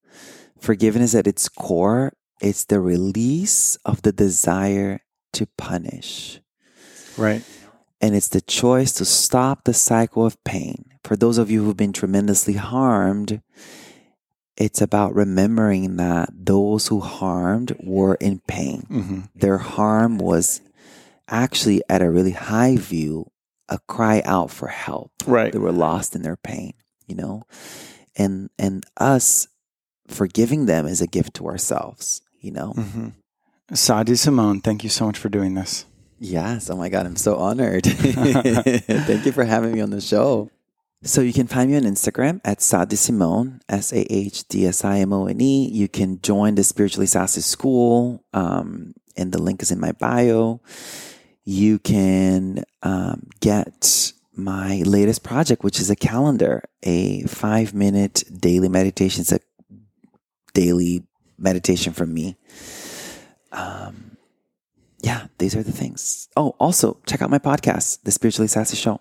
forgiveness 0.60 1.16
at 1.16 1.28
its 1.28 1.48
core, 1.48 2.14
it's 2.42 2.66
the 2.66 2.80
release 2.80 3.78
of 3.86 4.02
the 4.02 4.12
desire 4.12 5.02
to 5.34 5.48
punish. 5.58 6.42
Right. 7.18 7.44
And 8.02 8.16
it's 8.16 8.30
the 8.30 8.42
choice 8.42 8.94
to 8.94 9.06
stop 9.06 9.64
the 9.64 9.74
cycle 9.74 10.26
of 10.26 10.42
pain. 10.44 10.86
For 11.04 11.16
those 11.16 11.38
of 11.38 11.50
you 11.52 11.64
who've 11.64 11.78
been 11.78 11.94
tremendously 11.94 12.54
harmed, 12.54 13.42
it's 14.60 14.82
about 14.82 15.16
remembering 15.16 15.96
that 15.96 16.30
those 16.34 16.88
who 16.88 17.00
harmed 17.00 17.76
were 17.80 18.16
in 18.16 18.40
pain. 18.40 18.86
Mm-hmm. 18.92 19.20
Their 19.34 19.58
harm 19.58 20.18
was 20.18 20.62
actually, 21.30 21.82
at 21.88 22.02
a 22.02 22.10
really 22.10 22.32
high 22.32 22.76
view, 22.76 23.32
a 23.70 23.80
cry 23.88 24.22
out 24.26 24.52
for 24.52 24.68
help. 24.68 25.12
Right. 25.26 25.54
They 25.54 25.60
were 25.60 25.72
lost 25.72 26.14
in 26.14 26.24
their 26.24 26.36
pain, 26.36 26.74
you 27.08 27.16
know? 27.16 27.44
And 28.18 28.50
and 28.60 28.84
us 28.98 29.48
forgiving 30.08 30.66
them 30.66 30.86
is 30.86 31.02
a 31.02 31.08
gift 31.08 31.36
to 31.36 31.48
ourselves, 31.48 32.22
you 32.42 32.52
know? 32.52 32.74
Mm-hmm. 32.76 33.08
Sah 33.74 34.04
D'Simone, 34.04 34.62
thank 34.62 34.84
you 34.84 34.90
so 34.90 35.06
much 35.06 35.18
for 35.18 35.30
doing 35.30 35.54
this. 35.54 35.86
Yes. 36.20 36.70
Oh 36.70 36.76
my 36.76 36.90
God. 36.90 37.06
I'm 37.06 37.16
so 37.16 37.38
honored. 37.38 37.86
Thank 37.86 39.26
you 39.26 39.32
for 39.32 39.46
having 39.46 39.72
me 39.72 39.80
on 39.80 39.90
the 39.90 40.02
show. 40.02 40.52
So 41.02 41.22
you 41.22 41.32
can 41.32 41.48
find 41.48 41.72
me 41.72 41.78
on 41.78 41.84
Instagram 41.84 42.42
at 42.44 42.62
Sah 42.62 42.84
D'Simone, 42.84 43.62
S 43.70 43.94
A 43.94 44.02
H 44.12 44.46
D 44.50 44.66
S 44.68 44.84
I 44.84 44.98
M 45.00 45.14
O 45.14 45.28
N 45.28 45.40
E. 45.40 45.70
You 45.70 45.88
can 45.88 46.20
join 46.22 46.56
the 46.56 46.64
Spiritually 46.64 47.06
Sassy 47.06 47.40
School, 47.40 48.26
um, 48.34 48.94
and 49.16 49.32
the 49.32 49.42
link 49.42 49.62
is 49.62 49.72
in 49.72 49.80
my 49.80 49.94
bio. 49.94 50.60
You 51.46 51.80
can 51.80 52.66
um, 52.84 53.30
get 53.40 54.12
my 54.36 54.84
latest 54.86 55.24
project, 55.24 55.64
which 55.64 55.80
is 55.80 55.90
a 55.90 55.96
calendar, 55.96 56.64
a 56.84 57.24
five 57.24 57.74
minute 57.74 58.24
daily 58.38 58.68
meditation. 58.68 59.22
It's 59.22 59.32
a 59.32 59.40
daily 60.54 61.08
meditation 61.38 61.94
from 61.94 62.14
me. 62.14 62.36
Um, 63.54 64.18
yeah, 65.02 65.28
these 65.38 65.56
are 65.56 65.64
the 65.64 65.72
things. 65.72 66.28
Oh, 66.36 66.56
also 66.60 67.00
check 67.06 67.22
out 67.22 67.30
my 67.30 67.40
podcast, 67.40 68.04
The 68.04 68.12
Spiritually 68.12 68.50
Sassy 68.50 68.76
Show. 68.76 69.00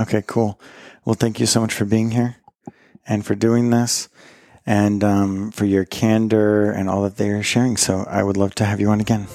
Okay, 0.00 0.22
cool. 0.26 0.58
Well, 1.04 1.14
thank 1.14 1.38
you 1.38 1.46
so 1.46 1.60
much 1.60 1.74
for 1.74 1.84
being 1.84 2.12
here 2.12 2.36
and 3.06 3.24
for 3.24 3.34
doing 3.34 3.68
this 3.68 4.08
and 4.64 5.04
um, 5.04 5.50
for 5.50 5.66
your 5.66 5.84
candor 5.84 6.70
and 6.70 6.88
all 6.88 7.02
that 7.02 7.16
they 7.16 7.28
are 7.28 7.42
sharing. 7.42 7.76
So 7.76 8.06
I 8.08 8.22
would 8.22 8.38
love 8.38 8.54
to 8.56 8.64
have 8.64 8.80
you 8.80 8.88
on 8.88 9.00
again. 9.00 9.26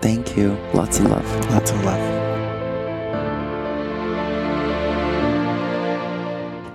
Thank 0.00 0.36
you. 0.36 0.58
Lots 0.74 0.98
of 0.98 1.06
love. 1.06 1.50
Lots 1.50 1.70
of 1.70 1.84
love. 1.84 2.18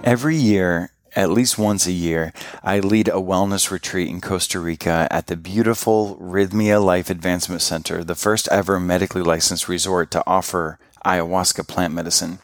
Every 0.06 0.36
year, 0.36 0.92
at 1.16 1.30
least 1.30 1.58
once 1.58 1.86
a 1.86 1.92
year, 1.92 2.34
I 2.64 2.80
lead 2.80 3.08
a 3.08 3.14
wellness 3.14 3.72
retreat 3.72 4.10
in 4.10 4.22
Costa 4.22 4.60
Rica 4.60 5.08
at 5.12 5.28
the 5.28 5.38
beautiful 5.38 6.18
Rhythmia 6.22 6.84
Life 6.84 7.10
Advancement 7.10 7.62
Center, 7.62 8.04
the 8.04 8.16
first 8.16 8.48
ever 8.50 8.80
medically 8.80 9.22
licensed 9.22 9.68
resort 9.68 10.12
to 10.12 10.24
offer 10.26 10.80
ayahuasca 11.06 11.68
plant 11.68 11.94
medicine. 11.94 12.40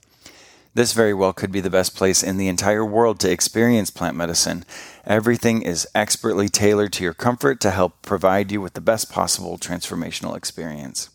This 0.73 0.93
very 0.93 1.13
well 1.13 1.33
could 1.33 1.51
be 1.51 1.61
the 1.61 1.69
best 1.69 1.95
place 1.95 2.21
in 2.21 2.37
the 2.37 2.47
entire 2.47 2.85
world 2.85 3.19
to 3.21 3.31
experience 3.31 3.89
plant 3.89 4.15
medicine. 4.15 4.65
Everything 5.05 5.61
is 5.61 5.87
expertly 5.95 6.47
tailored 6.47 6.93
to 6.93 7.03
your 7.03 7.13
comfort 7.13 7.59
to 7.61 7.71
help 7.71 8.01
provide 8.03 8.51
you 8.51 8.61
with 8.61 8.73
the 8.73 8.81
best 8.81 9.11
possible 9.11 9.57
transformational 9.57 10.37
experience. 10.37 11.09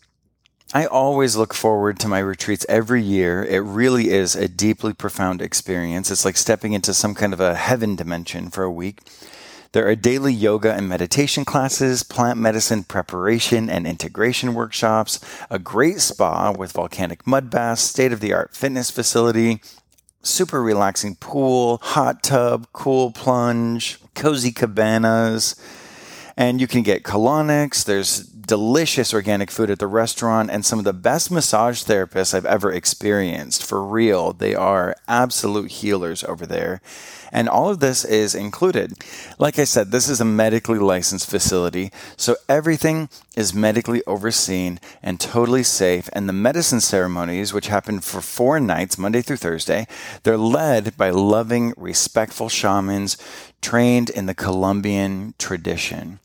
I 0.73 0.87
always 0.87 1.37
look 1.37 1.53
forward 1.53 1.99
to 1.99 2.07
my 2.07 2.19
retreats 2.19 2.65
every 2.67 3.01
year. 3.01 3.43
It 3.43 3.59
really 3.59 4.09
is 4.09 4.35
a 4.35 4.49
deeply 4.49 4.93
profound 4.93 5.41
experience. 5.41 6.11
It's 6.11 6.25
like 6.25 6.35
stepping 6.35 6.73
into 6.73 6.93
some 6.93 7.15
kind 7.15 7.31
of 7.31 7.39
a 7.39 7.55
heaven 7.55 7.95
dimension 7.95 8.49
for 8.49 8.63
a 8.63 8.71
week. 8.71 9.01
There 9.75 9.89
are 9.89 9.95
daily 9.95 10.31
yoga 10.31 10.73
and 10.73 10.87
meditation 10.87 11.43
classes, 11.43 12.01
plant 12.01 12.39
medicine 12.39 12.85
preparation 12.85 13.69
and 13.69 13.85
integration 13.85 14.53
workshops, 14.53 15.19
a 15.49 15.59
great 15.59 15.99
spa 15.99 16.53
with 16.57 16.71
volcanic 16.71 17.27
mud 17.27 17.49
baths, 17.49 17.81
state 17.81 18.13
of 18.13 18.21
the 18.21 18.31
art 18.31 18.55
fitness 18.55 18.89
facility, 18.89 19.61
super 20.21 20.63
relaxing 20.63 21.15
pool, 21.15 21.79
hot 21.83 22.23
tub, 22.23 22.67
cool 22.71 23.11
plunge, 23.11 23.99
cozy 24.13 24.53
cabanas. 24.53 25.57
And 26.37 26.61
you 26.61 26.67
can 26.67 26.81
get 26.81 27.03
colonics. 27.03 27.83
There's 27.83 28.19
delicious 28.47 29.13
organic 29.13 29.49
food 29.51 29.69
at 29.69 29.79
the 29.79 29.87
restaurant 29.87 30.49
and 30.51 30.65
some 30.65 30.79
of 30.79 30.85
the 30.85 30.93
best 30.93 31.31
massage 31.31 31.83
therapists 31.83 32.33
I've 32.33 32.45
ever 32.45 32.71
experienced. 32.71 33.65
For 33.65 33.83
real, 33.83 34.33
they 34.33 34.55
are 34.55 34.95
absolute 35.07 35.71
healers 35.71 36.23
over 36.23 36.45
there. 36.45 36.81
And 37.31 37.49
all 37.49 37.69
of 37.69 37.79
this 37.79 38.05
is 38.05 38.33
included. 38.33 38.93
Like 39.39 39.59
I 39.59 39.65
said, 39.65 39.91
this 39.91 40.07
is 40.07 40.21
a 40.21 40.25
medically 40.25 40.79
licensed 40.79 41.29
facility, 41.29 41.91
so 42.15 42.37
everything 42.47 43.09
is 43.35 43.53
medically 43.53 44.01
overseen 44.07 44.79
and 45.03 45.19
totally 45.19 45.63
safe. 45.63 46.09
And 46.13 46.29
the 46.29 46.33
medicine 46.33 46.79
ceremonies, 46.79 47.53
which 47.53 47.67
happen 47.67 47.99
for 47.99 48.21
four 48.21 48.59
nights, 48.59 48.97
Monday 48.97 49.21
through 49.21 49.37
Thursday, 49.37 49.85
they're 50.23 50.37
led 50.37 50.95
by 50.95 51.09
loving, 51.09 51.73
respectful 51.75 52.47
shamans 52.47 53.17
trained 53.61 54.09
in 54.09 54.27
the 54.27 54.33
Colombian 54.33 55.33
tradition. 55.37 56.19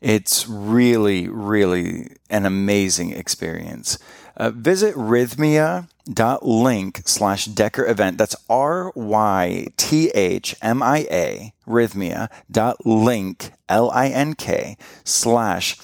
It's 0.00 0.48
really, 0.48 1.28
really 1.28 2.16
an 2.30 2.46
amazing 2.46 3.12
experience. 3.12 3.98
Uh, 4.36 4.50
visit 4.50 4.94
rhythmia.link 4.94 7.02
slash 7.06 7.46
Decker 7.46 7.86
event. 7.86 8.18
That's 8.18 8.36
R 8.50 8.92
Y 8.94 9.68
T 9.76 10.10
H 10.10 10.54
M 10.60 10.82
I 10.82 11.06
A, 11.10 11.54
rhythmia.link, 11.66 13.52
L 13.68 13.90
I 13.90 14.08
N 14.08 14.34
K, 14.34 14.76
slash 15.04 15.78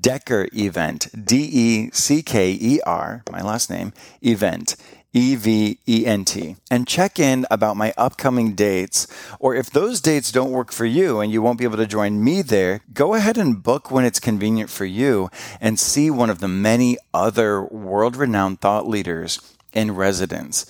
Decker 0.00 0.48
event, 0.54 1.26
D 1.26 1.48
E 1.52 1.90
C 1.92 2.22
K 2.22 2.52
E 2.52 2.80
R, 2.86 3.22
my 3.30 3.42
last 3.42 3.68
name, 3.70 3.92
event. 4.22 4.76
E 5.12 5.34
V 5.34 5.78
E 5.88 6.06
N 6.06 6.24
T, 6.24 6.56
and 6.70 6.86
check 6.86 7.18
in 7.18 7.46
about 7.50 7.76
my 7.76 7.92
upcoming 7.96 8.54
dates. 8.54 9.08
Or 9.40 9.54
if 9.54 9.68
those 9.68 10.00
dates 10.00 10.30
don't 10.30 10.52
work 10.52 10.70
for 10.70 10.84
you 10.84 11.18
and 11.18 11.32
you 11.32 11.42
won't 11.42 11.58
be 11.58 11.64
able 11.64 11.78
to 11.78 11.86
join 11.86 12.22
me 12.22 12.42
there, 12.42 12.82
go 12.92 13.14
ahead 13.14 13.36
and 13.36 13.62
book 13.62 13.90
when 13.90 14.04
it's 14.04 14.20
convenient 14.20 14.70
for 14.70 14.84
you 14.84 15.28
and 15.60 15.80
see 15.80 16.10
one 16.10 16.30
of 16.30 16.38
the 16.38 16.48
many 16.48 16.96
other 17.12 17.62
world 17.62 18.14
renowned 18.14 18.60
thought 18.60 18.86
leaders 18.86 19.40
in 19.72 19.96
residence. 19.96 20.64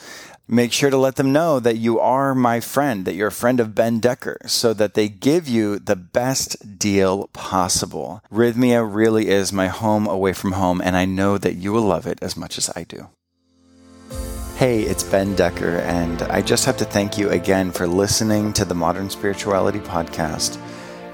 Make 0.48 0.72
sure 0.72 0.90
to 0.90 0.96
let 0.96 1.14
them 1.14 1.32
know 1.32 1.60
that 1.60 1.76
you 1.76 2.00
are 2.00 2.34
my 2.34 2.58
friend, 2.58 3.04
that 3.04 3.14
you're 3.14 3.28
a 3.28 3.32
friend 3.32 3.60
of 3.60 3.74
Ben 3.74 4.00
Decker, 4.00 4.38
so 4.46 4.74
that 4.74 4.94
they 4.94 5.08
give 5.08 5.46
you 5.48 5.78
the 5.78 5.94
best 5.94 6.76
deal 6.76 7.28
possible. 7.28 8.20
Rhythmia 8.32 8.82
really 8.82 9.28
is 9.28 9.52
my 9.52 9.68
home 9.68 10.08
away 10.08 10.32
from 10.32 10.52
home, 10.52 10.80
and 10.82 10.96
I 10.96 11.04
know 11.04 11.38
that 11.38 11.54
you 11.54 11.72
will 11.72 11.82
love 11.82 12.04
it 12.04 12.18
as 12.20 12.36
much 12.36 12.58
as 12.58 12.68
I 12.74 12.82
do. 12.82 13.10
Hey, 14.60 14.82
it's 14.82 15.02
Ben 15.02 15.34
Decker, 15.36 15.78
and 15.86 16.20
I 16.24 16.42
just 16.42 16.66
have 16.66 16.76
to 16.76 16.84
thank 16.84 17.16
you 17.16 17.30
again 17.30 17.72
for 17.72 17.86
listening 17.86 18.52
to 18.52 18.66
the 18.66 18.74
Modern 18.74 19.08
Spirituality 19.08 19.78
Podcast. 19.78 20.58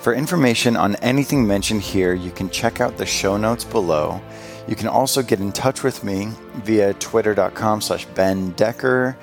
For 0.01 0.12
information 0.12 0.74
on 0.74 0.97
anything 0.97 1.47
mentioned 1.47 1.82
here, 1.82 2.12
you 2.12 2.32
can 2.32 2.51
check 2.51 2.80
out 2.80 2.97
the 2.97 3.07
show 3.07 3.36
notes 3.36 3.62
below. 3.62 4.20
You 4.66 4.74
can 4.74 4.88
also 4.88 5.22
get 5.22 5.38
in 5.38 5.53
touch 5.53 5.84
with 5.84 6.03
me 6.03 6.30
via 6.64 6.94
twitter.com 6.94 7.82
slash 7.82 8.05
Ben 8.16 8.51
Decker, 8.55 9.16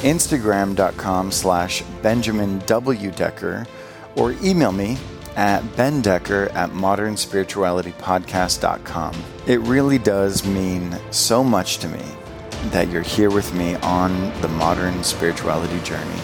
instagram.com 0.00 1.32
slash 1.32 1.80
Benjamin 2.02 2.58
W. 2.66 3.10
Decker, 3.12 3.66
or 4.14 4.32
email 4.42 4.72
me 4.72 4.98
at 5.36 5.62
bendecker 5.62 6.54
at 6.54 6.68
modernspiritualitypodcast.com. 6.72 9.24
It 9.46 9.60
really 9.60 9.96
does 9.96 10.44
mean 10.44 10.98
so 11.10 11.42
much 11.42 11.78
to 11.78 11.88
me 11.88 12.04
that 12.66 12.88
you're 12.88 13.02
here 13.02 13.30
with 13.30 13.52
me 13.54 13.74
on 13.76 14.12
the 14.42 14.48
modern 14.48 15.02
spirituality 15.02 15.80
journey. 15.80 16.20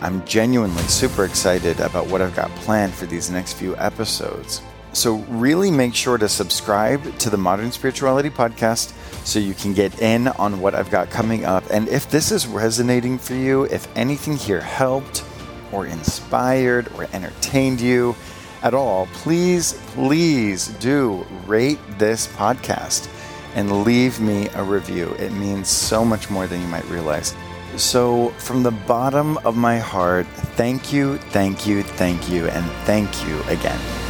I'm 0.00 0.24
genuinely 0.24 0.82
super 0.84 1.24
excited 1.24 1.80
about 1.80 2.06
what 2.06 2.22
I've 2.22 2.34
got 2.34 2.50
planned 2.56 2.94
for 2.94 3.06
these 3.06 3.30
next 3.30 3.54
few 3.54 3.76
episodes. 3.76 4.62
So, 4.92 5.16
really 5.28 5.70
make 5.70 5.94
sure 5.94 6.18
to 6.18 6.28
subscribe 6.28 7.18
to 7.18 7.30
the 7.30 7.36
Modern 7.36 7.70
Spirituality 7.70 8.28
Podcast 8.28 8.92
so 9.24 9.38
you 9.38 9.54
can 9.54 9.72
get 9.72 10.00
in 10.02 10.28
on 10.28 10.60
what 10.60 10.74
I've 10.74 10.90
got 10.90 11.10
coming 11.10 11.44
up. 11.44 11.62
And 11.70 11.86
if 11.88 12.10
this 12.10 12.32
is 12.32 12.46
resonating 12.46 13.16
for 13.16 13.34
you, 13.34 13.64
if 13.64 13.86
anything 13.96 14.36
here 14.36 14.60
helped 14.60 15.24
or 15.70 15.86
inspired 15.86 16.90
or 16.94 17.06
entertained 17.12 17.80
you 17.80 18.16
at 18.62 18.74
all, 18.74 19.06
please, 19.12 19.74
please 19.94 20.68
do 20.78 21.24
rate 21.46 21.78
this 21.98 22.26
podcast 22.26 23.08
and 23.54 23.84
leave 23.84 24.20
me 24.20 24.48
a 24.54 24.62
review. 24.62 25.14
It 25.18 25.32
means 25.32 25.68
so 25.68 26.04
much 26.04 26.30
more 26.30 26.46
than 26.46 26.60
you 26.60 26.68
might 26.68 26.84
realize. 26.86 27.34
So, 27.76 28.30
from 28.38 28.62
the 28.62 28.72
bottom 28.72 29.38
of 29.38 29.56
my 29.56 29.78
heart, 29.78 30.26
thank 30.56 30.92
you, 30.92 31.18
thank 31.30 31.66
you, 31.66 31.82
thank 31.82 32.28
you, 32.28 32.48
and 32.48 32.64
thank 32.84 33.26
you 33.26 33.40
again. 33.44 34.09